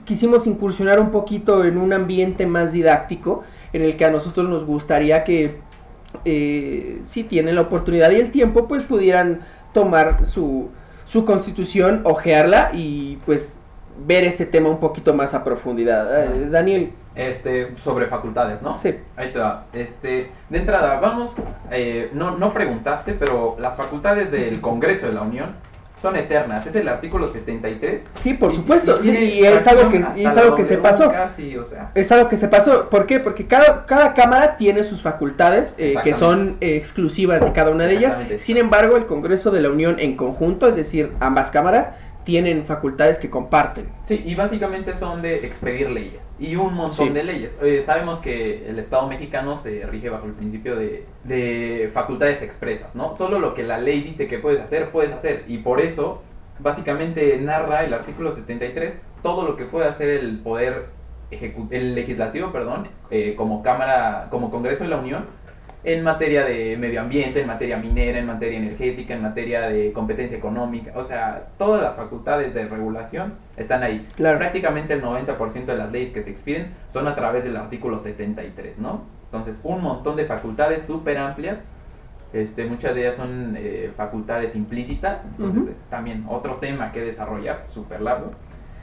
quisimos 0.05 0.45
incursionar 0.45 0.99
un 0.99 1.09
poquito 1.09 1.65
en 1.65 1.77
un 1.77 1.91
ambiente 1.91 2.45
más 2.45 2.71
didáctico, 2.71 3.43
en 3.73 3.81
el 3.81 3.97
que 3.97 4.05
a 4.05 4.11
nosotros 4.11 4.47
nos 4.47 4.65
gustaría 4.65 5.23
que, 5.23 5.57
eh, 6.23 6.99
si 7.01 7.23
tienen 7.23 7.55
la 7.55 7.61
oportunidad 7.61 8.11
y 8.11 8.15
el 8.15 8.31
tiempo, 8.31 8.67
pues 8.67 8.83
pudieran 8.83 9.41
tomar 9.73 10.25
su, 10.25 10.69
su 11.05 11.25
constitución, 11.25 12.01
ojearla 12.03 12.71
y 12.73 13.17
pues 13.25 13.59
ver 14.05 14.23
este 14.23 14.45
tema 14.45 14.69
un 14.69 14.79
poquito 14.79 15.13
más 15.13 15.33
a 15.33 15.43
profundidad. 15.43 16.23
Eh, 16.23 16.49
Daniel, 16.49 16.91
Este, 17.17 17.75
sobre 17.83 18.05
facultades, 18.07 18.61
¿no? 18.61 18.77
sí. 18.77 18.95
Ahí 19.15 19.31
te 19.33 19.39
va. 19.39 19.65
Este, 19.73 20.29
de 20.49 20.57
entrada, 20.57 20.99
vamos, 20.99 21.31
eh, 21.71 22.09
no, 22.13 22.37
no 22.37 22.53
preguntaste, 22.53 23.13
pero 23.13 23.55
las 23.59 23.75
facultades 23.75 24.31
del 24.31 24.61
Congreso 24.61 25.07
de 25.07 25.13
la 25.13 25.21
Unión 25.23 25.55
son 25.99 26.15
eternas. 26.15 26.63
Es 26.67 26.75
el 26.75 26.87
artículo 26.87 27.27
73. 27.27 28.03
Sí, 28.21 28.35
por 28.35 28.51
Y- 28.51 28.55
supuesto, 28.55 28.99
y 28.99 29.01
tiene 29.01 29.17
sí, 29.19 29.25
y 29.39 29.45
es 29.45 29.65
algo 29.65 29.89
que, 29.89 30.05
y 30.15 30.25
es 30.27 30.37
algo 30.37 30.55
que 30.55 30.63
se 30.63 30.77
pasó. 30.77 31.11
Casi, 31.11 31.57
o 31.57 31.65
sea. 31.65 31.89
Es 31.95 32.11
algo 32.11 32.29
que 32.29 32.37
se 32.37 32.47
pasó. 32.47 32.87
¿Por 32.91 33.07
qué? 33.07 33.19
Porque 33.19 33.47
cada, 33.47 33.87
cada 33.87 34.13
cámara 34.13 34.57
tiene 34.57 34.83
sus 34.83 35.01
facultades 35.01 35.73
eh, 35.79 35.95
que 36.03 36.13
son 36.13 36.57
eh, 36.61 36.75
exclusivas 36.75 37.41
de 37.43 37.51
cada 37.51 37.71
una 37.71 37.85
de 37.85 37.93
ellas. 37.97 38.15
Sin 38.37 38.57
embargo, 38.57 38.95
el 38.95 39.07
Congreso 39.07 39.49
de 39.49 39.61
la 39.61 39.71
Unión 39.71 39.95
en 39.99 40.15
conjunto, 40.15 40.67
es 40.67 40.75
decir, 40.75 41.13
ambas 41.19 41.49
cámaras, 41.49 41.89
tienen 42.27 42.65
facultades 42.65 43.19
que 43.19 43.29
comparten. 43.29 43.87
Sí, 44.03 44.21
y 44.25 44.35
básicamente 44.35 44.97
son 44.97 45.21
de 45.21 45.45
expedir 45.45 45.89
leyes 45.89 46.19
y 46.37 46.57
un 46.57 46.73
montón 46.73 47.07
Sí. 47.07 47.13
de 47.13 47.23
leyes. 47.23 47.57
Eh, 47.61 47.81
sabemos 47.85 48.19
que 48.19 48.69
el 48.69 48.79
Estado 48.79 49.07
mexicano 49.07 49.55
se 49.55 49.85
rige 49.85 50.09
bajo 50.09 50.25
el 50.25 50.33
principio 50.33 50.75
de, 50.75 51.05
de 51.23 51.89
facultades 51.93 52.41
expresas, 52.41 52.93
¿no? 52.95 53.13
Solo 53.13 53.39
lo 53.39 53.53
que 53.53 53.63
la 53.63 53.77
ley 53.77 54.01
dice 54.01 54.27
que 54.27 54.39
puedes 54.39 54.59
hacer, 54.59 54.89
puedes 54.89 55.13
hacer. 55.13 55.45
Y 55.47 55.59
por 55.59 55.79
eso, 55.79 56.21
básicamente 56.59 57.37
narra 57.37 57.85
el 57.85 57.93
artículo 57.93 58.33
73 58.33 58.97
todo 59.23 59.43
lo 59.47 59.55
que 59.55 59.63
puede 59.63 59.87
hacer 59.87 60.09
el 60.09 60.39
poder 60.39 60.87
el 61.71 61.95
legislativo, 61.95 62.51
perdón, 62.51 62.87
eh, 63.09 63.35
como 63.37 63.63
Cámara, 63.63 64.27
como 64.31 64.51
Congreso 64.51 64.83
de 64.83 64.89
la 64.89 64.97
Unión, 64.97 65.27
en 65.87 66.03
materia 66.03 66.43
de 66.43 66.75
medio 66.75 66.99
ambiente, 66.99 67.39
en 67.39 67.47
materia 67.47 67.77
minera, 67.77 68.19
en 68.19 68.25
materia 68.25 68.57
energética, 68.57 69.13
en 69.13 69.21
materia 69.21 69.69
de 69.69 69.93
competencia 69.93 70.37
económica. 70.37 70.91
O 70.95 71.05
sea, 71.05 71.47
todas 71.57 71.81
las 71.81 71.95
facultades 71.95 72.53
de 72.53 72.67
regulación 72.67 73.35
están 73.55 73.83
ahí. 73.83 74.05
Claro. 74.17 74.37
Prácticamente 74.37 74.95
el 74.95 75.01
90% 75.01 75.63
de 75.63 75.77
las 75.77 75.89
leyes 75.93 76.11
que 76.11 76.23
se 76.23 76.29
expiden 76.29 76.73
son 76.91 77.07
a 77.07 77.15
través 77.15 77.45
del 77.45 77.55
artículo 77.55 77.99
73, 77.99 78.77
¿no? 78.79 79.03
Entonces, 79.31 79.61
un 79.63 79.81
montón 79.81 80.17
de 80.17 80.25
facultades 80.25 80.85
súper 80.85 81.17
amplias. 81.19 81.63
Este, 82.33 82.65
muchas 82.65 82.93
de 82.93 83.03
ellas 83.03 83.15
son 83.15 83.55
eh, 83.57 83.89
facultades 83.95 84.57
implícitas. 84.57 85.21
Entonces, 85.23 85.63
Ujú. 85.63 85.71
eh, 85.71 85.75
también 85.89 86.25
otro 86.27 86.55
tema 86.55 86.91
que 86.91 86.99
desarrollar, 86.99 87.65
súper 87.65 88.01
largo. 88.01 88.31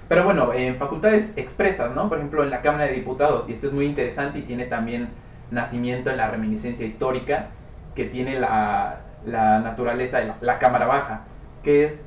Pero 0.08 0.24
bueno, 0.24 0.54
en 0.54 0.76
facultades 0.76 1.34
expresas, 1.36 1.94
¿no? 1.94 2.08
Por 2.08 2.16
ejemplo, 2.16 2.42
en 2.44 2.48
la 2.48 2.62
Cámara 2.62 2.86
de 2.86 2.92
Diputados, 2.92 3.46
y 3.50 3.52
esto 3.52 3.66
es 3.66 3.74
muy 3.74 3.84
interesante 3.84 4.38
y 4.38 4.42
tiene 4.42 4.64
también 4.64 5.08
nacimiento 5.50 6.10
en 6.10 6.16
la 6.16 6.28
reminiscencia 6.28 6.86
histórica 6.86 7.48
que 7.94 8.04
tiene 8.04 8.38
la, 8.40 9.00
la 9.24 9.60
naturaleza 9.60 10.18
de 10.18 10.26
la, 10.26 10.36
la 10.40 10.58
Cámara 10.58 10.86
Baja, 10.86 11.20
que 11.62 11.84
es 11.84 12.04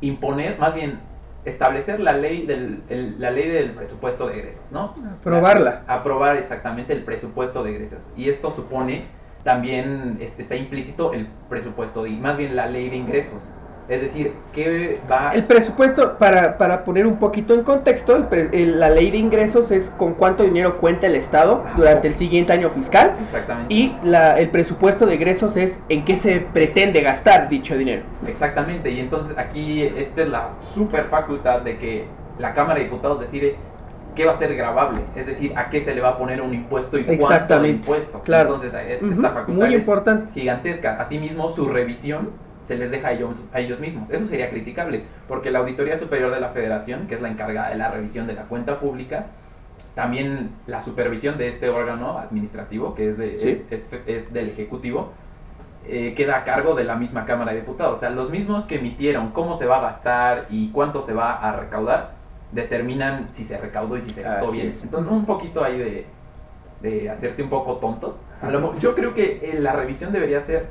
imponer, 0.00 0.58
más 0.58 0.74
bien 0.74 1.00
establecer 1.44 2.00
la 2.00 2.12
ley 2.12 2.46
del, 2.46 2.82
el- 2.88 3.20
la 3.20 3.30
ley 3.30 3.48
del 3.48 3.72
presupuesto 3.72 4.26
de 4.28 4.38
egresos, 4.38 4.70
¿no? 4.72 4.94
Aprobarla. 5.20 5.82
Aprobar 5.86 6.36
exactamente 6.36 6.92
el 6.92 7.02
presupuesto 7.02 7.62
de 7.62 7.74
egresos. 7.74 8.02
Y 8.16 8.28
esto 8.28 8.50
supone 8.50 9.06
también, 9.42 10.18
está 10.20 10.56
implícito 10.56 11.12
el 11.12 11.26
presupuesto, 11.50 12.04
de, 12.04 12.10
más 12.10 12.36
bien 12.38 12.56
la 12.56 12.66
ley 12.66 12.88
de 12.88 12.96
ingresos. 12.96 13.42
Es 13.86 14.00
decir, 14.00 14.32
que 14.54 14.98
va... 15.10 15.32
El 15.34 15.44
presupuesto, 15.44 16.16
para, 16.16 16.56
para 16.56 16.84
poner 16.84 17.06
un 17.06 17.16
poquito 17.18 17.52
en 17.52 17.62
contexto, 17.64 18.16
el 18.16 18.24
pre- 18.24 18.48
el- 18.52 18.80
la 18.80 18.88
ley 18.88 19.10
de 19.10 19.18
ingresos 19.18 19.70
es 19.70 19.90
con 19.90 20.14
cuánto 20.14 20.42
dinero 20.42 20.78
cuenta 20.78 21.06
el 21.06 21.14
Estado 21.14 21.64
durante 21.76 22.08
el 22.08 22.14
siguiente 22.14 22.54
año 22.54 22.70
fiscal 22.70 23.14
Exactamente. 23.26 23.74
y 23.74 23.94
la- 24.02 24.38
el 24.40 24.48
presupuesto 24.48 25.04
de 25.04 25.14
egresos 25.14 25.58
es 25.58 25.82
en 25.90 26.04
qué 26.06 26.16
se 26.16 26.40
pretende 26.40 27.02
gastar 27.02 27.50
dicho 27.50 27.76
dinero. 27.76 28.02
Exactamente, 28.26 28.90
y 28.90 29.00
entonces 29.00 29.36
aquí 29.36 29.82
esta 29.82 30.22
es 30.22 30.28
la 30.28 30.48
super 30.74 31.04
facultad 31.10 31.60
de 31.60 31.76
que 31.76 32.06
la 32.38 32.54
Cámara 32.54 32.78
de 32.78 32.86
Diputados 32.86 33.20
decide 33.20 33.56
qué 34.14 34.24
va 34.24 34.32
a 34.32 34.38
ser 34.38 34.54
grabable, 34.56 35.00
es 35.14 35.26
decir, 35.26 35.52
a 35.58 35.68
qué 35.68 35.82
se 35.82 35.94
le 35.94 36.00
va 36.00 36.10
a 36.10 36.18
poner 36.18 36.40
un 36.40 36.54
impuesto 36.54 36.98
y 36.98 37.04
cuánto 37.04 37.66
impuesto. 37.66 38.20
claro. 38.20 38.54
Entonces, 38.54 38.72
es- 38.88 39.02
Ujú, 39.02 39.12
esta 39.12 39.28
facultad 39.30 39.66
Muy 39.66 39.74
es 39.74 39.80
importante. 39.80 40.32
gigantesca. 40.32 40.96
Asimismo, 41.00 41.50
su 41.50 41.68
revisión 41.68 42.30
se 42.64 42.76
les 42.76 42.90
deja 42.90 43.08
a 43.08 43.12
ellos, 43.12 43.36
a 43.52 43.60
ellos 43.60 43.78
mismos. 43.80 44.10
Eso 44.10 44.26
sería 44.26 44.50
criticable, 44.50 45.04
porque 45.28 45.50
la 45.50 45.60
Auditoría 45.60 45.98
Superior 45.98 46.32
de 46.32 46.40
la 46.40 46.48
Federación, 46.48 47.06
que 47.06 47.14
es 47.14 47.20
la 47.22 47.28
encargada 47.30 47.68
de 47.70 47.76
la 47.76 47.90
revisión 47.90 48.26
de 48.26 48.32
la 48.34 48.42
cuenta 48.44 48.80
pública, 48.80 49.26
también 49.94 50.50
la 50.66 50.80
supervisión 50.80 51.38
de 51.38 51.48
este 51.48 51.68
órgano 51.68 52.18
administrativo, 52.18 52.94
que 52.94 53.10
es, 53.10 53.18
de- 53.18 53.32
Sí. 53.32 53.50
es, 53.70 53.86
es- 53.92 54.00
es 54.06 54.32
del 54.32 54.48
Ejecutivo, 54.48 55.12
eh, 55.86 56.14
queda 56.16 56.38
a 56.38 56.44
cargo 56.44 56.74
de 56.74 56.84
la 56.84 56.96
misma 56.96 57.26
Cámara 57.26 57.52
de 57.52 57.58
Diputados. 57.60 57.98
O 57.98 58.00
sea, 58.00 58.10
los 58.10 58.30
mismos 58.30 58.64
que 58.64 58.76
emitieron 58.76 59.30
cómo 59.30 59.54
se 59.56 59.66
va 59.66 59.78
a 59.78 59.82
gastar 59.82 60.46
y 60.50 60.70
cuánto 60.70 61.02
se 61.02 61.12
va 61.12 61.34
a 61.34 61.52
recaudar, 61.56 62.12
determinan 62.52 63.26
si 63.30 63.44
se 63.44 63.58
recaudó 63.58 63.96
y 63.96 64.00
si 64.00 64.10
se 64.10 64.22
gastó 64.22 64.46
Así 64.46 64.56
bien. 64.58 64.68
es. 64.70 64.82
Entonces, 64.82 65.12
un 65.12 65.26
poquito 65.26 65.62
ahí 65.62 65.78
de, 65.78 66.06
de 66.80 67.10
hacerse 67.10 67.42
un 67.42 67.50
poco 67.50 67.74
tontos. 67.76 68.18
Yo 68.80 68.94
creo 68.94 69.12
que 69.14 69.40
eh, 69.42 69.60
la 69.60 69.72
revisión 69.72 70.12
debería 70.12 70.40
ser 70.40 70.66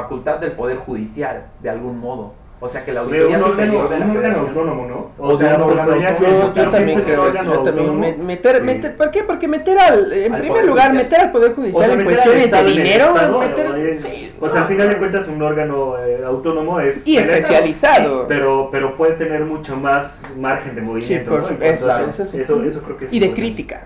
facultad 0.00 0.36
del 0.40 0.52
Poder 0.52 0.76
Judicial, 0.76 1.44
de 1.62 1.70
algún 1.70 1.98
modo. 1.98 2.34
O 2.60 2.68
sea, 2.68 2.84
que 2.84 2.92
la 2.92 3.02
De 3.04 3.06
Auditoría 3.18 3.36
un 3.38 3.44
órgano, 3.44 3.88
de 3.88 3.98
la 3.98 4.06
un 4.06 4.16
órgano 4.16 4.40
autónomo, 4.40 4.86
¿no? 4.86 5.10
O 5.18 5.36
de 5.36 5.44
órgano 5.46 5.84
podría 5.84 6.12
ser- 6.12 6.28
autónomo. 6.28 6.54
Yo, 6.54 6.70
también 6.70 7.00
creo 7.02 7.14
eso. 7.14 7.22
órgano 7.22 7.50
Yo 7.54 7.62
también 7.62 7.86
autónomo, 7.88 8.00
me- 8.00 8.16
meter, 8.24 8.56
sí. 8.56 8.62
meter, 8.62 8.96
¿por 8.96 9.10
qué? 9.10 9.22
Porque 9.24 9.48
meter 9.48 9.78
al, 9.78 10.12
en 10.12 10.34
Al 10.34 10.40
primer 10.40 10.66
lugar, 10.66 10.86
Judicial. 10.90 11.04
meter 11.04 11.20
al 11.20 11.32
Poder 11.32 11.50
O 11.50 11.54
Judicial 11.54 11.84
sea, 11.84 11.94
en 11.94 12.04
cuestiones 12.04 12.50
de 12.50 12.64
dinero, 12.64 13.04
Estado, 13.06 13.40
meter- 13.40 13.70
o 13.70 13.76
es- 13.76 14.02
sí, 14.02 14.32
O 14.40 14.48
sea, 14.50 14.62
al 14.62 14.68
final 14.68 14.88
de 14.88 14.96
cuentas 14.98 15.28
un 15.28 15.42
órgano 15.42 15.98
eh, 15.98 16.22
autónomo 16.26 16.80
es... 16.80 17.06
Y 17.06 17.16
especializado. 17.18 18.20
Sí, 18.20 18.24
pero, 18.28 18.68
pero 18.70 18.96
puede 18.96 19.12
tener 19.14 19.44
mucho 19.44 19.76
más 19.76 20.22
margen 20.38 20.74
de 20.74 20.80
movimiento. 20.82 21.30
por 21.30 21.40
¿no? 21.42 21.48
Supuesto, 21.48 21.90
eso 22.08 22.26
sí. 22.26 22.40
eso, 22.40 22.62
eso 22.62 22.82
creo 22.82 22.96
que 22.98 23.04
es 23.06 23.12
y 23.12 23.18
de 23.20 23.32
crítica. 23.34 23.82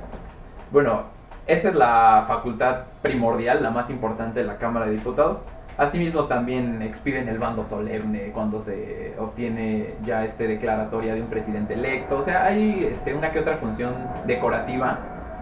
Bueno, 0.70 1.02
esa 1.48 1.68
es 1.70 1.74
la 1.74 2.24
facultad 2.28 2.82
primordial, 3.02 3.62
la 3.64 3.70
más 3.70 3.90
importante 3.90 4.40
de 4.40 4.46
la 4.46 4.58
Cámara 4.58 4.86
de 4.86 4.92
Diputados. 4.92 5.38
Asimismo 5.80 6.24
también 6.26 6.82
expiden 6.82 7.26
el 7.30 7.38
bando 7.38 7.64
solemne 7.64 8.32
cuando 8.34 8.60
se 8.60 9.14
obtiene 9.18 9.94
ya 10.04 10.26
este 10.26 10.46
declaratoria 10.46 11.14
de 11.14 11.22
un 11.22 11.28
presidente 11.28 11.72
electo. 11.72 12.18
O 12.18 12.22
sea, 12.22 12.44
hay 12.44 12.86
este, 12.92 13.14
una 13.14 13.30
que 13.30 13.38
otra 13.38 13.56
función 13.56 13.94
decorativa. 14.26 14.98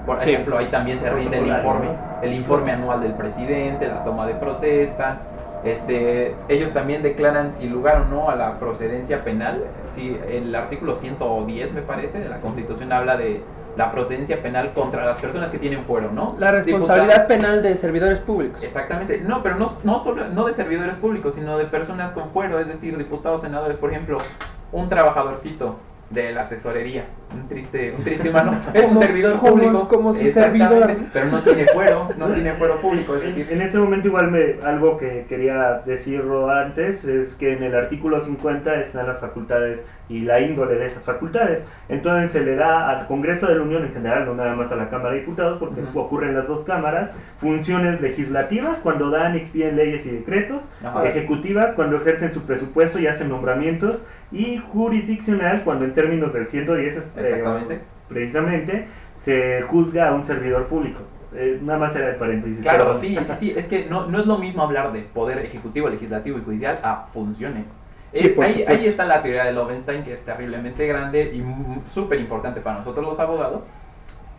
Por 0.07 0.21
Sí. 0.23 0.31
ejemplo, 0.31 0.57
ahí 0.57 0.67
también 0.67 1.01
se 1.01 1.11
rinde 1.11 1.39
el 1.39 1.49
informe, 1.49 1.89
el 2.23 2.33
informe 2.35 2.71
anual 2.71 3.01
del 3.03 3.15
presidente, 3.15 3.89
la 3.89 4.05
toma 4.05 4.29
de 4.29 4.35
protesta. 4.35 5.19
Este, 5.65 6.37
ellos 6.49 6.73
también 6.73 7.03
declaran 7.03 7.51
si 7.51 7.69
lugar 7.69 8.03
o 8.03 8.05
no 8.05 8.31
a 8.31 8.37
la 8.37 8.61
procedencia 8.61 9.25
penal. 9.25 9.65
Si 9.91 10.17
el 10.31 10.55
artículo 10.55 10.95
110 10.95 11.73
me 11.73 11.83
parece 11.83 12.21
de 12.21 12.29
la 12.29 12.41
Constitución 12.41 12.93
habla 12.93 13.17
de 13.17 13.43
la 13.79 13.93
procedencia 13.93 14.43
penal 14.43 14.73
contra 14.73 15.07
las 15.07 15.19
personas 15.19 15.51
que 15.51 15.59
tienen 15.59 15.85
fuero, 15.85 16.11
¿no? 16.11 16.35
La 16.37 16.51
responsabilidad 16.51 17.29
penal 17.29 17.63
de 17.63 17.77
servidores 17.77 18.19
públicos. 18.19 18.61
Exactamente, 18.65 19.21
no, 19.21 19.41
pero 19.45 19.55
no, 19.55 19.73
no 19.85 20.03
solo 20.03 20.27
no 20.31 20.47
de 20.47 20.55
servidores 20.55 20.97
públicos, 20.97 21.35
sino 21.37 21.57
de 21.57 21.65
personas 21.65 22.11
con 22.11 22.31
fuero, 22.31 22.59
es 22.59 22.67
decir, 22.67 22.99
diputados, 22.99 23.43
senadores, 23.43 23.77
por 23.77 23.93
ejemplo, 23.93 24.19
un 24.73 24.89
trabajadorcito 24.89 25.77
de 26.11 26.33
la 26.33 26.49
tesorería, 26.49 27.05
un 27.35 27.49
triste, 27.49 27.95
un 27.97 28.05
triste 28.05 28.31
humano, 28.31 28.59
es 28.75 28.89
un 28.89 28.99
servidor 28.99 29.39
público, 29.39 29.89
como 29.89 30.15
su 30.15 30.27
servidor. 30.29 30.97
pero 31.13 31.27
no 31.27 31.43
tiene 31.43 31.67
fuero, 31.67 32.09
no 32.17 32.27
tiene 32.35 32.55
fuero 32.55 32.81
público, 32.81 33.17
es 33.17 33.23
En, 33.23 33.29
decir, 33.29 33.47
en 33.51 33.63
ese 33.63 33.79
momento 33.79 34.09
igual 34.09 34.31
me, 34.31 34.57
algo 34.65 34.99
que 34.99 35.27
quería 35.29 35.83
decirlo 35.85 36.51
antes 36.51 37.05
es 37.05 37.35
que 37.35 37.53
en 37.53 37.63
el 37.63 37.75
artículo 37.75 38.19
50 38.21 38.81
están 38.81 39.07
las 39.07 39.21
facultades 39.21 39.85
y 40.09 40.21
la 40.21 40.41
índole 40.41 40.77
de 40.77 40.87
esas 40.87 41.03
facultades. 41.03 41.63
Entonces 41.89 42.31
se 42.31 42.41
le 42.41 42.57
da 42.57 42.89
al 42.89 43.07
Congreso 43.07 43.47
de 43.47 43.57
la 43.57 43.63
Unión 43.63 43.85
en 43.85 43.93
general, 43.93 44.25
no 44.25 44.35
nada 44.35 44.55
más 44.55 44.73
a 44.73 44.77
la 44.77 44.89
Cámara 44.89 45.11
de 45.13 45.21
Diputados, 45.21 45.59
porque 45.59 45.83
Ujú. 45.83 46.01
ocurren 46.01 46.35
las 46.35 46.49
dos 46.49 46.65
cámaras, 46.65 47.11
funciones 47.39 48.01
legislativas 48.01 48.79
cuando 48.81 49.11
dan 49.11 49.35
y 49.35 49.39
expiden 49.39 49.77
leyes 49.77 50.07
y 50.07 50.11
decretos, 50.11 50.71
ejecutivas 51.05 51.75
cuando 51.75 51.97
ejercen 51.99 52.33
su 52.33 52.43
presupuesto 52.45 52.99
y 52.99 53.07
hacen 53.07 53.29
nombramientos, 53.29 54.03
y 54.31 54.59
jurisdiccional 54.59 55.63
cuando 55.63 55.85
en 55.87 55.95
términos 55.95 56.35
del 56.35 56.47
110 56.47 56.97
eh, 56.97 57.03
Exactamente. 57.27 57.81
precisamente 58.09 58.87
se 59.15 59.63
juzga 59.63 60.09
a 60.09 60.15
un 60.15 60.25
servidor 60.25 60.67
público. 60.69 61.01
Eh, 61.35 61.59
nada 61.63 61.79
más 61.79 61.95
era 61.95 62.09
el 62.09 62.17
paréntesis. 62.17 62.61
Claro, 62.63 62.85
pero- 62.87 63.01
sí, 63.01 63.17
sí, 63.27 63.33
sí, 63.39 63.55
es 63.57 63.67
que 63.67 63.87
no, 63.87 64.07
no 64.07 64.21
es 64.21 64.27
lo 64.27 64.39
mismo 64.39 64.63
hablar 64.63 64.93
de 64.93 65.01
poder 65.03 65.39
ejecutivo, 65.39 65.89
legislativo 65.89 66.39
y 66.39 66.43
judicial 66.43 66.79
a 66.83 67.07
funciones. 67.13 67.65
Sí, 68.15 68.29
Eh, 68.29 68.31
por 68.31 68.47
ahí, 68.47 68.65
ahí 68.67 68.87
está 68.87 69.05
la 69.05 69.23
teoría 69.23 69.45
de 69.45 69.53
Lovenstein, 69.53 70.03
que 70.05 70.15
es 70.15 70.25
terriblemente 70.25 70.87
grande 70.87 71.25
y 71.35 71.45
súper 71.91 72.19
importante 72.19 72.63
para 72.63 72.79
nosotros 72.79 73.05
los 73.05 73.21
abogados, 73.21 73.65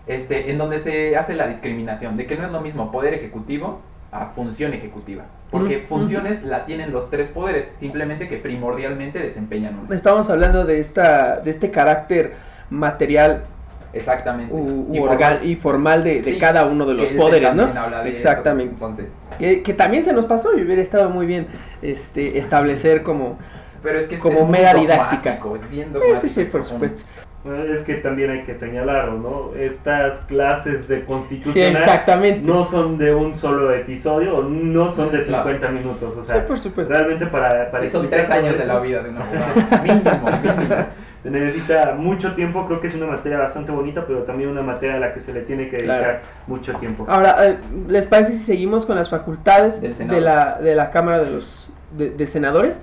este, 0.08 0.50
en 0.50 0.58
donde 0.58 0.80
se 0.80 1.16
hace 1.16 1.36
la 1.36 1.46
discriminación, 1.48 2.16
de 2.16 2.26
que 2.26 2.36
no 2.36 2.46
es 2.48 2.52
lo 2.52 2.62
mismo 2.62 2.92
poder 2.92 3.14
ejecutivo 3.14 3.82
a 4.12 4.28
función 4.28 4.74
ejecutiva. 4.74 5.26
Porque 5.52 5.86
funciones 5.88 6.44
la 6.44 6.66
tienen 6.66 6.92
los 6.92 7.12
tres 7.12 7.28
poderes, 7.28 7.70
simplemente 7.78 8.28
que 8.28 8.38
primordialmente 8.38 9.20
desempeñan 9.20 9.78
una. 9.78 9.96
Estamos 9.96 10.30
hablando 10.32 10.66
de 10.66 10.80
esta 10.80 11.40
de 11.40 11.52
este 11.52 11.70
carácter 11.70 12.34
material 12.70 13.44
Exactamente. 13.94 14.54
u, 14.54 14.86
u 14.90 14.96
Y 14.96 15.00
formal. 15.00 15.40
y 15.44 15.56
formal 15.56 16.04
de, 16.04 16.22
de 16.22 16.34
Sí, 16.34 16.40
cada 16.40 16.66
uno 16.66 16.86
de 16.86 16.94
los 16.94 17.10
poderes, 17.12 17.56
¿no? 17.56 17.66
de 17.68 17.72
eso, 17.72 18.04
Exactamente. 18.06 18.74
entonces, 18.74 19.06
Que, 19.40 19.64
que 19.64 19.74
también 19.74 20.04
se 20.04 20.14
nos 20.14 20.26
pasó 20.26 20.56
y 20.58 20.62
hubiera 20.62 20.82
estado 20.82 21.10
muy 21.10 21.26
bien 21.26 21.48
este 21.82 22.38
establecer 22.38 23.04
como 23.04 23.38
pero 23.82 23.98
es 24.00 24.08
que 24.08 24.16
es, 24.16 24.22
Como 24.22 24.40
es 24.40 24.48
mera 24.50 24.74
didáctica. 24.74 25.40
Es 25.56 25.70
bien 25.72 25.94
Sí, 25.94 26.28
sí, 26.28 26.28
sí, 26.28 26.44
por 26.46 26.66
supuesto. 26.66 27.04
Es 27.72 27.84
que 27.84 27.96
también 27.96 28.30
hay 28.32 28.44
que 28.44 28.60
señalarlo, 28.60 29.14
¿no? 29.18 29.56
Estas 29.58 30.16
clases 30.28 30.90
de 30.90 30.98
Sí, 31.00 31.04
constitucional 31.06 31.78
exactamente. 31.78 32.42
no 32.46 32.66
son 32.66 32.98
de 32.98 33.16
un 33.16 33.34
solo 33.34 33.74
episodio, 33.74 34.44
no 34.44 34.94
son 34.94 35.14
de 35.14 35.22
Claro. 35.22 35.44
50 35.50 35.70
minutos, 35.70 36.18
o 36.18 36.22
Sí, 36.22 36.28
sea, 36.28 36.46
por 36.46 36.60
supuesto. 36.60 36.94
realmente 36.94 37.26
para, 37.28 37.72
para 37.72 37.86
Sí, 37.86 37.92
son 37.92 38.04
explicar 38.06 38.28
tres 38.28 38.38
años 38.40 38.58
de 38.58 38.64
eso, 38.66 38.74
la 38.74 38.80
vida 38.82 39.02
de 39.02 39.10
un 39.12 39.18
abogado. 39.18 39.84
mínimo, 39.84 40.30
mínimo. 40.44 40.76
Se 41.22 41.30
necesita 41.30 41.96
mucho 41.98 42.34
tiempo, 42.34 42.66
creo 42.66 42.80
que 42.80 42.88
es 42.88 42.96
una 42.96 43.06
materia 43.08 43.38
bastante 43.40 43.72
bonita, 43.72 44.06
pero 44.08 44.24
también 44.24 44.50
una 44.50 44.62
materia 44.62 44.96
a 44.96 45.00
la 45.00 45.14
que 45.14 45.20
se 45.20 45.34
le 45.34 45.42
tiene 45.42 45.68
que 45.70 45.78
dedicar 45.78 46.00
Claro. 46.00 46.20
mucho 46.48 46.74
tiempo. 46.76 47.06
Ahora, 47.10 47.46
eh, 47.46 47.58
¿les 47.88 48.06
parece 48.06 48.34
si 48.34 48.40
seguimos 48.44 48.86
con 48.86 48.96
las 48.96 49.10
facultades 49.10 49.82
de 49.82 50.22
la, 50.22 50.60
de 50.60 50.76
la 50.76 50.92
Cámara 50.92 51.20
de 51.20 51.30
los 51.32 51.70
de, 51.92 52.12
de 52.12 52.26
Senadores? 52.28 52.82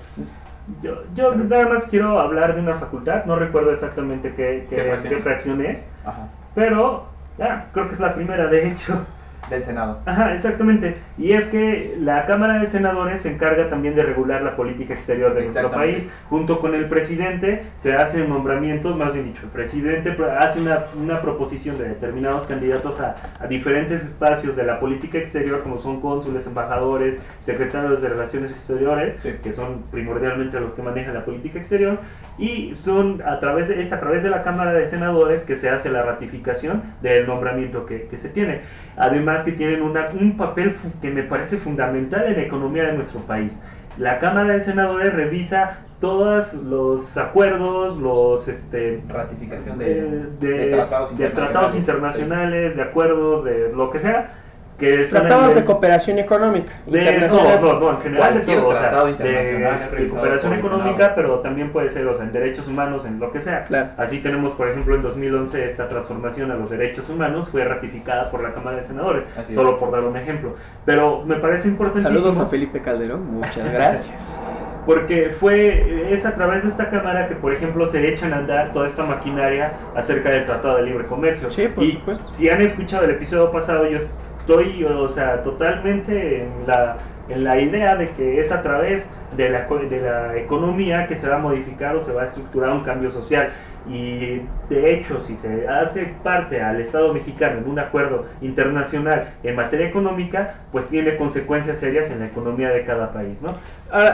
Yo, 0.83 1.05
yo 1.15 1.35
nada 1.35 1.69
más 1.69 1.87
quiero 1.87 2.19
hablar 2.19 2.55
de 2.57 2.61
una 2.61 2.75
facultad, 2.75 3.25
no 3.25 3.37
recuerdo 3.37 3.71
exactamente 3.73 4.35
qué, 4.37 4.67
qué, 4.69 4.77
¿Qué 4.77 4.83
fracción? 4.83 5.15
qué 5.15 5.21
fracción 5.21 5.65
es, 5.65 5.89
Ajá. 6.05 6.29
pero 6.55 7.07
ah, 7.41 7.67
creo 7.73 7.87
que 7.89 7.95
es 7.95 8.01
la 8.01 8.15
primera, 8.15 8.49
de 8.49 8.69
hecho. 8.69 9.07
Del 9.51 9.63
Senado. 9.63 10.01
Ajá, 10.07 10.33
exactamente. 10.33 10.97
Y 11.19 11.33
es 11.33 11.49
que 11.49 11.97
la 12.01 12.27
Cámara 12.27 12.59
de 12.59 12.67
Senadores 12.67 13.21
se 13.23 13.33
encarga 13.33 13.69
también 13.69 13.95
de 13.95 14.03
regular 14.03 14.43
la 14.43 14.57
política 14.57 14.95
exterior 14.95 15.35
de 15.35 15.43
nuestro 15.45 15.71
país. 15.71 16.09
Junto 16.29 16.59
con 16.61 16.75
el 16.75 16.87
presidente 16.89 17.65
se 17.75 17.95
hacen 17.95 18.29
nombramientos, 18.29 18.97
más 18.97 19.13
bien 19.13 19.27
dicho, 19.27 19.43
el 19.45 19.51
presidente 19.51 20.17
hace 20.39 20.61
una, 20.61 20.85
una 21.01 21.21
proposición 21.23 21.79
de 21.79 21.89
determinados 21.89 22.43
candidatos 22.45 23.01
a, 23.01 23.15
a 23.41 23.47
diferentes 23.47 24.05
espacios 24.05 24.57
de 24.57 24.65
la 24.65 24.81
política 24.81 25.19
exterior, 25.19 25.63
como 25.63 25.79
son 25.79 26.01
cónsules, 26.01 26.47
embajadores, 26.47 27.21
secretarios 27.39 28.03
de 28.03 28.09
Relaciones 28.09 28.51
Exteriores, 28.51 29.17
Sí. 29.21 29.35
que 29.43 29.53
son 29.53 29.85
primordialmente 29.91 30.59
los 30.61 30.73
que 30.75 30.83
manejan 30.83 31.15
la 31.15 31.25
política 31.25 31.59
exterior, 31.59 31.99
y 32.39 32.75
son 32.75 33.23
a 33.25 33.39
través 33.39 33.71
es 33.71 33.93
a 33.93 34.01
través 34.01 34.23
de 34.23 34.31
la 34.31 34.43
Cámara 34.43 34.73
de 34.73 34.89
Senadores 34.89 35.45
que 35.45 35.57
se 35.57 35.71
hace 35.71 35.91
la 35.91 36.03
ratificación 36.03 36.83
del 37.03 37.27
nombramiento 37.27 37.87
que, 37.87 38.09
que 38.09 38.19
se 38.19 38.29
tiene. 38.29 38.61
Además 38.97 39.36
que 39.45 39.53
tienen 39.53 39.83
una- 39.83 40.09
un 40.19 40.37
papel 40.37 40.75
que 41.01 41.11
me 41.11 41.23
parece 41.23 41.57
fundamental 41.59 42.25
en 42.27 42.35
la 42.35 42.43
economía 42.43 42.85
de 42.85 42.93
nuestro 42.95 43.21
país. 43.21 43.63
La 43.99 44.19
Cámara 44.19 44.53
de 44.53 44.61
Senadores 44.61 45.13
revisa 45.15 45.79
todos 46.01 46.53
los 46.55 47.17
acuerdos, 47.17 47.97
los 47.97 48.47
este, 48.49 49.03
Ratificación 49.09 49.79
eh, 49.81 50.27
de, 50.39 50.49
de, 50.49 50.59
de 50.67 50.73
tratados 50.77 51.17
de 51.17 51.29
tratados 51.31 51.75
internacionales, 51.75 52.77
de 52.77 52.83
acuerdos, 52.83 53.45
de 53.45 53.73
lo 53.73 53.91
que 53.91 53.99
sea, 54.01 54.35
que 54.79 55.05
Tratados 55.09 55.55
de 55.55 55.65
cooperación 55.65 56.19
económica 56.19 56.73
de- 56.87 56.99
internacional. 56.99 57.61
no, 57.63 57.73
no, 57.75 57.81
no, 57.81 57.91
en 57.93 58.01
general 58.03 58.35
de 58.35 58.41
todo, 58.41 58.69
o 58.69 58.75
sea, 58.75 59.05
de, 59.05 59.11
es 59.13 59.91
de 59.93 60.09
cooperación 60.09 60.53
económica, 60.55 60.93
Senado. 60.97 61.13
pero 61.17 61.39
también 61.41 61.73
puede 61.73 61.89
ser, 61.89 62.07
o 62.07 62.13
sea, 62.15 62.25
en 62.25 62.33
derechos 62.33 62.69
humanos, 62.69 63.07
en 63.07 63.19
lo 63.19 63.33
que 63.33 63.41
sea. 63.41 63.65
Claro. 63.65 63.91
Así 63.97 64.19
tenemos, 64.21 64.53
por 64.53 64.69
ejemplo, 64.69 64.95
en 64.95 65.03
2011 65.03 65.65
esta 65.65 65.89
transformación 65.89 66.51
a 66.51 66.57
los 66.57 66.69
derechos 66.71 67.09
humanos 67.09 67.49
fue 67.49 67.65
ratificada 67.65 68.31
por 68.31 68.43
la 68.43 68.53
Cámara 68.53 68.77
de 68.77 68.83
Senadores, 68.83 69.25
Así 69.33 69.47
es. 69.51 69.55
solo 69.55 69.79
por 69.79 69.91
dar 69.91 70.03
un 70.03 70.17
ejemplo. 70.17 70.55
Pero 70.85 71.23
me 71.25 71.37
parece 71.37 71.69
importantísimo 71.69 72.19
Saludos 72.19 72.39
a 72.39 72.47
Felipe 72.47 72.81
Calderón, 72.83 73.27
muchas 73.27 73.73
gracias. 73.73 74.39
porque 74.87 75.31
fue 75.31 76.13
es 76.13 76.25
a 76.25 76.35
través 76.35 76.63
de 76.63 76.69
esta 76.69 76.91
cámara 76.91 77.27
que, 77.27 77.35
por 77.35 77.53
ejemplo, 77.53 77.87
se 77.87 78.07
echan 78.09 78.33
a 78.33 78.37
andar 78.39 78.73
toda 78.73 78.87
esta 78.87 79.05
maquinaria 79.05 79.73
acerca 79.97 80.29
del 80.31 80.45
Tratado 80.45 80.77
de 80.77 80.83
Libre 80.85 81.07
Comercio. 81.07 81.51
Sí, 81.51 81.67
por 81.67 81.83
y 81.83 81.93
supuesto. 81.93 82.31
si 82.31 82.49
han 82.49 82.61
escuchado 82.61 83.05
el 83.05 83.11
episodio 83.11 83.51
pasado, 83.51 83.89
yo 83.89 83.99
estoy, 84.47 84.85
o 84.85 85.09
sea, 85.09 85.43
totalmente 85.43 86.45
en 86.45 86.67
la, 86.67 86.97
en 87.29 87.43
la 87.43 87.61
idea 87.61 87.97
de 87.97 88.11
que 88.11 88.39
es 88.39 88.53
a 88.53 88.63
través 88.63 89.11
de 89.37 89.51
la, 89.51 89.67
de 89.67 90.01
la 90.01 90.37
economía 90.37 91.09
que 91.09 91.17
se 91.17 91.29
va 91.29 91.37
a 91.37 91.39
modificar 91.39 91.97
o 91.97 92.01
se 92.01 92.13
va 92.13 92.23
a 92.23 92.25
estructurar 92.27 92.71
un 92.71 92.83
cambio 92.83 93.11
social. 93.11 93.49
Y 93.89 94.43
de 94.69 94.95
hecho, 94.95 95.21
si 95.21 95.37
se 95.37 95.69
hace 95.69 96.15
parte 96.23 96.63
al 96.63 96.81
Estado 96.81 97.13
mexicano 97.13 97.59
en 97.59 97.69
un 97.69 97.79
acuerdo 97.79 98.27
internacional 98.41 99.35
en 99.43 99.57
materia 99.57 99.89
económica, 99.89 100.55
pues 100.71 100.87
tiene 100.87 101.17
consecuencias 101.17 101.79
serias 101.79 102.11
en 102.11 102.21
la 102.21 102.27
economía 102.27 102.71
de 102.71 102.85
cada 102.85 103.13
país, 103.13 103.43
¿no? 103.43 103.55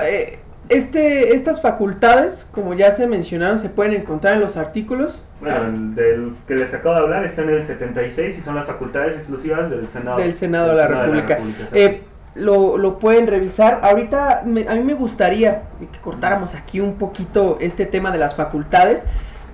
Eh, 0.05 0.39
este, 0.75 1.35
estas 1.35 1.61
facultades, 1.61 2.47
como 2.53 2.75
ya 2.75 2.93
se 2.93 3.07
mencionaron, 3.07 3.59
se 3.59 3.69
pueden 3.69 3.95
encontrar 3.95 4.35
en 4.35 4.41
los 4.41 4.57
artículos 4.57 5.21
Bueno, 5.41 5.65
el 5.67 5.95
del 5.95 6.33
que 6.47 6.55
les 6.55 6.73
acabo 6.75 6.95
de 6.95 7.01
hablar 7.03 7.25
está 7.25 7.43
en 7.43 7.51
el 7.51 7.65
76 7.65 8.39
y 8.39 8.41
son 8.41 8.55
las 8.55 8.67
facultades 8.67 9.17
exclusivas 9.17 9.71
del 9.71 9.89
Senado. 9.89 10.19
del 10.19 10.35
Senado 10.35 10.69
de 10.71 10.75
la 10.77 10.87
Senado 10.87 11.03
República. 11.03 11.39
Eh, 11.73 12.03
lo, 12.35 12.79
lo 12.79 12.99
pueden 12.99 13.27
revisar. 13.27 13.81
Ahorita 13.83 14.43
me- 14.47 14.67
a 14.69 14.75
mí 14.75 14.83
me 14.83 14.95
gustaría 14.95 15.63
que 15.93 15.99
cortáramos 15.99 16.55
aquí 16.55 16.81
un 16.81 16.95
poquito 16.95 17.59
este 17.61 17.85
tema 17.87 18.11
de 18.11 18.19
las 18.19 18.35
facultades, 18.35 19.05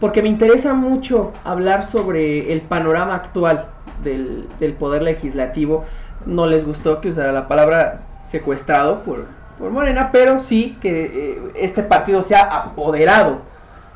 porque 0.00 0.22
me 0.22 0.28
interesa 0.28 0.74
mucho 0.74 1.32
hablar 1.44 1.84
sobre 1.84 2.52
el 2.52 2.60
panorama 2.60 3.14
actual 3.16 3.66
del, 4.04 4.46
del 4.60 4.74
poder 4.74 5.02
legislativo. 5.02 5.84
No 6.26 6.46
les 6.46 6.64
gustó 6.64 7.00
que 7.00 7.08
usara 7.08 7.32
la 7.32 7.48
palabra 7.48 8.00
secuestrado 8.24 9.02
por, 9.02 9.24
por 9.58 9.70
Morena, 9.70 10.10
pero 10.12 10.40
sí 10.40 10.78
que 10.80 11.04
eh, 11.04 11.38
este 11.56 11.82
partido 11.82 12.22
se 12.22 12.34
ha 12.36 12.42
apoderado 12.42 13.42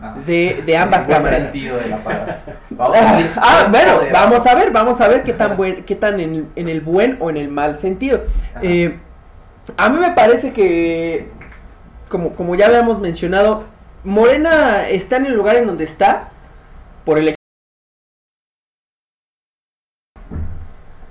Ajá. 0.00 0.14
de, 0.26 0.62
de 0.66 0.76
ambas 0.76 1.06
cámaras. 1.06 1.52
de. 1.52 1.70
Vamos 2.70 2.96
a 2.96 3.00
Ah, 3.10 3.16
decir, 3.16 3.30
ah, 3.36 3.66
bueno, 3.70 3.92
vamos 4.12 4.46
a 4.46 4.54
ver, 4.54 4.70
vamos 4.70 5.00
a 5.00 5.08
ver 5.08 5.22
qué 5.22 5.32
tan 5.34 5.56
buen, 5.56 5.84
qué 5.84 5.94
tan 5.94 6.18
en, 6.20 6.48
en 6.56 6.68
el 6.68 6.80
buen 6.80 7.16
o 7.20 7.30
en 7.30 7.36
el 7.36 7.48
mal 7.48 7.78
sentido. 7.78 8.22
Eh, 8.62 8.98
a 9.76 9.88
mí 9.90 9.98
me 9.98 10.10
parece 10.12 10.52
que, 10.52 11.28
como, 12.08 12.30
como 12.34 12.54
ya 12.54 12.66
habíamos 12.66 12.98
mencionado, 12.98 13.64
Morena 14.04 14.88
está 14.88 15.16
en 15.16 15.26
el 15.26 15.34
lugar 15.34 15.56
en 15.56 15.66
donde 15.66 15.84
está 15.84 16.30
por 17.04 17.18
el 17.18 17.34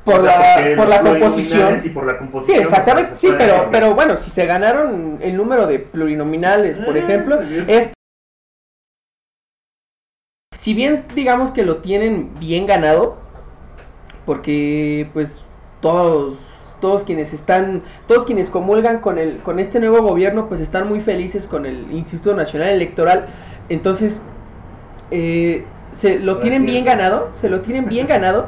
por 0.06 0.16
O 0.16 0.24
sea, 0.24 0.70
la, 0.70 0.76
por 0.78 0.88
la 0.90 1.02
composición. 1.02 1.76
Y 1.84 1.90
por 1.90 2.06
la 2.06 2.14
Sí, 2.14 2.18
composición. 2.20 2.60
exactamente. 2.64 3.08
o 3.14 3.18
sea, 3.18 3.20
Sí, 3.20 3.28
se 3.28 3.34
puede 3.34 3.50
pero, 3.52 3.70
pero 3.72 3.94
bueno, 3.96 4.18
si 4.18 4.30
se 4.32 4.46
ganaron 4.46 5.20
el 5.22 5.38
número 5.38 5.68
de 5.68 5.80
plurinominales, 5.80 6.78
por 6.80 6.98
Eh, 6.98 7.02
ejemplo, 7.02 7.40
sí, 7.48 7.58
es- 7.60 7.70
es 7.70 7.94
si 10.58 10.74
bien 10.74 11.06
digamos 11.16 11.52
que 11.52 11.64
lo 11.64 11.78
tienen 11.78 12.32
bien 12.40 12.66
ganado, 12.68 13.18
porque 14.26 15.10
pues 15.14 15.42
todos 15.82 16.58
todos 16.80 17.04
quienes 17.04 17.32
están, 17.34 17.84
todos 18.08 18.26
quienes 18.26 18.50
comulgan 18.50 19.02
con 19.02 19.20
el 19.20 19.38
con 19.44 19.60
este 19.60 19.80
nuevo 19.80 20.02
gobierno, 20.02 20.48
pues 20.48 20.62
están 20.62 20.88
muy 20.90 21.00
felices 21.00 21.48
con 21.48 21.66
el 21.68 21.92
Instituto 21.92 22.36
Nacional 22.36 22.70
Electoral. 22.70 23.28
Entonces, 23.70 24.20
eh, 25.12 25.64
se 25.92 26.18
lo 26.20 26.40
tienen 26.40 26.62
sí, 26.64 26.68
bien 26.72 26.86
ganado, 26.86 27.30
se 27.34 27.50
lo 27.50 27.62
tienen 27.62 27.88
bien 27.88 28.08
ganado. 28.08 28.48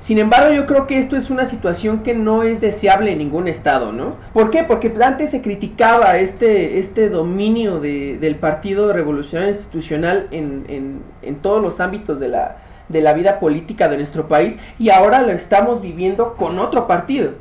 Sin 0.00 0.18
embargo, 0.18 0.50
yo 0.54 0.64
creo 0.64 0.86
que 0.86 0.98
esto 0.98 1.14
es 1.14 1.28
una 1.28 1.44
situación 1.44 2.02
que 2.02 2.14
no 2.14 2.42
es 2.42 2.62
deseable 2.62 3.12
en 3.12 3.18
ningún 3.18 3.48
estado, 3.48 3.92
¿no? 3.92 4.14
¿Por 4.32 4.50
qué? 4.50 4.64
Porque 4.64 4.90
antes 5.04 5.30
se 5.30 5.42
criticaba 5.42 6.16
este, 6.16 6.78
este 6.78 7.10
dominio 7.10 7.80
de- 7.80 8.16
del 8.16 8.36
Partido 8.36 8.94
Revolucionario 8.94 9.52
Institucional 9.54 10.26
en, 10.30 10.64
en- 10.68 11.02
en 11.20 11.34
todos 11.36 11.60
los 11.62 11.80
ámbitos 11.80 12.18
de 12.18 12.28
la, 12.28 12.56
de 12.88 13.02
la 13.02 13.12
vida 13.12 13.38
política 13.40 13.88
de 13.88 13.98
nuestro 13.98 14.26
país 14.26 14.56
y 14.78 14.88
ahora 14.88 15.20
lo 15.20 15.32
estamos 15.32 15.82
viviendo 15.82 16.34
con 16.34 16.58
otro 16.58 16.86
partido, 16.86 17.32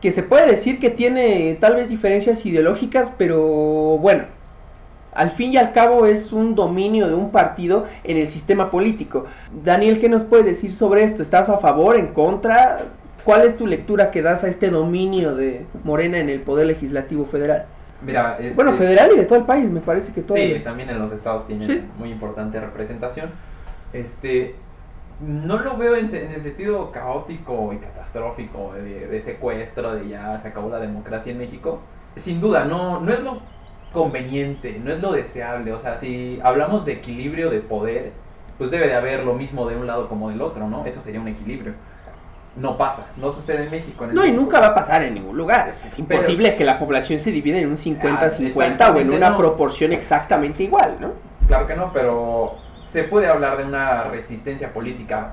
que 0.00 0.12
se 0.12 0.22
puede 0.22 0.46
decir 0.46 0.78
que 0.78 0.90
tiene 0.90 1.56
tal 1.60 1.74
vez 1.74 1.88
diferencias 1.88 2.46
ideológicas, 2.46 3.10
pero 3.18 3.40
bueno, 3.98 4.22
al 5.14 5.30
fin 5.30 5.52
y 5.52 5.56
al 5.56 5.72
cabo 5.72 6.06
es 6.06 6.32
un 6.32 6.54
dominio 6.54 7.08
de 7.08 7.14
un 7.14 7.30
partido 7.30 7.86
en 8.02 8.16
el 8.16 8.28
sistema 8.28 8.70
político. 8.70 9.26
Daniel, 9.64 10.00
¿qué 10.00 10.08
nos 10.08 10.24
puedes 10.24 10.44
decir 10.46 10.74
sobre 10.74 11.04
esto? 11.04 11.22
¿Estás 11.22 11.48
a 11.48 11.58
favor, 11.58 11.96
en 11.96 12.08
contra? 12.08 12.82
¿Cuál 13.24 13.42
es 13.46 13.56
tu 13.56 13.66
lectura 13.66 14.10
que 14.10 14.20
das 14.22 14.44
a 14.44 14.48
este 14.48 14.68
dominio 14.70 15.34
de 15.34 15.64
Morena 15.84 16.18
en 16.18 16.28
el 16.28 16.40
Poder 16.40 16.66
Legislativo 16.66 17.24
Federal? 17.24 17.64
Mira, 18.02 18.36
este- 18.38 18.54
Bueno, 18.54 18.72
federal 18.74 19.10
y 19.14 19.16
de 19.18 19.24
todo 19.24 19.38
el 19.38 19.46
país, 19.46 19.70
me 19.70 19.80
parece 19.80 20.12
que 20.12 20.20
todo. 20.20 20.36
Sí, 20.36 20.42
el- 20.42 20.62
también 20.64 20.90
en 20.90 20.98
los 20.98 21.10
estados 21.12 21.46
tienen 21.46 21.66
Sí. 21.66 21.82
muy 21.98 22.10
importante 22.10 22.60
representación. 22.60 23.30
Este, 23.94 24.56
no 25.26 25.58
lo 25.60 25.76
veo 25.78 25.94
en 25.96 26.12
el 26.14 26.42
sentido 26.42 26.90
caótico 26.92 27.72
y 27.72 27.76
catastrófico 27.78 28.72
de, 28.74 29.06
de 29.06 29.22
secuestro, 29.22 29.94
de 29.94 30.08
ya 30.08 30.38
se 30.40 30.48
acabó 30.48 30.68
la 30.68 30.80
democracia 30.80 31.32
en 31.32 31.38
México. 31.38 31.78
Sin 32.16 32.40
duda, 32.40 32.64
no, 32.64 33.00
no 33.00 33.12
es 33.12 33.20
lo 33.20 33.40
conveniente, 33.94 34.78
no 34.84 34.92
es 34.92 35.00
lo 35.00 35.12
deseable. 35.12 35.72
O 35.72 35.80
sea, 35.80 35.96
si 35.98 36.38
hablamos 36.42 36.84
de 36.84 36.92
equilibrio 36.92 37.48
de 37.48 37.60
poder, 37.60 38.12
pues 38.58 38.70
debe 38.70 38.88
de 38.88 38.94
haber 38.94 39.24
lo 39.24 39.32
mismo 39.34 39.66
de 39.66 39.76
un 39.76 39.86
lado 39.86 40.08
como 40.08 40.28
del 40.28 40.42
otro, 40.42 40.68
¿no? 40.68 40.84
Eso 40.84 41.00
sería 41.00 41.20
un 41.20 41.28
equilibrio. 41.28 41.72
No 42.56 42.76
pasa, 42.78 43.06
no 43.16 43.32
sucede 43.32 43.64
en 43.64 43.70
México. 43.70 44.04
en 44.04 44.10
el 44.10 44.16
No, 44.16 44.24
y 44.26 44.30
nunca 44.30 44.60
va 44.60 44.68
a 44.68 44.74
pasar 44.74 45.02
en 45.02 45.14
ningún 45.14 45.36
lugar. 45.36 45.70
o 45.72 45.74
sea, 45.74 45.88
es 45.88 45.98
imposible 45.98 46.54
que 46.54 46.64
la 46.64 46.78
población 46.78 47.18
se 47.18 47.32
divida 47.32 47.58
en 47.58 47.68
un 47.68 47.76
50-50 47.78 48.94
o 48.94 49.00
en 49.00 49.12
una 49.12 49.30
no. 49.30 49.38
proporción 49.38 49.92
exactamente 49.92 50.62
igual, 50.62 50.96
¿no? 51.00 51.12
Claro 51.48 51.66
que 51.66 51.74
no, 51.74 51.92
pero 51.92 52.54
se 52.86 53.04
puede 53.04 53.26
hablar 53.26 53.56
de 53.56 53.64
una 53.64 54.04
resistencia 54.04 54.72
política 54.72 55.32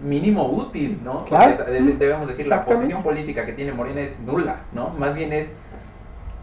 mínimo 0.00 0.46
útil, 0.48 0.98
¿no? 1.04 1.24
Porque 1.24 1.28
Claro. 1.28 1.52
es- 1.52 1.60
es- 1.88 1.98
debemos 1.98 2.26
decir, 2.26 2.46
la 2.48 2.64
posición 2.64 3.02
política 3.02 3.44
que 3.46 3.52
tiene 3.52 3.72
Morena 3.72 4.00
es 4.00 4.18
nula, 4.18 4.60
¿no? 4.72 4.88
Más 4.98 5.14
bien 5.14 5.32
es, 5.32 5.50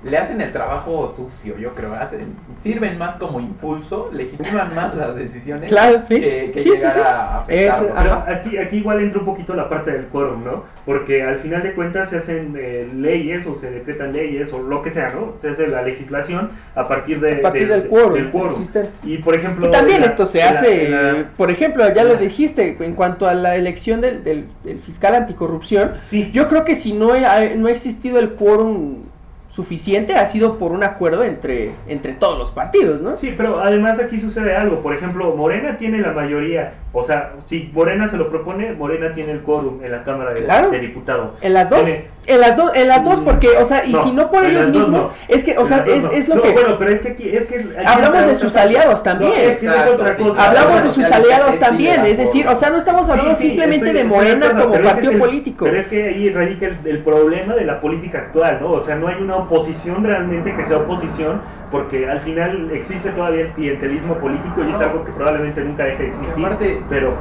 le 0.04 0.16
hacen 0.18 0.40
el 0.42 0.54
trabajo 0.54 1.10
sucio, 1.10 1.58
yo 1.58 1.74
creo, 1.74 1.94
hacen, 1.96 2.28
sirven 2.62 2.98
más 2.98 3.16
como 3.18 3.40
impulso, 3.40 4.10
legitiman 4.14 4.74
más 4.76 4.94
las 4.96 5.16
decisiones 5.16 5.70
Claro, 5.70 6.02
sí. 6.02 6.20
que, 6.20 6.52
que 6.54 6.60
Sí, 6.60 6.70
sí, 6.70 6.76
llegar 6.76 6.92
sí. 6.94 7.00
a 7.04 7.44
Es-. 7.48 7.74
Pero 7.98 8.24
aquí, 8.28 8.58
aquí 8.58 8.78
igual 8.78 9.02
entra 9.02 9.20
un 9.20 9.26
poquito 9.26 9.56
la 9.56 9.68
parte 9.68 9.92
del 9.92 10.06
quórum, 10.06 10.44
¿no? 10.44 10.64
Porque 10.86 11.24
al 11.24 11.40
final 11.40 11.64
de 11.64 11.74
cuentas 11.74 12.10
se 12.10 12.18
hacen 12.18 12.56
eh, 12.60 12.88
leyes 12.96 13.46
o 13.48 13.54
se 13.56 13.72
decretan 13.72 14.14
leyes 14.14 14.54
o 14.54 14.62
lo 14.62 14.82
que 14.84 14.92
sea, 14.92 15.10
¿no? 15.14 15.34
Se 15.42 15.50
hace 15.50 15.68
la 15.68 15.82
legislación 15.82 16.52
a 16.76 16.88
partir, 16.88 17.20
de, 17.20 17.38
A 17.40 17.42
partir 17.42 17.68
de- 17.68 17.80
del 17.80 17.88
quórum 17.90 18.14
del 18.14 18.30
quórum. 18.32 18.50
existente. 18.52 18.92
Y 19.04 19.18
por 19.18 19.36
ejemplo... 19.36 19.68
Y 19.68 19.72
también 19.72 20.02
la- 20.02 20.08
esto 20.08 20.26
se 20.28 20.40
la- 20.40 20.50
hace, 20.50 20.90
la- 20.90 21.26
por 21.36 21.50
ejemplo, 21.52 21.84
ya 21.94 22.04
lo 22.04 22.16
dijiste, 22.16 22.78
en 22.80 22.94
cuanto 22.94 23.28
a 23.28 23.34
la 23.34 23.56
elección 23.56 24.00
del, 24.02 24.24
del- 24.24 24.46
del 24.64 24.80
fiscal 24.80 25.16
anticorrupción, 25.16 25.94
sí, 26.06 26.30
yo 26.32 26.48
creo 26.48 26.64
que 26.66 26.76
si 26.76 26.94
no 26.94 27.14
ha, 27.14 27.40
no 27.56 27.68
ha 27.68 27.72
existido 27.72 28.20
el 28.20 28.30
quórum 28.36 29.04
suficiente 29.50 30.14
ha 30.16 30.26
sido 30.28 30.56
por 30.56 30.72
un 30.72 30.84
acuerdo 30.84 31.24
entre, 31.24 31.72
entre 31.88 32.14
todos 32.14 32.38
los 32.38 32.52
partidos, 32.52 33.02
¿no? 33.02 33.16
Sí, 33.16 33.34
pero 33.36 33.60
además 33.62 34.00
aquí 34.00 34.18
sucede 34.18 34.56
algo. 34.56 34.82
Por 34.82 34.94
ejemplo, 34.94 35.34
Morena 35.36 35.78
tiene 35.78 36.00
la 36.00 36.12
mayoría. 36.12 36.74
O 36.94 37.04
sea, 37.04 37.34
si 37.46 37.70
Morena 37.74 38.08
se 38.08 38.18
lo 38.18 38.30
propone, 38.30 38.74
Morena 38.74 39.14
tiene 39.14 39.32
el 39.32 39.42
quórum 39.42 39.84
en 39.84 39.92
la 39.92 40.04
Cámara 40.04 40.34
de, 40.34 40.44
Claro. 40.44 40.70
de 40.72 40.80
Diputados. 40.80 41.34
En 41.42 41.54
las 41.54 41.70
dos. 41.70 41.84
Tiene- 41.84 42.06
En 42.28 42.42
las 42.42 42.58
dos, 42.58 42.72
en 42.76 42.90
las 42.90 43.06
dos, 43.06 43.22
Mm, 43.22 43.24
porque, 43.24 43.48
o 43.58 43.66
sea, 43.66 43.86
y 43.86 43.94
no, 43.94 44.04
si 44.04 44.12
no 44.12 44.30
por 44.30 44.44
ellos 44.44 44.68
mismos, 44.68 45.06
no. 45.06 45.12
es 45.30 45.46
que, 45.46 45.58
o 45.58 45.62
En 45.62 45.68
sea, 45.68 45.86
es, 45.88 46.04
no. 46.04 46.12
es 46.12 46.28
lo 46.28 46.36
No, 46.36 46.42
que. 46.42 46.52
Bueno, 46.52 46.76
pero 46.78 46.92
es 46.92 47.00
que 47.00 47.08
aquí. 47.08 47.30
Es 47.30 47.46
que 47.46 47.56
aquí 47.60 47.70
Hablamos 47.86 48.26
de 48.28 48.36
sus 48.36 48.56
aliados 48.58 49.02
también. 49.02 49.32
Es 49.34 49.58
que 49.60 49.68
es 49.68 49.74
otra 49.94 50.16
cosa. 50.18 50.44
Hablamos 50.50 50.84
de 50.84 50.92
sus 50.92 51.06
aliados 51.06 51.58
también, 51.60 52.06
es 52.06 52.18
decir, 52.18 52.46
o 52.48 52.56
sea, 52.56 52.70
no 52.70 52.78
estamos 52.78 53.08
hablando 53.10 53.34
Sí, 53.34 53.42
sí, 53.44 53.48
simplemente 53.50 53.86
estoy- 53.88 54.02
de 54.04 54.04
Morena 54.10 54.48
acuerdo, 54.48 54.70
como 54.72 54.84
partido 54.84 55.12
es 55.12 55.16
el- 55.16 55.22
político. 55.22 55.66
Pero 55.66 55.80
es 55.80 55.88
que 55.88 56.04
ahí 56.04 56.30
radica 56.30 56.66
el, 56.66 56.78
el 56.86 57.00
problema 57.00 57.56
de 57.56 57.64
la 57.66 57.80
política 57.80 58.18
actual, 58.20 58.58
¿no? 58.62 58.72
O 58.72 58.82
sea, 58.82 58.96
no 58.96 59.08
hay 59.08 59.16
una 59.22 59.38
oposición 59.38 60.04
realmente 60.04 60.54
que 60.54 60.66
sea 60.66 60.78
oposición, 60.80 61.42
porque 61.72 62.10
al 62.10 62.20
final 62.20 62.72
existe 62.74 63.10
todavía 63.12 63.42
el 63.46 63.52
clientelismo 63.54 64.16
político 64.16 64.64
y 64.70 64.74
es 64.74 64.82
algo 64.82 65.06
que 65.06 65.12
probablemente 65.14 65.62
nunca 65.62 65.86
deje 65.86 66.04
de 66.04 66.10
existir. 66.10 66.46
aparte- 66.46 66.82
pero 66.90 67.14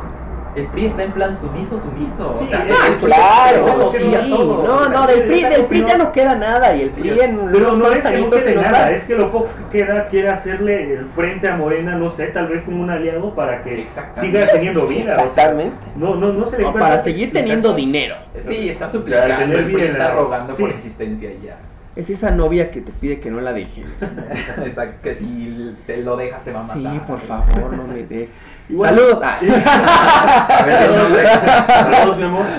El 0.57 0.67
PRI 0.69 0.87
está 0.87 1.03
en 1.05 1.13
plan 1.13 1.37
sumiso, 1.39 1.79
sumiso. 1.79 2.35
Sí, 2.35 2.45
o 2.45 2.49
sea, 2.49 2.65
ah, 2.71 2.97
Claro, 2.99 3.91
sí, 3.91 4.11
todo. 4.31 4.63
no, 4.67 4.89
no, 4.89 5.07
del 5.07 5.25
PRI, 5.25 5.43
del 5.45 5.67
PRI 5.67 5.81
ya 5.85 5.99
no- 5.99 6.05
no 6.05 6.13
queda 6.13 6.35
nada 6.35 6.75
y 6.75 6.81
el 6.81 6.93
Sí, 6.93 7.01
PRI 7.03 7.21
en 7.21 7.37
Pero 7.53 7.75
unos 7.75 7.79
no 7.79 7.93
es 7.93 8.05
que 8.07 8.17
no 8.19 8.31
quede 8.31 8.55
nos 8.55 8.65
nada, 8.65 8.79
va. 8.81 8.91
es 8.91 9.03
que 9.03 9.15
lo 9.17 9.31
poco 9.31 9.49
que 9.71 9.79
queda 9.79 10.09
quiere 10.09 10.31
hacerle 10.31 10.95
el 10.95 11.07
frente 11.09 11.47
a 11.49 11.57
Morena, 11.57 11.97
no 11.97 12.09
sé, 12.09 12.29
tal 12.29 12.47
vez 12.47 12.63
como 12.63 12.81
un 12.83 12.89
aliado 12.89 13.35
para 13.35 13.63
que 13.63 13.87
siga 14.15 14.47
teniendo 14.47 14.81
Sí, 14.87 14.95
vida. 14.95 15.13
o 15.13 15.17
sea, 15.17 15.25
exactamente. 15.27 15.77
no, 15.95 16.15
no, 16.15 16.33
no 16.33 16.47
se 16.47 16.57
le 16.57 16.65
O 16.65 16.69
encuentra 16.69 16.89
para 16.91 17.03
seguir 17.03 17.33
teniendo 17.33 17.75
dinero. 17.75 18.17
Sí, 18.49 18.71
está 18.71 18.91
suplicando. 18.91 19.37
tener 19.37 19.59
El 19.59 19.65
PRI 19.73 19.83
está 19.85 20.11
rogando 20.15 20.55
por 20.57 20.71
existencia 20.71 21.31
ya. 21.45 21.59
Es 21.95 22.11
esa 22.11 22.31
novia 22.31 22.71
que 22.71 22.83
te 22.83 22.93
pide 22.93 23.21
que 23.21 23.31
no 23.31 23.41
la 23.41 23.55
deje. 23.55 23.83
Exacto, 24.67 24.99
que 25.03 25.15
si 25.15 25.75
te 25.87 25.99
lo 25.99 26.17
dejas 26.17 26.43
se 26.45 26.53
va 26.53 26.61
a 26.61 26.63
matar. 26.63 26.77
Sí, 26.93 27.01
por 27.07 27.19
favor, 27.21 27.73
no 27.73 27.85
me 27.87 28.03
dejes. 28.03 28.29
Saludos. 28.77 29.21
Ah. 29.23 29.39
A 30.49 30.65
ver, 30.65 30.91
no 30.91 31.09
sé. 31.09 31.23
Saludos, 31.67 32.19
mi 32.19 32.25
amor. 32.25 32.47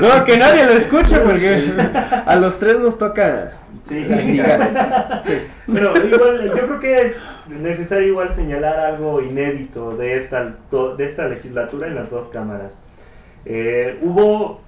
No, 0.00 0.24
que 0.24 0.36
nadie 0.36 0.64
lo 0.64 0.72
escuche 0.72 1.18
porque 1.20 1.60
a 2.26 2.34
los 2.34 2.58
tres 2.58 2.80
nos 2.80 2.98
toca 2.98 3.52
Sí. 3.84 4.06
Pero 5.66 6.06
igual, 6.06 6.44
yo 6.46 6.52
creo 6.52 6.80
que 6.80 7.02
es 7.02 7.22
necesario 7.48 8.08
igual 8.08 8.34
señalar 8.34 8.78
algo 8.80 9.20
inédito 9.20 9.94
de 9.96 10.16
esta, 10.16 10.54
de 10.96 11.04
esta 11.04 11.28
legislatura 11.28 11.86
en 11.86 11.94
las 11.94 12.10
dos 12.10 12.28
cámaras. 12.28 12.78
Eh, 13.44 13.98
hubo 14.00 14.62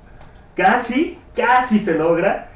casi, 0.55 1.19
casi 1.35 1.79
se 1.79 1.95
logra 1.95 2.49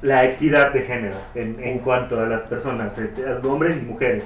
la 0.00 0.24
equidad 0.24 0.72
de 0.72 0.82
género 0.82 1.16
en, 1.34 1.62
en 1.62 1.78
cuanto 1.80 2.18
a 2.18 2.24
las 2.24 2.44
personas, 2.44 2.96
hombres 3.44 3.76
y 3.76 3.84
mujeres. 3.84 4.24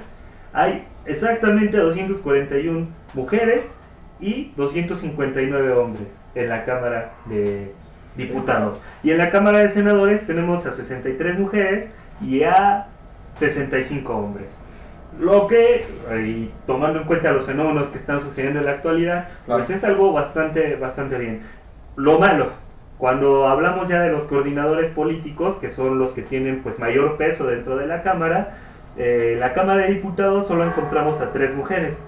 Hay 0.52 0.84
exactamente 1.06 1.76
241 1.78 2.86
mujeres 3.14 3.70
y 4.20 4.52
259 4.56 5.72
hombres 5.72 6.14
en 6.34 6.48
la 6.48 6.64
Cámara 6.64 7.12
de 7.26 7.72
Diputados. 8.16 8.80
Y 9.02 9.10
en 9.10 9.18
la 9.18 9.30
Cámara 9.30 9.58
de 9.58 9.68
Senadores 9.68 10.26
tenemos 10.26 10.66
a 10.66 10.72
63 10.72 11.38
mujeres 11.38 11.90
y 12.20 12.42
a 12.42 12.86
65 13.36 14.14
hombres. 14.14 14.58
Lo 15.18 15.46
que, 15.46 15.84
y 16.24 16.50
tomando 16.66 17.00
en 17.00 17.06
cuenta 17.06 17.32
los 17.32 17.46
fenómenos 17.46 17.88
que 17.88 17.98
están 17.98 18.20
sucediendo 18.20 18.60
en 18.60 18.66
la 18.66 18.72
actualidad, 18.72 19.28
Claro. 19.44 19.60
pues 19.60 19.70
es 19.70 19.84
algo 19.84 20.12
bastante, 20.12 20.76
bastante 20.76 21.18
bien. 21.18 21.40
Lo 21.96 22.18
malo, 22.18 22.48
cuando 22.96 23.46
hablamos 23.46 23.88
ya 23.88 24.00
de 24.00 24.10
los 24.10 24.24
coordinadores 24.24 24.88
políticos, 24.88 25.56
que 25.56 25.68
son 25.68 25.98
los 25.98 26.12
que 26.12 26.22
tienen 26.22 26.62
pues 26.62 26.78
mayor 26.78 27.16
peso 27.18 27.46
dentro 27.46 27.76
de 27.76 27.86
la 27.86 28.02
Cámara, 28.02 28.56
eh, 28.96 29.32
en 29.34 29.40
la 29.40 29.52
Cámara 29.54 29.82
de 29.82 29.88
Diputados 29.94 30.46
solo 30.46 30.64
encontramos 30.64 31.20
a 31.20 31.32
tres 31.32 31.54
mujeres. 31.54 32.00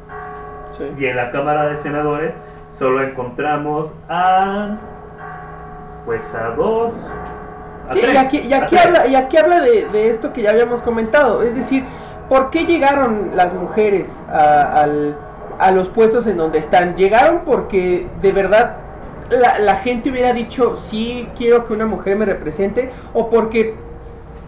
Sí. 0.70 0.84
y 0.98 1.04
en 1.06 1.14
la 1.16 1.30
Cámara 1.30 1.66
de 1.66 1.76
Senadores 1.76 2.36
solo 2.68 3.00
encontramos 3.02 3.94
a 4.08 4.76
pues 6.04 6.34
a 6.34 6.50
dos. 6.50 6.92
A 7.88 7.92
Sí, 7.92 8.00
tres, 8.00 8.14
y 8.14 8.16
aquí, 8.16 8.38
y 8.40 8.52
aquí 8.52 8.76
habla, 8.76 9.06
y 9.06 9.14
aquí 9.14 9.36
habla 9.36 9.60
de, 9.60 9.86
de 9.92 10.08
esto 10.10 10.32
que 10.32 10.42
ya 10.42 10.50
habíamos 10.50 10.82
comentado, 10.82 11.42
es 11.42 11.54
decir, 11.54 11.84
¿por 12.28 12.50
qué 12.50 12.64
llegaron 12.66 13.30
las 13.34 13.54
mujeres 13.54 14.18
a, 14.28 14.82
al- 14.82 15.16
a 15.58 15.70
los 15.70 15.88
puestos 15.90 16.26
en 16.26 16.36
donde 16.38 16.58
están? 16.58 16.96
Llegaron 16.96 17.42
porque 17.44 18.08
de 18.20 18.32
verdad 18.32 18.76
la, 19.30 19.58
la 19.60 19.76
gente 19.76 20.10
hubiera 20.10 20.32
dicho, 20.32 20.76
sí, 20.76 21.28
quiero 21.36 21.66
que 21.66 21.72
una 21.74 21.86
mujer 21.86 22.16
me 22.16 22.24
represente, 22.24 22.90
o 23.12 23.30
porque, 23.30 23.74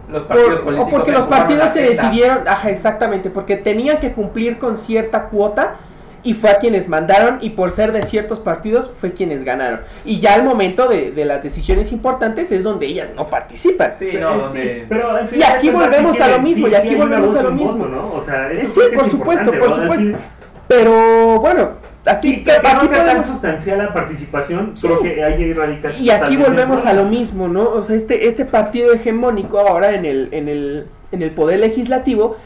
Los 0.09 0.23
por- 0.23 0.37
partidos 0.37 0.61
o 0.61 0.65
políticos 0.65 0.91
porque 0.93 1.13
los 1.13 1.27
partidos 1.27 1.71
se 1.73 1.83
decidieron, 1.83 2.47
ajá, 2.47 2.71
exactamente, 2.71 3.31
porque 3.31 3.57
tenían 3.57 3.99
que 3.99 4.13
cumplir 4.13 4.59
con 4.59 4.77
cierta 4.79 5.25
cuota. 5.29 5.77
Y 6.23 6.35
fue 6.35 6.51
a 6.51 6.59
quienes 6.59 6.89
mandaron 6.89 7.39
y 7.41 7.51
por 7.51 7.71
ser 7.71 7.93
de 7.93 8.03
ciertos 8.03 8.41
partidos 8.41 8.91
fue 8.93 9.13
quienes 9.13 9.45
ganaron. 9.45 9.83
Y 10.05 10.19
ya 10.19 10.35
al 10.35 10.43
momento 10.43 10.89
de, 10.89 11.13
de 11.13 11.25
las 11.25 11.41
decisiones 11.41 11.93
importantes 11.93 12.51
es 12.51 12.65
donde 12.65 12.87
ellas 12.87 13.13
no 13.15 13.29
participan. 13.29 13.93
Sí, 13.97 14.09
Pero, 14.11 14.31
no, 14.35 14.41
sí, 14.41 14.45
donde... 14.47 14.87
pero 14.89 15.11
al 15.13 15.29
Y 15.33 15.43
aquí 15.45 15.71
volvemos 15.71 16.21
a 16.21 16.27
lo 16.27 16.41
mismo, 16.41 16.67
sí, 16.67 16.73
y 16.73 16.75
aquí 16.75 16.97
volvemos 16.97 17.33
a 17.37 17.43
lo 17.43 17.53
mismo. 17.53 17.77
voto, 17.77 17.89
¿no? 17.89 18.13
O 18.13 18.21
sea, 18.21 18.51
eso 18.51 18.67
sí, 18.81 18.81
por 18.97 19.05
es 19.05 19.11
supuesto, 19.13 19.53
por 19.53 19.75
supuesto. 19.77 20.19
Pero 20.67 21.39
bueno, 21.41 21.69
aquí, 22.07 22.29
Sí, 22.37 22.45
que, 22.45 22.53
no 22.53 22.61
sea 22.63 22.81
tan 22.81 22.89
podemos- 22.89 23.27
sustancial 23.27 23.79
la 23.79 23.93
participación, 23.93 24.73
Sí. 24.77 24.87
creo 24.87 25.03
que 25.03 25.23
ahí 25.25 25.53
radica 25.53 25.93
y 25.93 26.11
aquí 26.11 26.37
volvemos 26.37 26.85
a 26.87 26.93
lo 26.93 27.05
mismo, 27.05 27.49
¿no? 27.49 27.69
O 27.69 27.83
sea, 27.83 27.97
este, 27.97 28.29
este 28.29 28.45
partido 28.45 28.93
hegemónico 28.93 29.59
ahora 29.59 29.93
en 29.95 30.05
el, 30.05 30.29
en 30.33 30.49
el, 30.49 30.87
en 31.13 31.23
el 31.23 31.31
poder 31.33 31.61
legislativo, 31.61 32.37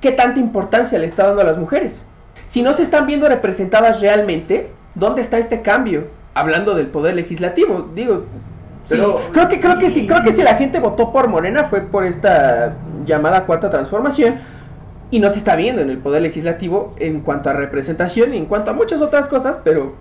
¿qué 0.00 0.12
tanta 0.12 0.40
importancia 0.40 0.98
le 0.98 1.06
está 1.06 1.26
dando 1.26 1.42
a 1.42 1.44
las 1.44 1.58
mujeres? 1.58 2.00
Si 2.46 2.62
no 2.62 2.72
se 2.72 2.82
están 2.82 3.06
viendo 3.06 3.28
representadas 3.28 4.00
realmente, 4.00 4.70
¿dónde 4.94 5.20
está 5.22 5.38
este 5.38 5.60
cambio? 5.62 6.06
Hablando 6.34 6.74
del 6.74 6.86
poder 6.86 7.14
legislativo, 7.16 7.88
digo, 7.94 8.24
sí, 8.86 8.96
creo 9.32 9.48
que 9.48 9.60
creo 9.60 9.78
que 9.78 9.90
sí, 9.90 10.06
creo 10.06 10.22
que 10.22 10.32
si 10.32 10.42
la 10.42 10.54
gente 10.54 10.78
votó 10.78 11.12
por 11.12 11.28
Morena 11.28 11.64
fue 11.64 11.82
por 11.82 12.04
esta 12.04 12.74
llamada 13.04 13.44
cuarta 13.44 13.68
transformación 13.70 14.36
y 15.10 15.20
no 15.20 15.30
se 15.30 15.38
está 15.38 15.56
viendo 15.56 15.82
en 15.82 15.90
el 15.90 15.98
poder 15.98 16.22
legislativo 16.22 16.94
en 16.98 17.20
cuanto 17.20 17.50
a 17.50 17.52
representación 17.54 18.34
y 18.34 18.38
en 18.38 18.46
cuanto 18.46 18.70
a 18.70 18.74
muchas 18.74 19.00
otras 19.00 19.28
cosas, 19.28 19.58
pero 19.62 19.94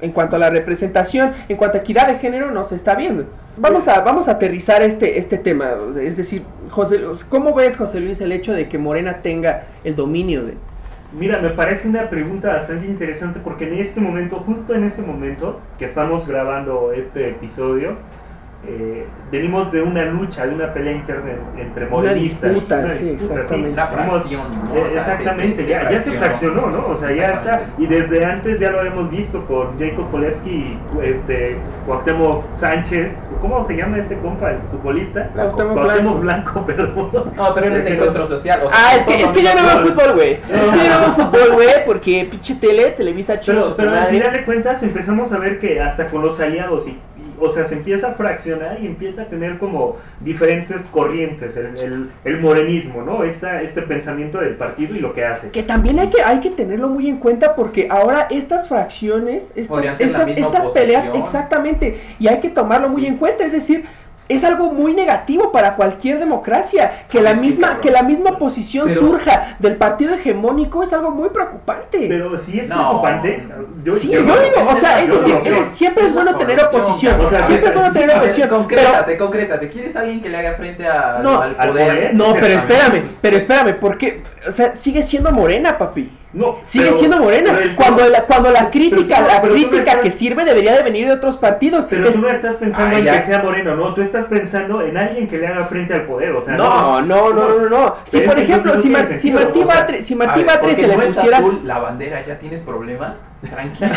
en 0.00 0.12
cuanto 0.12 0.36
a 0.36 0.38
la 0.38 0.50
representación, 0.50 1.32
en 1.48 1.56
cuanto 1.56 1.78
a 1.78 1.80
equidad 1.80 2.08
de 2.08 2.18
género, 2.18 2.50
no 2.50 2.64
se 2.64 2.74
está 2.74 2.94
viendo. 2.94 3.24
Vamos 3.56 3.88
a, 3.88 4.02
vamos 4.02 4.28
a 4.28 4.32
aterrizar 4.32 4.82
este, 4.82 5.18
este 5.18 5.38
tema, 5.38 5.70
es 6.00 6.16
decir, 6.16 6.42
José, 6.68 7.00
¿cómo 7.30 7.54
ves, 7.54 7.76
José 7.76 8.00
Luis, 8.00 8.20
el 8.20 8.32
hecho 8.32 8.52
de 8.52 8.68
que 8.68 8.76
Morena 8.76 9.22
tenga 9.22 9.64
el 9.84 9.96
dominio 9.96 10.44
de... 10.44 10.54
Mira, 11.18 11.38
me 11.38 11.50
parece 11.50 11.88
una 11.88 12.10
pregunta 12.10 12.48
bastante 12.48 12.86
interesante 12.86 13.40
porque 13.42 13.68
en 13.68 13.74
este 13.74 14.00
momento, 14.00 14.40
justo 14.40 14.74
en 14.74 14.84
este 14.84 15.00
momento 15.00 15.60
que 15.78 15.86
estamos 15.86 16.26
grabando 16.26 16.92
este 16.92 17.30
episodio, 17.30 17.96
eh, 18.64 19.06
venimos 19.30 19.70
de 19.70 19.80
una 19.82 20.02
lucha, 20.06 20.44
de 20.46 20.54
una 20.54 20.72
pelea 20.74 20.92
interna 20.94 21.32
entre 21.56 21.84
Una 21.84 21.92
morenistas. 21.94 22.52
disputa, 22.52 22.78
una 22.80 22.88
sí, 22.88 23.04
disputa, 23.10 23.34
exactamente. 23.34 23.72
Una 23.72 23.86
fracción, 23.86 24.42
¿no? 24.64 24.74
eh, 24.74 24.80
O 24.80 24.88
sea, 24.88 24.96
exactamente, 24.96 25.56
se- 25.58 25.62
se- 25.64 25.68
ya, 25.68 25.90
ya 25.90 26.00
se 26.00 26.10
fraccionó, 26.12 26.66
¿no? 26.70 26.86
O 26.88 26.96
sea, 26.96 27.12
ya 27.12 27.26
está. 27.30 27.62
Y 27.78 27.86
desde 27.86 28.24
antes 28.24 28.58
ya 28.58 28.70
lo 28.70 28.82
hemos 28.82 29.08
visto 29.10 29.44
con 29.46 29.78
Jacob 29.78 30.10
Polewski 30.10 30.50
y 30.50 30.78
este, 31.02 31.58
Cuauhtémoc 31.86 32.44
Sánchez. 32.56 33.16
¿Cómo 33.40 33.62
se 33.64 33.76
llama 33.76 33.98
este 33.98 34.16
compa, 34.18 34.50
el 34.50 34.58
futbolista? 34.70 35.28
Cuauhtémoc 35.34 35.74
Cuauhtémoc 35.74 36.20
Blanco, 36.22 36.64
perdón. 36.66 37.10
No, 37.36 37.54
pero 37.54 37.66
él 37.68 37.76
es 37.76 37.84
de 37.84 37.94
encuentro 37.94 38.26
social. 38.26 38.60
o 38.64 38.68
sea, 38.70 38.78
Ah, 38.78 38.96
es 38.96 39.04
que, 39.06 39.22
es 39.22 39.32
que 39.32 39.42
yo 39.44 39.54
no 39.54 39.62
veo 39.62 39.86
fútbol, 39.86 40.12
güey. 40.14 40.32
Es 40.32 40.70
que 40.72 40.76
yo 40.78 40.90
no 40.90 41.00
veo 41.00 41.12
fútbol, 41.12 41.52
güey, 41.54 41.84
porque 41.84 42.26
pinche 42.28 42.54
tele, 42.56 42.90
Televisa 42.92 43.38
chicos, 43.38 43.74
Pero, 43.76 43.90
pero 43.92 44.00
al 44.02 44.06
final 44.08 44.32
de 44.32 44.44
cuentas 44.44 44.82
empezamos 44.82 45.32
a 45.32 45.38
ver 45.38 45.60
que 45.60 45.80
hasta 45.80 46.08
con 46.08 46.22
los 46.22 46.40
aliados, 46.40 46.88
y- 46.88 46.98
o 47.40 47.48
sea, 47.50 47.66
se 47.66 47.74
empieza 47.74 48.08
a 48.08 48.12
fraccionar 48.12 48.78
y 48.82 48.86
empieza 48.86 49.22
a 49.22 49.24
tener 49.26 49.58
como 49.58 49.96
diferentes 50.20 50.82
corrientes, 50.84 51.56
el, 51.56 51.78
el, 51.78 52.10
el 52.24 52.40
morenismo, 52.40 53.02
¿no? 53.02 53.24
Esta, 53.24 53.62
este 53.62 53.82
pensamiento 53.82 54.38
del 54.38 54.54
partido 54.56 54.94
y 54.94 55.00
lo 55.00 55.12
que 55.14 55.24
hace. 55.24 55.50
Que 55.50 55.62
también 55.62 55.98
hay 55.98 56.08
que, 56.08 56.22
hay 56.22 56.40
que 56.40 56.50
tenerlo 56.50 56.88
muy 56.88 57.08
en 57.08 57.18
cuenta 57.18 57.54
porque 57.54 57.88
ahora 57.90 58.26
estas 58.30 58.68
fracciones, 58.68 59.52
estas, 59.56 60.00
estas, 60.00 60.28
estas 60.28 60.68
peleas, 60.68 61.10
exactamente, 61.14 62.00
y 62.18 62.28
hay 62.28 62.40
que 62.40 62.48
tomarlo 62.48 62.88
muy 62.88 63.06
en 63.06 63.16
cuenta, 63.16 63.44
es 63.44 63.52
decir, 63.52 63.84
es 64.28 64.42
algo 64.44 64.72
muy 64.72 64.92
negativo 64.94 65.52
para 65.52 65.76
cualquier 65.76 66.18
democracia, 66.18 67.06
que 67.08 67.20
la 67.20 67.34
qué 67.34 67.40
misma, 67.40 67.80
que 67.80 67.90
la 67.90 68.02
misma 68.02 68.30
oposición 68.30 68.88
Pero- 68.88 69.00
surja 69.00 69.56
del 69.58 69.76
partido 69.76 70.14
hegemónico 70.14 70.82
es 70.82 70.92
algo 70.92 71.10
muy 71.10 71.28
preocupante. 71.30 72.06
Pero 72.08 72.36
si 72.38 72.58
es 72.60 72.68
No. 72.68 72.76
preocupante, 72.76 73.46
yo, 73.84 73.92
sí, 73.94 74.10
yo 74.10 74.20
digo, 74.22 74.36
o 74.68 74.74
sea, 74.76 75.00
es 75.02 75.10
decir, 75.10 75.34
es- 75.44 75.68
siempre 75.68 76.06
es 76.06 76.12
bueno 76.12 76.34
tener 76.36 76.62
oposición, 76.64 77.20
O 77.20 77.28
sea, 77.28 77.44
siempre 77.46 77.68
es 77.68 77.74
bueno 77.74 77.92
tener 77.92 78.16
oposición, 78.16 78.48
concrétate, 78.48 79.16
concrétate. 79.16 79.68
¿Quieres 79.68 79.94
alguien 79.96 80.20
que 80.20 80.28
le 80.28 80.36
haga 80.38 80.54
frente 80.54 80.86
a- 80.86 81.20
No, 81.22 81.40
al 81.40 81.54
poder. 81.54 82.14
no, 82.14 82.34
pero 82.34 82.46
espérame, 82.46 83.02
pero 83.20 83.36
espérame, 83.36 83.74
porque, 83.80 84.22
o 84.46 84.50
sea, 84.50 84.74
sigue 84.74 85.02
siendo 85.02 85.30
morena, 85.30 85.78
papi. 85.78 86.10
No, 86.36 86.56
Sigue 86.64 86.84
pero- 86.86 86.96
siendo 86.98 87.16
Morena. 87.18 87.58
el- 87.58 87.74
cuando 87.74 88.06
la, 88.08 88.22
cuando 88.24 88.50
la 88.50 88.70
crítica, 88.70 89.16
pero- 89.16 89.26
la 89.28 89.40
pero 89.40 89.54
crítica 89.54 89.78
estás- 89.78 89.96
que 90.02 90.10
sirve 90.10 90.44
debería 90.44 90.74
de 90.74 90.82
venir 90.82 91.06
de 91.06 91.14
otros 91.14 91.38
partidos. 91.38 91.86
Pero 91.88 92.08
Es- 92.08 92.14
tú 92.14 92.20
no 92.20 92.28
estás 92.28 92.56
pensando 92.56 92.94
en 92.96 93.04
ya. 93.04 93.12
que 93.14 93.20
sea 93.20 93.38
moreno, 93.42 93.74
no, 93.74 93.94
tú 93.94 94.02
estás 94.02 94.26
pensando 94.26 94.82
en 94.82 94.98
alguien 94.98 95.26
que 95.28 95.38
le 95.38 95.46
haga 95.46 95.64
frente 95.64 95.94
al 95.94 96.02
poder, 96.02 96.32
o 96.32 96.40
sea, 96.42 96.56
no, 96.56 97.00
no, 97.00 97.32
no, 97.32 97.48
no, 97.48 97.58
no, 97.62 97.68
no. 97.70 97.94
Si 98.04 98.20
por 98.20 98.38
ejemplo, 98.38 98.74
no 98.74 98.80
si, 98.80 98.90
Mar- 98.90 99.06
si 99.18 99.30
Martí 99.32 99.62
o 99.62 99.66
sea, 99.66 99.76
Batres, 99.76 100.04
si 100.06 100.14
Martí 100.14 100.44
ver, 100.44 100.76
se 100.76 100.86
le 100.86 100.96
no 100.96 101.02
pusiera 101.04 101.38
azul 101.38 101.60
la 101.64 101.78
bandera, 101.78 102.22
¿ya 102.22 102.38
tienes 102.38 102.60
problema? 102.60 103.14
Tranquilo. 103.48 103.90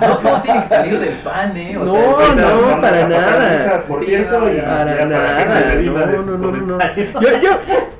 no 0.00 0.16
todo 0.18 0.42
tiene 0.42 0.62
que 0.62 0.68
salir 0.68 1.00
del 1.00 1.14
pan, 1.16 1.56
¿eh? 1.56 1.76
O 1.78 1.84
No, 1.84 1.94
sea, 2.18 2.34
no, 2.34 2.80
para 2.80 3.08
nada. 3.08 3.84
Por 3.86 4.04
cierto, 4.04 4.40
para 4.40 5.04
nada. 5.06 5.74
No, 5.76 5.92
no, 6.06 6.36
no, 6.36 6.52
no. 6.52 6.78
Yo, 7.20 7.40
yo, 7.40 7.50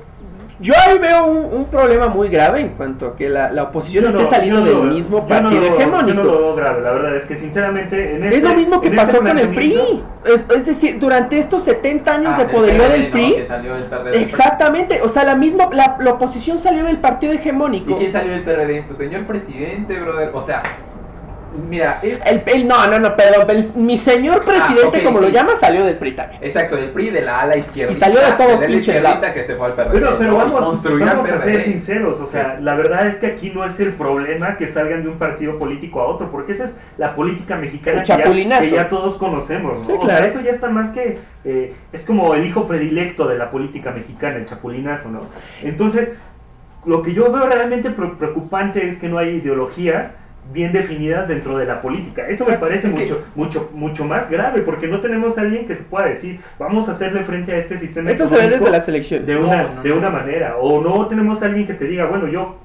yo 0.61 0.73
ahí 0.85 0.97
veo 0.99 1.25
un, 1.25 1.53
un 1.53 1.65
problema 1.65 2.07
muy 2.07 2.27
grave 2.29 2.61
en 2.61 2.69
cuanto 2.69 3.07
a 3.07 3.15
que 3.15 3.29
la, 3.29 3.51
la 3.51 3.63
oposición 3.63 4.03
Yo 4.03 4.09
esté 4.09 4.23
no- 4.23 4.29
saliendo 4.29 4.59
no 4.61 4.65
del 4.65 4.89
mismo 4.91 5.17
Yo 5.17 5.21
no 5.23 5.27
partido 5.27 5.53
lo 5.61 5.61
veo- 5.61 5.75
hegemónico. 5.77 6.17
Yo 6.17 6.23
no 6.23 6.31
lo 6.31 6.39
veo 6.39 6.55
grave, 6.55 6.81
la 6.81 6.91
verdad 6.91 7.15
es 7.15 7.25
que 7.25 7.35
sinceramente 7.37 8.15
en 8.15 8.23
Es 8.25 8.33
este- 8.35 8.47
lo 8.49 8.55
mismo 8.55 8.81
que 8.81 8.87
este 8.87 8.97
pasó 8.97 9.17
con 9.19 9.37
el 9.37 9.49
PRI. 9.55 10.03
Es, 10.25 10.45
es 10.53 10.65
decir, 10.65 10.99
durante 10.99 11.39
estos 11.39 11.63
70 11.63 12.13
años 12.13 12.33
ah, 12.35 12.43
de 12.43 12.45
poderío 12.49 12.89
del 12.89 13.05
¿no? 13.05 13.11
PRI, 13.11 13.33
Que 13.35 13.45
salió 13.47 13.75
el 13.75 13.83
PRD. 13.83 14.21
exactamente, 14.21 15.01
o 15.01 15.09
sea, 15.09 15.23
la 15.23 15.35
misma, 15.35 15.69
la, 15.71 15.97
la 15.99 16.11
oposición 16.11 16.59
salió 16.59 16.83
del 16.83 16.97
partido 16.97 17.31
hegemónico. 17.33 17.91
¿Y 17.91 17.95
quién 17.95 18.11
salió 18.11 18.31
del 18.33 18.43
PRD? 18.43 18.81
Tu 18.87 18.95
señor 18.95 19.23
presidente, 19.25 19.97
brother. 19.99 20.31
O 20.33 20.41
sea, 20.41 20.61
mira, 21.69 21.99
es. 22.03 22.19
El, 22.25 22.43
el- 22.45 22.67
no, 22.67 22.87
no, 22.87 22.99
no, 22.99 23.15
perdón, 23.15 23.49
el- 23.49 23.73
mi 23.75 23.97
señor 23.97 24.43
presidente, 24.43 24.99
ok, 24.99 25.03
como 25.03 25.19
lo 25.19 25.29
llama, 25.29 25.55
salió 25.55 25.83
del 25.85 25.97
PRI 25.97 26.11
también. 26.13 26.43
Exacto, 26.43 26.75
del 26.75 26.91
PRI 26.91 27.09
de 27.09 27.21
la 27.21 27.41
ala 27.41 27.57
izquierda. 27.57 27.91
Y 27.91 27.95
salió 27.95 28.19
de 28.19 28.31
todos 28.33 28.59
pinches 28.65 29.01
lados. 29.01 29.25
que 29.33 29.43
se 29.43 29.55
fue 29.55 29.65
al 29.67 29.73
PRD. 29.73 29.91
Pero, 29.93 30.17
pero 30.17 30.35
vamos, 30.35 30.83
vamos 30.83 31.29
a 31.29 31.37
ser 31.39 31.61
sinceros, 31.63 32.19
o 32.19 32.25
sea, 32.25 32.57
la 32.61 32.75
verdad 32.75 33.07
es 33.07 33.15
que 33.15 33.27
aquí 33.27 33.49
no 33.49 33.63
es 33.65 33.79
el 33.79 33.93
problema 33.93 34.57
que 34.57 34.67
salgan 34.67 35.03
de 35.03 35.09
un 35.09 35.17
partido 35.17 35.57
político 35.57 36.01
a 36.01 36.07
otro, 36.07 36.29
porque 36.31 36.51
esa 36.51 36.65
es 36.65 36.79
la 36.97 37.15
política 37.15 37.55
mexicana 37.55 38.01
que 38.03 38.07
ya, 38.07 38.17
que 38.61 38.71
ya 38.71 38.87
todos 38.89 39.15
conocemos, 39.17 39.79
¿no? 39.79 39.85
Sí, 39.85 39.91
O 39.99 40.05
sea, 40.07 40.25
eso 40.25 40.41
ya 40.41 40.51
está 40.51 40.69
más 40.69 40.89
que, 40.89 41.19
eh, 41.45 41.73
es 41.91 42.05
como 42.05 42.33
el 42.35 42.45
hijo 42.45 42.67
predilecto 42.67 43.27
de 43.27 43.37
la 43.37 43.49
política 43.51 43.91
mexicana, 43.91 44.37
el 44.37 44.45
chapulinazo, 44.45 45.09
¿no? 45.09 45.21
Entonces, 45.63 46.09
lo 46.85 47.01
que 47.01 47.13
yo 47.13 47.31
veo 47.31 47.45
realmente 47.45 47.89
pre- 47.89 48.09
preocupante 48.17 48.87
es 48.87 48.97
que 48.97 49.09
no 49.09 49.17
hay 49.17 49.29
ideologías 49.35 50.15
bien 50.51 50.71
definidas 50.71 51.27
dentro 51.27 51.57
de 51.57 51.65
la 51.65 51.81
política. 51.81 52.27
Eso 52.27 52.45
me 52.45 52.57
parece 52.57 52.87
Es 52.87 52.93
que- 52.93 52.99
mucho, 53.01 53.23
mucho, 53.35 53.69
mucho 53.73 54.05
más 54.05 54.29
grave, 54.29 54.61
porque 54.61 54.87
no 54.87 54.99
tenemos 54.99 55.37
a 55.37 55.41
alguien 55.41 55.65
que 55.67 55.75
te 55.75 55.83
pueda 55.83 56.07
decir, 56.07 56.39
vamos 56.57 56.89
a 56.89 56.93
hacerle 56.93 57.23
frente 57.23 57.51
a 57.53 57.57
este 57.57 57.77
sistema 57.77 58.11
Esto 58.11 58.27
se 58.27 58.35
ve 58.37 58.49
desde 58.49 58.69
la 58.69 58.79
selección. 58.81 59.25
de 59.25 59.37
una, 59.37 59.63
no, 59.63 59.83
de 59.83 59.89
no. 59.89 59.95
una 59.97 60.09
manera. 60.09 60.57
O 60.57 60.81
no 60.81 61.07
tenemos 61.07 61.41
a 61.41 61.45
alguien 61.45 61.67
que 61.67 61.73
te 61.73 61.85
diga, 61.85 62.05
bueno, 62.05 62.27
yo 62.27 62.57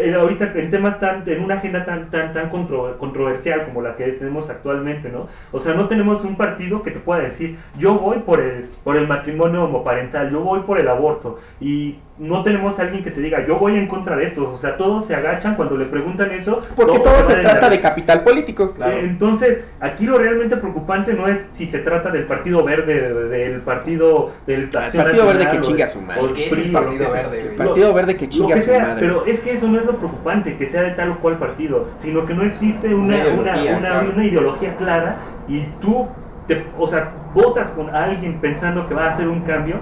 eh, 0.00 0.14
ahorita 0.18 0.52
en 0.54 0.70
temas 0.70 0.98
tan, 0.98 1.22
en 1.28 1.44
una 1.44 1.56
agenda 1.56 1.84
tan, 1.84 2.08
tan, 2.08 2.32
tan 2.32 2.48
contro- 2.48 2.96
controversial 2.96 3.66
como 3.66 3.82
la 3.82 3.94
que 3.94 4.04
tenemos 4.12 4.48
actualmente, 4.48 5.10
¿no? 5.10 5.26
O 5.52 5.58
sea, 5.58 5.74
no 5.74 5.86
tenemos 5.86 6.24
un 6.24 6.34
partido 6.36 6.82
que 6.82 6.90
te 6.90 6.98
pueda 6.98 7.20
decir, 7.20 7.58
yo 7.78 7.98
voy 7.98 8.20
por 8.20 8.40
el, 8.40 8.70
por 8.82 8.96
el 8.96 9.06
matrimonio 9.06 9.64
homoparental, 9.64 10.30
yo 10.30 10.40
voy 10.40 10.60
por 10.60 10.80
el 10.80 10.88
aborto, 10.88 11.38
y 11.60 11.96
no 12.18 12.42
tenemos 12.42 12.78
a 12.78 12.82
alguien 12.82 13.04
que 13.04 13.10
te 13.10 13.20
diga, 13.20 13.46
yo 13.46 13.58
voy 13.58 13.76
en 13.76 13.86
contra 13.88 14.16
de 14.16 14.24
esto. 14.24 14.48
O 14.48 14.56
sea, 14.56 14.76
todos 14.78 15.04
se 15.06 15.14
agachan 15.14 15.54
cuando 15.54 15.76
le 15.76 15.84
preguntan 15.84 16.30
eso. 16.30 16.62
Porque 16.74 16.98
todo 16.98 17.20
se 17.22 17.34
trata 17.36 17.68
de 17.68 17.80
capital 17.80 18.22
político. 18.22 18.72
Claro. 18.72 18.92
eh, 18.96 19.00
Entonces, 19.02 19.68
aquí 19.80 20.06
lo 20.06 20.16
realmente 20.18 20.56
preocupante 20.56 21.12
no 21.12 21.26
es 21.28 21.46
si 21.50 21.66
se 21.66 21.80
trata 21.80 22.10
del 22.10 22.24
Partido 22.24 22.64
Verde, 22.64 23.12
de- 23.12 23.28
del 23.28 23.60
Partido 23.60 24.32
del 24.46 24.70
Ah, 24.74 24.86
el 24.90 24.96
Partido 25.02 25.26
Verde 25.26 25.48
que 25.50 25.58
o 25.58 25.60
chingue 25.60 25.76
de- 25.78 25.82
a 25.84 25.86
su 25.88 26.00
madre. 26.00 26.20
o 26.22 26.26
del 26.28 26.34
¿Qué 26.34 26.46
es 26.46 26.52
el 26.52 26.72
Partido. 26.72 27.12
Verde, 27.12 27.54
Partido 27.56 27.94
que 27.94 28.24
lo 28.24 28.30
chingue 28.30 28.54
que 28.54 28.60
a 28.60 28.62
su 28.62 28.72
madre. 28.72 28.96
pero 29.00 29.26
es 29.26 29.40
que 29.40 29.52
eso 29.52 29.68
no 29.68 29.78
es 29.78 29.84
lo 29.84 29.96
preocupante, 29.96 30.56
que 30.56 30.66
sea 30.66 30.82
de 30.82 30.90
tal 30.92 31.10
o 31.10 31.18
cual 31.18 31.38
partido, 31.38 31.88
sino 31.96 32.24
que 32.24 32.32
no 32.34 32.42
existe 32.44 32.94
una, 32.94 33.04
Una 33.04 33.16
una, 33.16 33.28
ideología, 33.28 33.70
una- 33.76 33.88
claro. 33.90 34.10
una 34.14 34.24
ideología 34.24 34.76
clara 34.76 35.18
y 35.48 35.64
tú, 35.80 36.06
te, 36.46 36.64
o 36.78 36.86
sea, 36.86 37.12
votas 37.34 37.72
con 37.72 37.94
alguien 37.94 38.38
pensando 38.40 38.86
que 38.86 38.94
va 38.94 39.06
a 39.06 39.10
hacer 39.10 39.28
un 39.28 39.40
cambio 39.40 39.76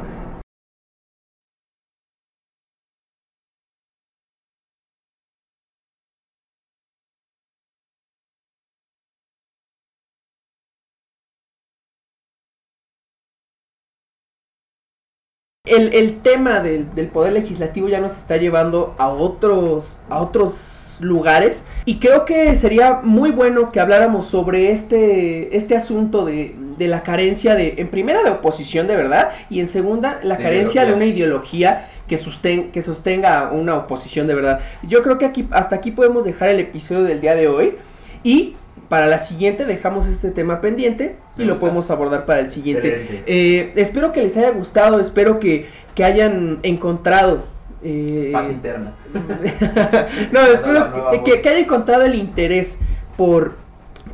el, 15.76 15.94
el 15.94 16.20
tema 16.20 16.60
del, 16.60 16.94
del 16.94 17.08
poder 17.08 17.32
legislativo 17.32 17.88
ya 17.88 18.00
nos 18.00 18.16
está 18.16 18.36
llevando 18.36 18.94
a 18.98 19.08
otros, 19.08 19.98
a 20.08 20.20
otros 20.20 20.98
lugares. 21.00 21.64
Y 21.84 21.98
creo 21.98 22.24
que 22.24 22.54
sería 22.56 23.00
muy 23.02 23.30
bueno 23.30 23.72
que 23.72 23.80
habláramos 23.80 24.26
sobre 24.26 24.70
este, 24.72 25.56
este 25.56 25.76
asunto 25.76 26.24
de, 26.24 26.54
de 26.78 26.88
la 26.88 27.02
carencia 27.02 27.54
de, 27.54 27.74
en 27.78 27.88
primera, 27.88 28.22
de 28.22 28.30
oposición 28.30 28.86
de 28.86 28.96
verdad 28.96 29.30
y 29.50 29.60
en 29.60 29.68
segunda, 29.68 30.20
la 30.22 30.36
De 30.36 30.42
carencia 30.42 30.84
de 30.86 30.92
una 30.92 31.04
ideología 31.04 31.88
que, 32.06 32.16
susten, 32.16 32.70
que 32.70 32.82
sostenga 32.82 33.50
una 33.52 33.76
oposición 33.76 34.26
de 34.26 34.34
verdad. 34.34 34.60
Yo 34.82 35.02
creo 35.02 35.18
que 35.18 35.26
aquí, 35.26 35.46
hasta 35.50 35.76
aquí 35.76 35.90
podemos 35.90 36.24
dejar 36.24 36.50
el 36.50 36.60
episodio 36.60 37.02
del 37.02 37.20
día 37.20 37.34
de 37.34 37.48
hoy. 37.48 37.76
Y 38.22 38.56
para 38.88 39.06
la 39.06 39.18
siguiente 39.18 39.64
dejamos 39.64 40.06
este 40.06 40.30
tema 40.30 40.60
pendiente 40.60 41.16
y 41.36 41.40
Me 41.40 41.44
lo 41.46 41.52
gusta. 41.54 41.60
podemos 41.60 41.90
abordar 41.90 42.26
para 42.26 42.40
el 42.40 42.50
siguiente. 42.50 43.22
Eh, 43.26 43.72
espero 43.76 44.12
que 44.12 44.22
les 44.22 44.36
haya 44.36 44.50
gustado, 44.50 45.00
espero 45.00 45.40
que, 45.40 45.66
que 45.94 46.04
hayan 46.04 46.58
encontrado. 46.62 47.44
eh, 47.82 48.30
Paz 48.32 48.50
interna. 48.50 48.94
no, 50.32 50.40
espero 50.40 51.10
que, 51.10 51.22
que- 51.32 51.40
que 51.42 51.48
hayan 51.48 51.64
encontrado 51.64 52.02
el 52.04 52.14
interés 52.14 52.78
por, 53.16 53.56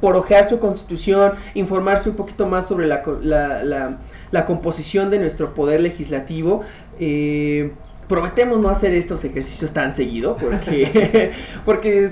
por 0.00 0.16
ojear 0.16 0.48
su 0.48 0.58
constitución, 0.60 1.32
informarse 1.54 2.08
un 2.10 2.16
poquito 2.16 2.46
más 2.46 2.66
sobre 2.66 2.86
la, 2.86 3.02
la, 3.22 3.64
la- 3.64 3.98
la 4.30 4.44
composición 4.46 5.10
de 5.10 5.18
nuestro 5.18 5.54
poder 5.54 5.80
legislativo. 5.80 6.62
Eh, 6.98 7.72
prometemos 8.08 8.58
no 8.60 8.68
hacer 8.70 8.92
estos 8.94 9.22
ejercicios 9.24 9.72
tan 9.72 9.92
seguido 9.92 10.36
porque, 10.36 11.30
porque 11.64 12.10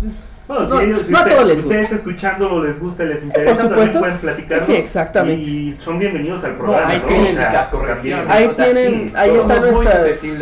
pues, 0.00 0.44
Bueno, 0.48 0.66
no, 0.66 0.78
si 0.80 0.84
ellos, 0.84 1.06
si 1.06 1.12
no 1.12 1.18
a 1.18 1.20
usted- 1.22 1.34
todos 1.34 1.46
les 1.48 1.56
gusta. 1.62 1.68
ustedes 1.80 1.92
escuchándolo 1.92 2.64
les 2.64 2.80
gusta, 2.80 3.04
les 3.04 3.18
por 3.18 3.26
interesa, 3.26 3.68
también 3.68 3.98
pueden 4.00 4.18
platicar. 4.18 4.60
Sí, 4.60 4.72
exactamente. 4.74 5.48
Y 5.48 5.76
son 5.78 5.98
bienvenidos 5.98 6.42
al 6.44 6.52
No, 6.52 6.58
programa. 6.58 6.88
ahí 6.90 6.98
¿no? 6.98 7.06
tienen 7.06 7.26
O 7.26 7.32
sea, 7.32 7.52
las 7.52 7.68
correcciones. 7.68 8.26
Ahí 8.28 8.48
tienen- 8.56 9.12
ahí 9.14 9.30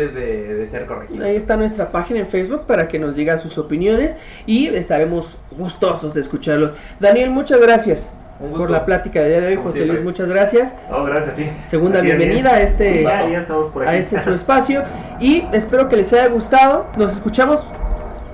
de, 0.07 0.55
de 0.55 0.67
ser 0.67 0.85
corregidos. 0.85 1.23
Ahí 1.25 1.35
está 1.35 1.57
nuestra 1.57 1.89
página 1.89 2.19
en 2.21 2.27
Facebook 2.27 2.65
para 2.65 2.87
que 2.87 2.97
nos 2.99 3.15
digan 3.15 3.39
sus 3.39 3.57
opiniones 3.57 4.15
y 4.45 4.67
estaremos 4.67 5.37
gustosos 5.51 6.13
de 6.13 6.21
escucharlos. 6.21 6.73
Daniel, 6.99 7.29
muchas 7.29 7.59
gracias 7.59 8.09
por 8.39 8.69
la 8.69 8.85
plática 8.85 9.19
del 9.21 9.29
día 9.31 9.41
de 9.41 9.47
hoy. 9.47 9.55
Como 9.57 9.67
José 9.67 9.79
siempre. 9.79 9.95
Luis, 9.97 10.05
muchas 10.05 10.29
gracias. 10.29 10.73
No, 10.89 11.03
gracias 11.03 11.33
a 11.33 11.35
ti. 11.35 11.45
Segunda 11.67 12.01
Bien, 12.01 12.17
bien. 12.17 12.29
bienvenida 12.29 12.55
a 12.55 12.61
este, 12.61 12.93
Sí, 12.99 13.03
ya, 13.03 13.29
ya 13.29 13.39
estamos 13.39 13.67
por 13.67 13.83
aquí. 13.83 13.91
a 13.91 13.99
este 13.99 14.23
su 14.23 14.29
espacio 14.33 14.83
y 15.19 15.43
espero 15.51 15.89
que 15.89 15.97
les 15.97 16.11
haya 16.13 16.27
gustado. 16.29 16.85
Nos 16.97 17.11
escuchamos 17.11 17.67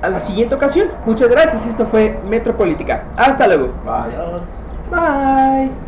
a 0.02 0.10
la 0.10 0.20
siguiente 0.20 0.56
ocasión. 0.56 0.90
Muchas 1.06 1.30
gracias. 1.30 1.66
Esto 1.66 1.86
fue 1.86 2.20
Metropolítica. 2.26 3.06
Hasta 3.18 3.48
luego. 3.48 3.74
Bye. 3.84 4.16
Adiós. 4.16 4.62
Bye. 4.90 5.85